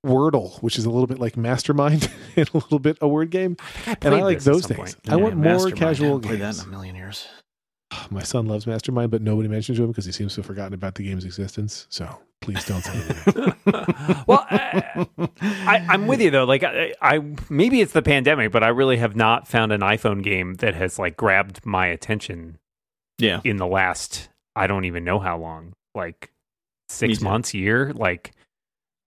Wordle, 0.06 0.62
which 0.62 0.78
is 0.78 0.86
a 0.86 0.90
little 0.90 1.08
bit 1.08 1.20
like 1.20 1.38
Mastermind 1.38 2.10
and 2.36 2.50
a 2.50 2.58
little 2.58 2.80
bit 2.80 2.98
a 3.02 3.08
word 3.08 3.30
game. 3.30 3.56
And 4.02 4.14
I 4.16 4.22
like 4.22 4.42
those 4.42 4.66
things. 4.66 4.78
point. 4.78 4.96
I 5.08 5.16
want 5.16 5.38
more 5.38 5.72
casual 5.72 6.08
haven't 6.08 6.22
played 6.24 6.40
games. 6.40 6.58
that 6.58 6.64
in 6.64 6.70
a 6.70 6.72
million 6.72 6.96
years. 6.96 7.28
My 8.10 8.24
son 8.24 8.48
loves 8.48 8.68
Mastermind, 8.68 9.12
but 9.12 9.22
nobody 9.22 9.48
mentions 9.48 9.78
to 9.78 9.84
him 9.84 9.92
because 9.92 10.06
he 10.06 10.12
seems 10.12 10.34
to 10.36 10.42
have 10.42 10.46
forgotten 10.46 10.74
about 10.74 10.96
the 10.96 11.04
game's 11.04 11.26
existence. 11.26 11.88
So 11.90 12.20
please 12.42 12.66
don't 12.66 12.82
say 12.82 12.92
anything. 12.94 13.54
well, 14.28 14.46
I, 14.50 15.08
I, 15.42 15.86
I'm 15.90 16.08
with 16.08 16.20
you 16.22 16.32
though. 16.32 16.44
Like, 16.44 16.64
I, 16.64 16.94
I 17.02 17.22
maybe 17.50 17.80
it's 17.82 17.94
the 17.94 18.02
pandemic, 18.02 18.52
but 18.52 18.64
I 18.64 18.70
really 18.70 18.98
have 18.98 19.16
not 19.16 19.48
found 19.48 19.72
an 19.72 19.82
iPhone 19.82 20.22
game 20.24 20.56
that 20.56 20.76
has 20.76 21.00
like 21.00 21.16
grabbed 21.16 21.66
my 21.66 21.88
attention 21.88 22.58
Yeah. 23.20 23.40
in 23.46 23.56
the 23.58 23.68
last 23.68 24.28
I 24.56 24.68
don't 24.68 24.86
even 24.86 25.04
know 25.04 25.20
how 25.20 25.38
long, 25.38 25.74
like 25.96 26.32
six 26.90 27.22
months, 27.22 27.54
year. 27.54 27.92
Like, 27.94 28.34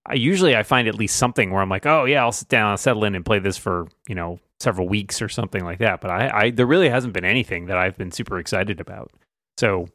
I 0.06 0.14
usually 0.14 0.56
I 0.56 0.62
find 0.62 0.88
at 0.88 0.94
least 0.94 1.16
something 1.16 1.50
where 1.50 1.62
I'm 1.62 1.68
like, 1.68 1.86
oh 1.86 2.04
yeah, 2.04 2.22
I'll 2.22 2.32
sit 2.32 2.48
down, 2.48 2.70
I'll 2.70 2.76
settle 2.76 3.04
in 3.04 3.14
and 3.14 3.24
play 3.24 3.38
this 3.38 3.56
for 3.56 3.88
you 4.08 4.14
know 4.14 4.38
several 4.60 4.88
weeks 4.88 5.20
or 5.20 5.28
something 5.28 5.64
like 5.64 5.78
that. 5.78 6.00
But 6.00 6.10
I, 6.10 6.30
I 6.32 6.50
there 6.50 6.66
really 6.66 6.88
hasn't 6.88 7.12
been 7.12 7.24
anything 7.24 7.66
that 7.66 7.76
I've 7.76 7.96
been 7.96 8.10
super 8.10 8.38
excited 8.38 8.80
about. 8.80 9.10
So 9.58 9.86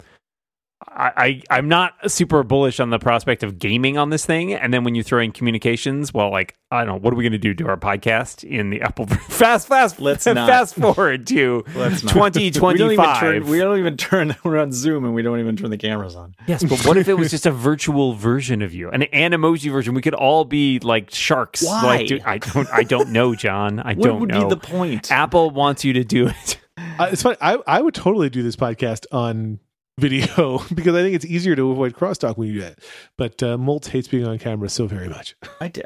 I, 0.87 1.11
I 1.49 1.57
I'm 1.57 1.67
not 1.69 1.93
super 2.11 2.43
bullish 2.43 2.79
on 2.79 2.89
the 2.89 2.99
prospect 2.99 3.43
of 3.43 3.59
gaming 3.59 3.97
on 3.97 4.09
this 4.09 4.25
thing. 4.25 4.53
And 4.53 4.73
then 4.73 4.83
when 4.83 4.93
you 4.95 5.03
throw 5.03 5.19
in 5.21 5.31
communications, 5.31 6.13
well, 6.13 6.29
like 6.31 6.55
I 6.69 6.79
don't 6.79 6.87
know, 6.87 6.99
what 6.99 7.13
are 7.13 7.15
we 7.15 7.23
going 7.23 7.31
to 7.33 7.37
do 7.37 7.53
to 7.53 7.67
our 7.67 7.77
podcast 7.77 8.43
in 8.43 8.69
the 8.71 8.81
Apple? 8.81 9.05
fast, 9.29 9.67
fast, 9.67 9.99
Let's 9.99 10.25
not. 10.27 10.47
fast 10.49 10.75
forward 10.75 11.27
to 11.27 11.63
Let's 11.75 12.03
not. 12.03 12.13
twenty 12.13 12.51
We 12.61 12.77
don't 12.77 12.91
even 12.91 13.15
turn. 13.15 13.47
We 13.47 13.59
don't 13.59 13.79
even 13.79 13.97
turn. 13.97 14.35
We're 14.43 14.57
on 14.59 14.71
Zoom 14.71 15.05
and 15.05 15.13
we 15.13 15.21
don't 15.21 15.39
even 15.39 15.55
turn 15.55 15.69
the 15.69 15.77
cameras 15.77 16.15
on. 16.15 16.35
Yes, 16.47 16.63
but 16.63 16.85
what 16.85 16.97
if 16.97 17.07
it 17.07 17.13
was 17.15 17.31
just 17.31 17.45
a 17.45 17.51
virtual 17.51 18.13
version 18.13 18.61
of 18.61 18.73
you, 18.73 18.89
an 18.89 19.01
emoji 19.11 19.71
version? 19.71 19.93
We 19.93 20.01
could 20.01 20.13
all 20.15 20.45
be 20.45 20.79
like 20.79 21.09
sharks. 21.11 21.63
Why? 21.63 21.83
Like, 21.83 22.07
dude, 22.07 22.21
I 22.23 22.37
don't. 22.39 22.69
I 22.69 22.83
don't 22.83 23.09
know, 23.09 23.33
John. 23.35 23.79
I 23.79 23.93
What 23.93 24.03
don't 24.07 24.19
would 24.21 24.29
know. 24.29 24.43
be 24.49 24.55
the 24.55 24.57
point? 24.59 25.11
Apple 25.11 25.51
wants 25.51 25.83
you 25.85 25.93
to 25.93 26.03
do 26.03 26.27
it. 26.27 26.57
Uh, 26.77 27.09
it's 27.11 27.21
funny. 27.21 27.37
I, 27.41 27.57
I 27.67 27.81
would 27.81 27.93
totally 27.93 28.29
do 28.29 28.41
this 28.43 28.55
podcast 28.55 29.05
on 29.11 29.59
video 29.99 30.59
because 30.73 30.95
I 30.95 31.01
think 31.01 31.15
it's 31.15 31.25
easier 31.25 31.55
to 31.55 31.71
avoid 31.71 31.93
crosstalk 31.93 32.37
when 32.37 32.47
you 32.47 32.55
do 32.55 32.61
that. 32.61 32.79
But 33.17 33.41
uh, 33.43 33.57
Moltz 33.57 33.87
hates 33.87 34.07
being 34.07 34.27
on 34.27 34.37
camera 34.39 34.69
so 34.69 34.87
very 34.87 35.09
much. 35.09 35.35
I 35.61 35.67
did. 35.67 35.85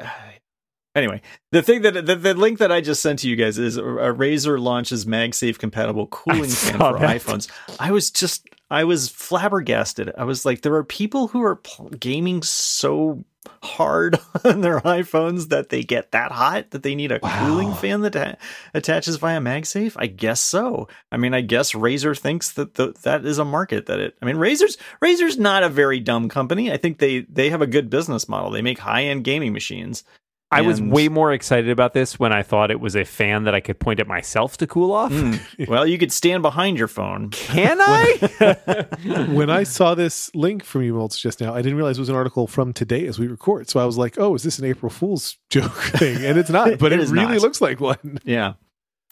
Anyway, 0.94 1.20
the 1.52 1.60
thing 1.60 1.82
that 1.82 2.06
the, 2.06 2.16
the 2.16 2.32
link 2.32 2.58
that 2.58 2.72
I 2.72 2.80
just 2.80 3.02
sent 3.02 3.18
to 3.18 3.28
you 3.28 3.36
guys 3.36 3.58
is 3.58 3.76
a, 3.76 3.84
a 3.84 4.14
Razer 4.14 4.58
launches 4.58 5.04
MagSafe 5.04 5.58
compatible 5.58 6.06
cooling 6.06 6.48
fan 6.48 6.78
for 6.78 6.98
that. 6.98 7.20
iPhones. 7.20 7.50
I 7.78 7.92
was 7.92 8.10
just 8.10 8.48
I 8.70 8.84
was 8.84 9.10
flabbergasted. 9.10 10.10
I 10.16 10.24
was 10.24 10.46
like, 10.46 10.62
there 10.62 10.74
are 10.74 10.84
people 10.84 11.28
who 11.28 11.42
are 11.42 11.56
pl- 11.56 11.90
gaming 11.90 12.42
so 12.42 13.24
hard 13.62 14.18
on 14.44 14.60
their 14.60 14.80
iPhones 14.80 15.48
that 15.48 15.68
they 15.68 15.82
get 15.82 16.12
that 16.12 16.32
hot 16.32 16.70
that 16.70 16.82
they 16.82 16.94
need 16.94 17.12
a 17.12 17.18
Wow. 17.22 17.46
cooling 17.46 17.74
fan 17.74 18.00
that 18.02 18.14
ha- 18.14 18.34
attaches 18.74 19.16
via 19.16 19.40
MagSafe. 19.40 19.94
I 19.96 20.06
guess 20.06 20.40
so. 20.40 20.88
I 21.10 21.16
mean, 21.16 21.34
I 21.34 21.40
guess 21.40 21.72
Razer 21.72 22.18
thinks 22.18 22.52
that 22.52 22.74
the, 22.74 22.94
that 23.02 23.24
is 23.24 23.38
a 23.38 23.44
market 23.44 23.86
that 23.86 23.98
it. 24.00 24.16
I 24.22 24.24
mean, 24.26 24.36
Razer's 24.36 24.76
Razer's 25.02 25.38
not 25.38 25.62
a 25.62 25.68
very 25.68 26.00
dumb 26.00 26.28
company. 26.28 26.70
I 26.72 26.76
think 26.76 26.98
they 26.98 27.20
they 27.20 27.50
have 27.50 27.62
a 27.62 27.66
good 27.66 27.90
business 27.90 28.28
model. 28.28 28.50
They 28.50 28.62
make 28.62 28.78
high 28.78 29.04
end 29.04 29.24
gaming 29.24 29.52
machines. 29.52 30.04
I 30.50 30.60
was 30.60 30.80
way 30.80 31.08
more 31.08 31.32
excited 31.32 31.70
about 31.70 31.92
this 31.92 32.18
when 32.20 32.32
I 32.32 32.42
thought 32.42 32.70
it 32.70 32.78
was 32.78 32.94
a 32.94 33.04
fan 33.04 33.44
that 33.44 33.54
I 33.54 33.60
could 33.60 33.80
point 33.80 33.98
at 33.98 34.06
myself 34.06 34.56
to 34.58 34.66
cool 34.66 34.92
off. 34.92 35.10
Mm. 35.12 35.68
well, 35.68 35.86
you 35.86 35.98
could 35.98 36.12
stand 36.12 36.42
behind 36.42 36.78
your 36.78 36.86
phone. 36.88 37.30
Can 37.30 37.78
I? 37.80 38.86
when 39.30 39.50
I 39.50 39.64
saw 39.64 39.94
this 39.96 40.30
link 40.34 40.62
from 40.64 40.82
you, 40.82 40.94
Moltz, 40.94 41.18
just 41.18 41.40
now, 41.40 41.52
I 41.52 41.62
didn't 41.62 41.76
realize 41.76 41.98
it 41.98 42.02
was 42.02 42.08
an 42.08 42.14
article 42.14 42.46
from 42.46 42.72
today 42.72 43.06
as 43.06 43.18
we 43.18 43.26
record. 43.26 43.68
So 43.68 43.80
I 43.80 43.84
was 43.84 43.98
like, 43.98 44.18
oh, 44.18 44.34
is 44.36 44.44
this 44.44 44.58
an 44.60 44.64
April 44.66 44.88
Fool's 44.88 45.36
joke 45.50 45.72
thing? 45.72 46.24
And 46.24 46.38
it's 46.38 46.50
not, 46.50 46.78
but 46.78 46.92
It 46.92 47.00
it, 47.00 47.02
is 47.02 47.10
really 47.10 47.34
not. 47.34 47.42
looks 47.42 47.60
like 47.60 47.80
one. 47.80 48.20
Yeah, 48.24 48.54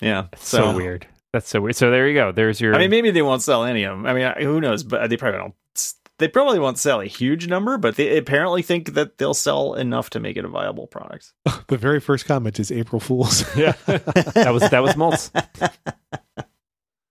yeah. 0.01 0.27
so, 0.37 0.75
weird. 0.75 1.07
That's 1.33 1.49
so 1.49 1.61
weird. 1.61 1.75
So 1.75 1.90
there 1.90 2.07
you 2.07 2.14
go. 2.14 2.31
There's 2.31 2.61
your. 2.61 2.77
I 2.77 2.79
mean, 2.79 2.90
maybe 2.90 3.11
they 3.11 3.23
won't 3.23 3.42
sell 3.42 3.64
any 3.64 3.83
of 3.83 3.97
them. 3.97 4.07
I 4.07 4.14
mean, 4.14 4.33
who 4.38 4.61
knows? 4.61 4.85
But 4.85 5.11
they 5.11 5.16
probably 5.16 5.40
don't. 5.40 5.55
They 6.20 6.29
probably 6.29 6.61
won't 6.61 6.79
sell 6.79 7.00
a 7.00 7.07
huge 7.07 7.48
number, 7.48 7.77
but 7.77 7.96
they 7.96 8.16
apparently 8.16 8.62
think 8.62 8.94
that 8.94 9.18
they'll 9.18 9.35
sell 9.35 9.74
enough 9.74 10.11
to 10.11 10.20
make 10.20 10.37
it 10.37 10.44
a 10.44 10.48
viable 10.48 10.87
product. 10.87 11.33
The 11.68 11.77
very 11.79 11.98
first 11.98 12.27
comment 12.27 12.61
is 12.61 12.70
April 12.70 13.00
Fool's. 13.00 13.42
yeah, 13.57 13.72
that 13.87 14.50
was 14.53 14.68
that 14.70 14.83
was 14.83 14.92
Moltz. 14.94 15.31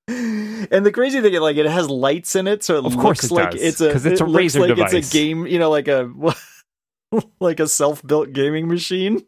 And 0.07 0.85
the 0.85 0.91
crazy 0.91 1.21
thing 1.21 1.33
is, 1.33 1.39
like, 1.39 1.57
it 1.57 1.65
has 1.65 1.89
lights 1.89 2.35
in 2.35 2.47
it, 2.47 2.63
so 2.63 2.77
it 2.77 2.85
Of 2.85 2.97
course 2.97 3.23
looks 3.23 3.31
it 3.31 3.31
like 3.31 3.51
does, 3.51 3.61
it's 3.61 3.81
a 3.81 3.91
'cause 3.91 4.05
it's 4.05 4.21
it 4.21 4.23
a 4.27 4.29
looks 4.29 4.55
Razer 4.55 4.59
like 4.61 4.67
device. 4.69 4.93
It's 4.93 5.09
a 5.09 5.13
game, 5.13 5.47
you 5.47 5.59
know, 5.59 5.69
like 5.69 5.87
a 5.87 6.11
like 7.39 7.59
a 7.59 7.67
self-built 7.67 8.31
gaming 8.33 8.67
machine. 8.67 9.23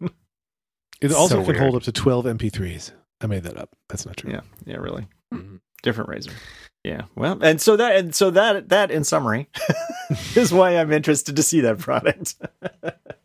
It 1.01 1.11
also 1.11 1.35
So 1.35 1.43
can 1.43 1.47
weird. 1.47 1.57
hold 1.59 1.75
up 1.75 1.83
to 1.83 1.91
12 1.91 2.25
MP3s. 2.25 2.91
I 3.21 3.27
made 3.27 3.43
that 3.43 3.57
up. 3.57 3.69
That's 3.89 4.05
not 4.05 4.17
true. 4.17 4.31
Yeah, 4.31 4.41
yeah, 4.65 4.77
really. 4.77 5.07
Mhm. 5.33 5.59
Different 5.83 6.09
razor. 6.09 6.31
Yeah. 6.85 7.05
Well, 7.15 7.39
and 7.41 7.59
so 7.59 7.75
that 7.77 7.95
and 7.95 8.13
so 8.13 8.29
that 8.29 8.69
that 8.69 8.91
in 8.91 9.03
summary 9.03 9.49
is 10.35 10.53
why 10.53 10.77
I'm 10.77 10.91
interested 10.91 11.35
to 11.35 11.41
see 11.41 11.61
that 11.61 11.79
product. 11.79 12.35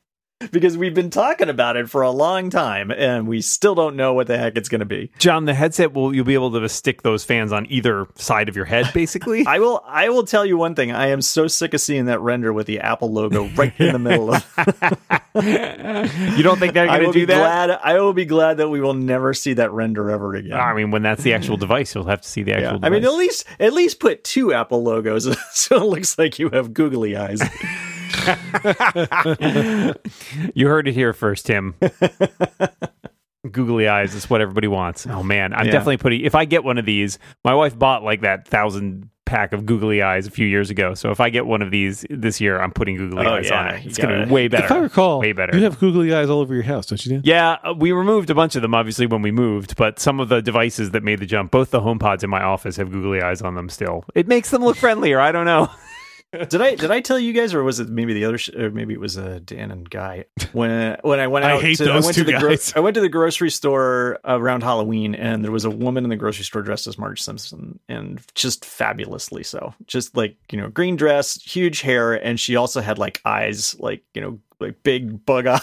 because 0.53 0.77
we've 0.77 0.95
been 0.95 1.11
talking 1.11 1.49
about 1.49 1.77
it 1.77 1.89
for 1.91 2.03
a 2.03 2.11
long 2.11 2.49
time 2.51 2.91
and 2.91 3.29
we 3.29 3.41
still 3.41 3.75
don't 3.75 3.97
know 3.97 4.15
what 4.15 4.27
the 4.27 4.39
heck 4.39 4.57
it's 4.57 4.69
going 4.69 4.81
to 4.81 4.87
be. 4.87 5.11
John, 5.19 5.45
the 5.45 5.55
headset 5.55 5.93
will 5.93 6.15
you'll 6.15 6.25
be 6.25 6.35
able 6.35 6.51
to 6.53 6.69
stick 6.69 7.03
those 7.03 7.25
fans 7.25 7.53
on 7.53 7.67
either 7.71 8.07
side 8.15 8.49
of 8.49 8.57
your 8.57 8.65
head, 8.65 8.91
basically. 8.95 9.45
I 9.47 9.59
will 9.59 9.83
I 9.87 10.09
will 10.09 10.25
tell 10.25 10.47
you 10.47 10.57
one 10.57 10.75
thing. 10.75 10.93
I 10.93 11.09
am 11.09 11.21
so 11.23 11.47
sick 11.47 11.75
of 11.75 11.81
seeing 11.81 12.07
that 12.07 12.21
render 12.21 12.53
with 12.53 12.67
the 12.67 12.81
Apple 12.81 13.13
logo 13.13 13.49
right 13.57 13.73
in 13.79 13.93
the 13.93 13.99
middle 13.99 14.35
of 14.35 14.47
you 15.35 16.43
don't 16.43 16.59
think 16.59 16.75
they're 16.75 16.87
going 16.87 17.05
to 17.05 17.13
do 17.13 17.27
that? 17.27 17.37
glad 17.39 17.71
I 17.71 18.01
will 18.01 18.13
be 18.13 18.25
glad 18.25 18.57
that 18.59 18.69
we 18.69 18.81
will 18.81 18.95
never 18.95 19.35
see 19.35 19.55
that 19.55 19.71
render 19.73 20.11
ever 20.11 20.35
again. 20.35 20.53
I 20.59 20.75
mean, 20.75 20.91
when 20.91 21.03
that's 21.03 21.23
the 21.23 21.35
actual 21.35 21.57
device, 21.57 21.95
you'll 21.95 22.05
have 22.07 22.23
to 22.23 22.29
see 22.29 22.43
the 22.43 22.53
Yeah. 22.53 22.73
actual. 22.73 22.81
I 22.85 22.89
mean, 22.89 23.05
at 23.05 23.13
least 23.15 23.45
at 23.59 23.73
least 23.73 24.01
put 24.01 24.25
two 24.25 24.53
Apple 24.53 24.83
logos 24.83 25.29
so 25.53 25.77
it 25.77 25.85
looks 25.85 26.19
like 26.19 26.39
you 26.39 26.49
have 26.51 26.73
googly 26.75 27.17
eyes. 27.17 27.41
You 30.55 30.67
heard 30.69 30.89
it 30.89 30.93
here 30.95 31.13
first, 31.13 31.47
Tim. 31.47 31.75
Googly 33.51 33.89
eyes 33.89 34.15
is 34.15 34.29
what 34.29 34.41
everybody 34.43 34.69
wants. 34.69 35.07
Oh 35.07 35.23
man, 35.23 35.55
I'm 35.55 35.67
Yeah. 35.67 35.73
definitely 35.73 35.97
putting. 35.97 36.21
If 36.25 36.35
I 36.35 36.45
get 36.45 36.63
one 36.63 36.77
of 36.79 36.85
these, 36.85 37.19
my 37.45 37.55
wife 37.55 37.79
bought 37.79 38.03
like 38.03 38.21
that 38.21 38.47
thousand 38.47 39.09
pack 39.25 39.53
of 39.53 39.65
googly 39.65 40.03
eyes 40.03 40.27
a 40.27 40.31
few 40.31 40.47
years 40.47 40.71
ago. 40.71 40.93
So 40.93 41.11
if 41.11 41.21
I 41.21 41.31
get 41.31 41.47
one 41.47 41.63
of 41.63 41.71
these 41.71 42.05
this 42.11 42.41
year, 42.41 42.61
I'm 42.61 42.73
putting 42.73 42.97
googly 42.97 43.25
Oh, 43.25 43.37
eyes 43.37 43.49
yeah, 43.49 43.61
on 43.61 43.69
it. 43.77 43.87
It's 43.87 43.97
gonna 43.97 44.15
gotta- 44.15 44.27
be 44.27 44.33
way 44.33 44.49
better. 44.49 44.65
If 44.65 44.73
I 44.73 44.79
recall, 44.79 45.21
way 45.21 45.33
better. 45.33 45.57
you 45.57 45.63
have 45.65 45.79
googly 45.79 46.13
eyes 46.13 46.29
all 46.29 46.41
over 46.41 46.53
your 46.53 46.65
house, 46.65 46.85
don't 46.87 47.03
you, 47.07 47.13
Dan? 47.13 47.23
Yeah, 47.25 47.57
uh, 47.65 47.73
we 47.73 47.93
removed 47.93 48.29
a 48.29 48.35
bunch 48.35 48.57
of 48.57 48.63
them 48.63 48.75
obviously 48.75 49.07
when 49.07 49.23
we 49.23 49.31
moved, 49.31 49.77
but 49.77 49.99
some 50.01 50.21
of 50.21 50.29
the 50.29 50.43
devices 50.43 50.91
that 50.91 51.03
made 51.05 51.21
the 51.21 51.27
jump, 51.27 51.51
both 51.53 51.71
the 51.71 51.81
HomePods 51.81 52.23
in 52.25 52.29
my 52.29 52.43
office 52.43 52.77
have 52.77 52.91
googly 52.91 53.23
eyes 53.23 53.41
on 53.41 53.55
them 53.55 53.69
still. 53.71 54.05
It 54.15 54.27
makes 54.29 54.51
them 54.51 54.63
look 54.65 54.77
friendlier. 54.77 55.19
I 55.21 55.33
don't 55.33 55.47
know. 55.47 55.71
did 56.33 56.63
I 56.63 56.75
did 56.77 56.91
I 56.91 57.01
tell 57.01 57.19
you 57.19 57.33
guys, 57.33 57.55
or 57.55 57.63
was 57.65 57.81
it 57.81 57.89
maybe 57.89 58.13
the 58.13 58.25
other, 58.25 58.39
sh- 58.39 58.51
or 58.55 58.71
maybe 58.71 58.95
it 58.95 59.01
was 59.01 59.19
uh, 59.19 59.41
Dan 59.45 59.71
and 59.71 59.89
Guy 59.89 60.27
when 60.53 60.97
when 61.03 61.19
I 61.21 61.27
went 61.27 61.45
I 61.47 61.53
out? 61.53 61.63
hate 61.63 61.79
to, 61.79 61.85
those 61.85 62.05
I 62.05 62.07
went 62.07 62.15
two 62.17 62.25
to 62.25 62.33
the 62.33 62.39
gro- 62.39 62.51
guys. 62.51 62.73
I 62.77 62.81
went 62.81 62.95
to 62.95 63.01
the 63.01 63.09
grocery 63.09 63.51
store 63.51 64.19
around 64.25 64.63
Halloween, 64.63 65.15
and 65.15 65.45
there 65.45 65.51
was 65.53 65.65
a 65.65 65.71
woman 65.71 66.05
in 66.05 66.11
the 66.11 66.17
grocery 66.17 66.45
store 66.45 66.63
dressed 66.63 66.87
as 66.87 66.97
Marge 66.99 67.21
Simpson, 67.21 67.81
and 67.89 68.21
just 68.35 68.65
fabulously 68.65 69.43
so. 69.43 69.75
Just 69.87 70.17
like 70.17 70.37
you 70.53 70.61
know, 70.61 70.69
green 70.69 70.97
dress, 70.97 71.41
huge 71.43 71.81
hair, 71.81 72.13
and 72.15 72.39
she 72.39 72.55
also 72.57 72.81
had 72.81 72.99
like 72.99 73.21
eyes, 73.25 73.75
like 73.81 74.05
you 74.15 74.21
know, 74.21 74.39
like 74.61 74.83
big 74.83 75.25
bug 75.27 75.47
eye. 75.49 75.61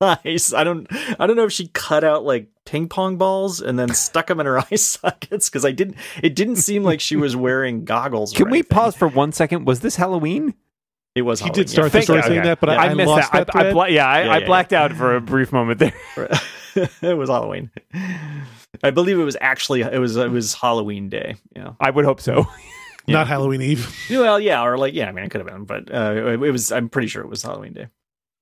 Eyes. 0.00 0.54
I 0.54 0.62
don't. 0.64 0.86
I 1.18 1.26
don't 1.26 1.36
know 1.36 1.44
if 1.44 1.52
she 1.52 1.68
cut 1.68 2.04
out 2.04 2.24
like 2.24 2.48
ping 2.64 2.88
pong 2.88 3.16
balls 3.18 3.60
and 3.60 3.78
then 3.78 3.92
stuck 3.94 4.28
them 4.28 4.38
in 4.40 4.46
her 4.46 4.58
eye 4.70 4.76
sockets 4.76 5.48
because 5.48 5.64
I 5.64 5.72
didn't. 5.72 5.96
It 6.22 6.34
didn't 6.36 6.56
seem 6.56 6.84
like 6.84 7.00
she 7.00 7.16
was 7.16 7.34
wearing 7.34 7.84
goggles. 7.84 8.32
Can 8.32 8.48
we 8.50 8.62
pause 8.62 8.94
for 8.94 9.08
one 9.08 9.32
second? 9.32 9.64
Was 9.66 9.80
this 9.80 9.96
Halloween? 9.96 10.54
It 11.16 11.22
was. 11.22 11.40
He 11.40 11.44
Halloween, 11.46 11.54
did 11.64 11.70
start 11.70 11.92
yeah. 11.92 11.98
the 12.00 12.02
story 12.04 12.18
you. 12.18 12.22
saying 12.24 12.38
Okay. 12.40 12.48
that, 12.48 12.60
but 12.60 12.68
Yeah. 12.70 12.76
I, 12.80 12.84
I 12.86 12.90
I 12.90 12.94
missed 12.94 13.08
lost 13.08 13.32
that. 13.32 13.46
that. 13.48 13.56
I, 13.56 13.68
I 13.70 13.72
bla- 13.72 13.88
yeah, 13.88 14.06
I, 14.06 14.22
Yeah, 14.24 14.32
I 14.34 14.38
yeah, 14.38 14.46
blacked 14.46 14.72
out 14.72 14.92
for 14.92 15.16
a 15.16 15.20
brief 15.20 15.52
moment 15.52 15.80
there. 15.80 15.92
it 17.02 17.16
was 17.18 17.28
Halloween. 17.28 17.70
I 18.84 18.90
believe 18.90 19.18
it 19.18 19.24
was 19.24 19.36
actually 19.40 19.80
it 19.80 19.98
was 19.98 20.16
it 20.16 20.30
was 20.30 20.54
Halloween 20.54 21.08
day. 21.08 21.34
Yeah. 21.56 21.72
I 21.80 21.90
would 21.90 22.04
hope 22.04 22.20
so. 22.20 22.46
Not 23.08 23.26
Halloween 23.26 23.62
Eve. 23.62 23.92
Well, 24.10 24.38
yeah, 24.38 24.62
or 24.62 24.76
like 24.78 24.92
yeah. 24.94 25.08
I 25.08 25.12
mean, 25.12 25.24
it 25.24 25.30
could 25.30 25.40
have 25.40 25.48
been, 25.48 25.64
but 25.64 25.92
uh, 25.92 26.14
it 26.30 26.52
was. 26.52 26.70
I'm 26.70 26.88
pretty 26.90 27.08
sure 27.08 27.22
it 27.22 27.28
was 27.28 27.42
Halloween 27.42 27.72
day. 27.72 27.86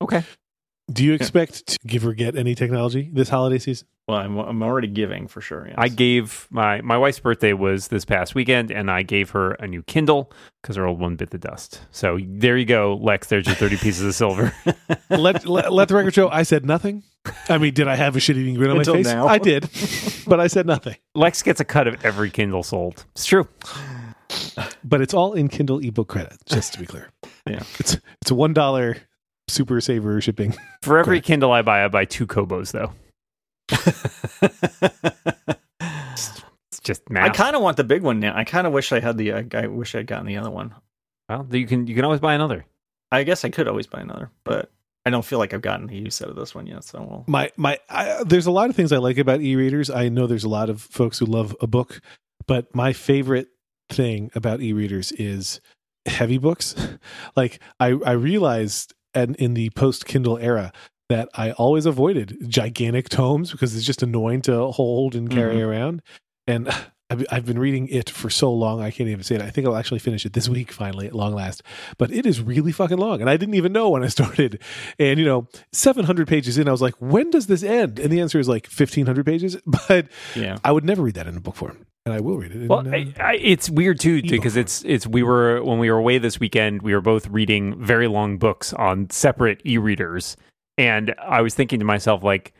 Okay. 0.02 0.24
Do 0.90 1.04
you 1.04 1.14
expect 1.14 1.66
to 1.66 1.78
give 1.84 2.06
or 2.06 2.14
get 2.14 2.36
any 2.36 2.54
technology 2.54 3.10
this 3.12 3.28
holiday 3.28 3.58
season? 3.58 3.88
Well, 4.06 4.18
I'm 4.18 4.38
I'm 4.38 4.62
already 4.62 4.86
giving 4.86 5.26
for 5.26 5.40
sure. 5.40 5.66
Yes. 5.66 5.74
I 5.76 5.88
gave 5.88 6.46
my 6.50 6.80
my 6.80 6.96
wife's 6.96 7.18
birthday 7.18 7.52
was 7.54 7.88
this 7.88 8.04
past 8.04 8.36
weekend, 8.36 8.70
and 8.70 8.88
I 8.88 9.02
gave 9.02 9.30
her 9.30 9.52
a 9.54 9.66
new 9.66 9.82
Kindle 9.82 10.30
because 10.62 10.76
her 10.76 10.86
old 10.86 11.00
one 11.00 11.16
bit 11.16 11.30
the 11.30 11.38
dust. 11.38 11.80
So 11.90 12.20
there 12.24 12.56
you 12.56 12.66
go, 12.66 13.00
Lex. 13.02 13.26
There's 13.26 13.46
your 13.46 13.56
thirty 13.56 13.76
pieces 13.76 14.02
of 14.04 14.14
silver. 14.14 14.54
let, 15.10 15.44
let 15.44 15.72
let 15.72 15.88
the 15.88 15.96
record 15.96 16.14
show 16.14 16.28
I 16.28 16.44
said 16.44 16.64
nothing. 16.64 17.02
I 17.48 17.58
mean, 17.58 17.74
did 17.74 17.88
I 17.88 17.96
have 17.96 18.14
a 18.14 18.20
shit 18.20 18.36
eating 18.36 18.54
grin 18.54 18.70
on 18.70 18.78
Until 18.78 18.94
my 18.94 19.02
face? 19.02 19.12
now. 19.12 19.26
I 19.26 19.38
did, 19.38 19.68
but 20.28 20.38
I 20.38 20.46
said 20.46 20.66
nothing. 20.66 20.94
Lex 21.16 21.42
gets 21.42 21.58
a 21.60 21.64
cut 21.64 21.88
of 21.88 22.04
every 22.04 22.30
Kindle 22.30 22.62
sold. 22.62 23.04
It's 23.16 23.26
true. 23.26 23.48
But 24.84 25.00
it's 25.00 25.14
all 25.14 25.34
in 25.34 25.48
Kindle 25.48 25.80
ebook 25.80 26.08
credit, 26.08 26.36
just 26.46 26.74
to 26.74 26.78
be 26.80 26.86
clear. 26.86 27.10
Yeah. 27.44 27.62
it's 27.80 27.96
it's 28.22 28.30
a 28.30 28.34
one 28.36 28.52
dollar 28.52 28.96
super 29.48 29.80
saver 29.80 30.20
shipping. 30.20 30.54
For 30.82 30.98
every 30.98 31.20
Kindle 31.20 31.52
I 31.52 31.62
buy, 31.62 31.84
I 31.84 31.88
buy 31.88 32.04
two 32.04 32.26
Kobos 32.26 32.72
though. 32.72 32.92
It's 35.80 36.80
just 36.82 37.08
mad. 37.10 37.24
I 37.24 37.30
kind 37.30 37.56
of 37.56 37.62
want 37.62 37.76
the 37.76 37.84
big 37.84 38.02
one 38.02 38.20
now. 38.20 38.36
I 38.36 38.44
kind 38.44 38.66
of 38.66 38.72
wish 38.72 38.92
I 38.92 39.00
had 39.00 39.18
the. 39.18 39.32
Uh, 39.32 39.42
I 39.54 39.66
wish 39.66 39.94
I'd 39.94 40.06
gotten 40.06 40.26
the 40.26 40.36
other 40.36 40.50
one. 40.50 40.74
well, 41.28 41.46
you 41.50 41.66
can 41.66 41.86
you 41.86 41.94
can 41.94 42.04
always 42.04 42.20
buy 42.20 42.34
another. 42.34 42.64
I 43.10 43.22
guess 43.22 43.44
I 43.44 43.50
could 43.50 43.68
always 43.68 43.86
buy 43.86 44.00
another, 44.00 44.30
but 44.44 44.70
I 45.04 45.10
don't 45.10 45.24
feel 45.24 45.38
like 45.38 45.54
I've 45.54 45.62
gotten 45.62 45.86
the 45.86 45.96
use 45.96 46.20
out 46.20 46.30
of 46.30 46.36
this 46.36 46.54
one 46.54 46.66
yet. 46.66 46.82
So 46.82 47.00
we'll. 47.00 47.24
My 47.28 47.50
my, 47.56 47.78
I, 47.88 48.24
there's 48.24 48.46
a 48.46 48.50
lot 48.50 48.70
of 48.70 48.76
things 48.76 48.92
I 48.92 48.98
like 48.98 49.18
about 49.18 49.40
e-readers. 49.40 49.88
I 49.88 50.08
know 50.08 50.26
there's 50.26 50.44
a 50.44 50.48
lot 50.48 50.68
of 50.68 50.80
folks 50.80 51.18
who 51.18 51.26
love 51.26 51.56
a 51.60 51.68
book, 51.68 52.00
but 52.46 52.74
my 52.74 52.92
favorite 52.92 53.48
thing 53.88 54.30
about 54.34 54.60
e-readers 54.60 55.12
is 55.12 55.60
heavy 56.06 56.38
books. 56.38 56.74
like 57.36 57.60
I 57.78 57.96
I 58.04 58.12
realized, 58.12 58.94
and 59.16 59.34
in 59.36 59.54
the 59.54 59.70
post 59.70 60.06
Kindle 60.06 60.38
era. 60.38 60.72
That 61.08 61.28
I 61.34 61.52
always 61.52 61.86
avoided 61.86 62.36
gigantic 62.48 63.08
tomes 63.08 63.52
because 63.52 63.76
it's 63.76 63.86
just 63.86 64.02
annoying 64.02 64.42
to 64.42 64.72
hold 64.72 65.14
and 65.14 65.30
carry 65.30 65.54
mm-hmm. 65.54 65.68
around. 65.68 66.02
And 66.48 66.68
I've, 67.08 67.24
I've 67.30 67.46
been 67.46 67.60
reading 67.60 67.86
it 67.86 68.10
for 68.10 68.28
so 68.28 68.52
long 68.52 68.80
I 68.80 68.90
can't 68.90 69.08
even 69.08 69.22
say 69.22 69.36
it. 69.36 69.42
I 69.42 69.50
think 69.50 69.66
I'll 69.66 69.76
actually 69.76 70.00
finish 70.00 70.26
it 70.26 70.32
this 70.32 70.48
week 70.48 70.72
finally 70.72 71.06
at 71.06 71.14
long 71.14 71.34
last. 71.34 71.62
But 71.98 72.10
it 72.10 72.26
is 72.26 72.40
really 72.40 72.72
fucking 72.72 72.98
long, 72.98 73.20
and 73.20 73.30
I 73.30 73.36
didn't 73.36 73.54
even 73.54 73.72
know 73.72 73.90
when 73.90 74.02
I 74.02 74.08
started. 74.16 74.60
And 74.98 75.20
you 75.20 75.24
know, 75.24 75.46
seven 75.72 76.04
hundred 76.04 76.26
pages 76.26 76.58
in, 76.58 76.66
I 76.68 76.72
was 76.72 76.82
like, 76.82 76.94
when 76.98 77.30
does 77.30 77.46
this 77.46 77.62
end? 77.62 78.00
And 78.00 78.10
the 78.10 78.20
answer 78.20 78.40
is 78.40 78.48
like 78.48 78.66
fifteen 78.66 79.06
hundred 79.06 79.26
pages. 79.26 79.56
But 79.88 80.08
Yeah. 80.34 80.58
I 80.64 80.72
would 80.72 80.84
never 80.84 81.02
read 81.02 81.14
that 81.14 81.28
in 81.28 81.36
a 81.36 81.40
book 81.40 81.54
form, 81.54 81.85
and 82.06 82.14
I 82.14 82.20
will 82.20 82.36
read 82.38 82.52
it. 82.52 82.68
Well, 82.68 82.86
uh, 82.88 82.92
I, 82.92 83.12
I, 83.20 83.34
it's 83.34 83.68
weird 83.68 83.98
too 84.00 84.22
because 84.22 84.56
it's 84.56 84.82
it's 84.84 85.06
we 85.06 85.22
were 85.24 85.62
when 85.62 85.78
we 85.80 85.90
were 85.90 85.98
away 85.98 86.18
this 86.18 86.38
weekend, 86.40 86.82
we 86.82 86.94
were 86.94 87.00
both 87.00 87.26
reading 87.28 87.78
very 87.82 88.06
long 88.06 88.38
books 88.38 88.72
on 88.72 89.10
separate 89.10 89.60
e-readers, 89.66 90.36
and 90.78 91.14
I 91.20 91.42
was 91.42 91.54
thinking 91.54 91.80
to 91.80 91.84
myself 91.84 92.22
like, 92.22 92.54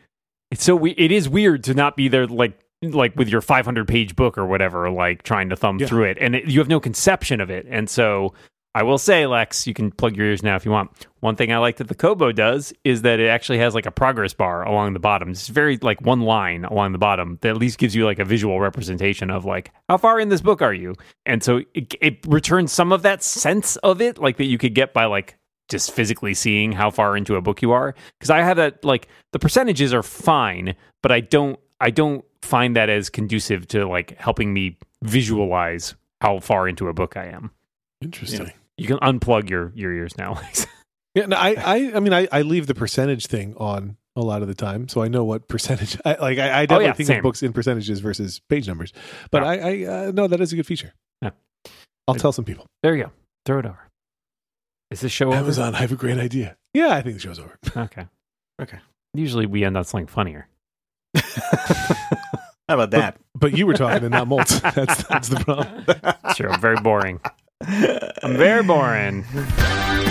it's 0.51 0.63
so 0.63 0.75
we, 0.75 0.91
it 0.91 1.11
is 1.11 1.29
weird 1.29 1.63
to 1.63 1.73
not 1.73 1.95
be 1.95 2.09
there 2.09 2.27
like 2.27 2.59
like 2.83 3.15
with 3.15 3.29
your 3.29 3.41
500 3.41 3.87
page 3.87 4.15
book 4.15 4.37
or 4.37 4.45
whatever, 4.45 4.91
like 4.91 5.23
trying 5.23 5.49
to 5.49 5.55
thumb 5.55 5.79
Yeah. 5.79 5.87
through 5.87 6.03
it, 6.03 6.17
and 6.19 6.35
it, 6.35 6.45
you 6.45 6.59
have 6.59 6.67
no 6.67 6.79
conception 6.79 7.41
of 7.41 7.49
it, 7.49 7.65
and 7.69 7.89
so. 7.89 8.33
I 8.77 8.83
will 8.83 8.99
say, 8.99 9.25
Lex, 9.25 9.65
you 9.65 9.73
can 9.73 9.89
plug 9.89 10.15
your 10.15 10.27
ears 10.27 10.43
now 10.43 10.55
if 10.55 10.63
you 10.63 10.69
want. 10.69 10.91
One 11.21 11.35
thing 11.35 11.51
I 11.51 11.57
like 11.57 11.77
that 11.77 11.87
the 11.87 11.95
Kobo 11.95 12.31
does 12.31 12.71
is 12.83 13.01
that 13.01 13.19
it 13.19 13.27
actually 13.27 13.57
has 13.57 13.73
like 13.73 13.87
a 13.87 13.91
progress 13.91 14.35
bar 14.35 14.61
along 14.61 14.93
the 14.93 14.99
bottom. 14.99 15.31
It's 15.31 15.47
very 15.47 15.79
like 15.81 15.99
one 16.01 16.21
line 16.21 16.63
along 16.63 16.91
the 16.91 16.99
bottom 16.99 17.39
that 17.41 17.49
at 17.49 17.57
least 17.57 17.79
gives 17.79 17.95
you 17.95 18.05
like 18.05 18.19
a 18.19 18.23
visual 18.23 18.59
representation 18.59 19.31
of 19.31 19.45
like 19.45 19.71
how 19.89 19.97
far 19.97 20.19
in 20.19 20.29
this 20.29 20.41
book 20.41 20.61
are 20.61 20.75
you? 20.75 20.93
And 21.25 21.41
so 21.43 21.63
it, 21.73 21.95
it 22.01 22.19
returns 22.27 22.71
some 22.71 22.91
of 22.91 23.01
that 23.01 23.23
sense 23.23 23.77
of 23.77 23.99
it, 23.99 24.19
like 24.19 24.37
that 24.37 24.45
you 24.45 24.59
could 24.59 24.75
get 24.75 24.93
by 24.93 25.05
like 25.05 25.39
just 25.69 25.91
physically 25.91 26.35
seeing 26.35 26.71
how 26.71 26.91
far 26.91 27.17
into 27.17 27.35
a 27.35 27.41
book 27.41 27.63
you 27.63 27.71
are. 27.71 27.95
Because 28.19 28.29
I 28.29 28.43
have 28.43 28.57
that 28.57 28.85
like 28.85 29.07
the 29.33 29.39
percentages 29.39 29.91
are 29.91 30.03
fine, 30.03 30.75
but 31.01 31.11
I 31.11 31.21
don't 31.21 31.59
I 31.81 31.89
don't 31.89 32.23
find 32.43 32.75
that 32.75 32.91
as 32.91 33.09
conducive 33.09 33.67
to 33.69 33.87
like 33.87 34.15
helping 34.19 34.53
me 34.53 34.77
visualize 35.01 35.95
how 36.21 36.41
far 36.41 36.67
into 36.67 36.89
a 36.89 36.93
book 36.93 37.17
I 37.17 37.25
am. 37.25 37.49
interesting. 38.03 38.41
You 38.41 38.66
can 38.85 38.97
unplug 38.99 39.49
your 39.49 39.71
your 39.75 39.91
ears 39.93 40.17
now. 40.17 40.39
Yeah, 41.15 41.25
no, 41.25 41.35
I, 41.35 41.55
I, 41.55 41.75
I 41.95 41.99
mean, 41.99 42.13
I, 42.13 42.27
I 42.31 42.43
leave 42.43 42.67
the 42.67 42.75
percentage 42.75 43.25
thing 43.25 43.55
on 43.57 43.97
a 44.15 44.21
lot 44.21 44.43
of 44.43 44.47
the 44.47 44.53
time, 44.53 44.87
so 44.87 45.01
I 45.01 45.07
know 45.07 45.23
what 45.23 45.47
percentage. 45.47 45.97
I, 46.05 46.09
like, 46.11 46.37
I, 46.37 46.59
I 46.61 46.65
definitely 46.67 46.75
Oh, 46.85 46.87
yeah, 46.89 46.93
think 46.93 47.07
same. 47.07 47.17
of 47.17 47.23
books 47.23 47.41
in 47.41 47.53
percentages 47.53 48.01
versus 48.01 48.39
page 48.49 48.67
numbers. 48.67 48.93
But 49.31 49.41
Yeah. 49.41 49.49
I, 49.49 49.55
I 49.55 49.83
uh, 50.09 50.11
no, 50.13 50.27
that 50.27 50.39
is 50.41 50.53
a 50.53 50.55
good 50.57 50.67
feature. 50.67 50.93
Yeah. 51.23 51.31
I'll 52.07 52.13
tell 52.13 52.31
some 52.31 52.45
people. 52.45 52.67
there 52.83 52.95
you 52.95 53.05
go. 53.05 53.11
Throw 53.47 53.57
it 53.57 53.65
over. 53.65 53.79
Is 54.91 54.99
this 55.01 55.11
show 55.11 55.29
over? 55.29 55.37
Amazon, 55.37 55.73
I 55.73 55.79
have 55.79 55.91
a 55.91 55.95
great 55.95 56.19
idea. 56.19 56.55
Yeah, 56.75 56.89
I 56.89 57.01
think 57.01 57.15
the 57.15 57.19
show's 57.21 57.39
over. 57.39 57.57
Okay. 57.75 58.05
Okay. 58.61 58.77
Usually 59.15 59.47
we 59.47 59.63
end 59.63 59.75
on 59.75 59.85
something 59.85 60.05
funnier. 60.05 60.47
How 61.15 62.75
about 62.75 62.91
that? 62.91 63.17
But 63.33 63.57
you 63.57 63.65
were 63.65 63.73
talking 63.73 64.03
and 64.03 64.11
not 64.11 64.27
Moltz. 64.27 64.61
That's 64.75 65.03
that's 65.05 65.29
the 65.29 65.39
problem. 65.39 66.35
Sure, 66.35 66.51
I'm 66.51 66.61
very 66.61 66.77
boring. 66.77 67.19
I'm 67.61 68.37
very 68.37 68.61
boring. 68.63 69.25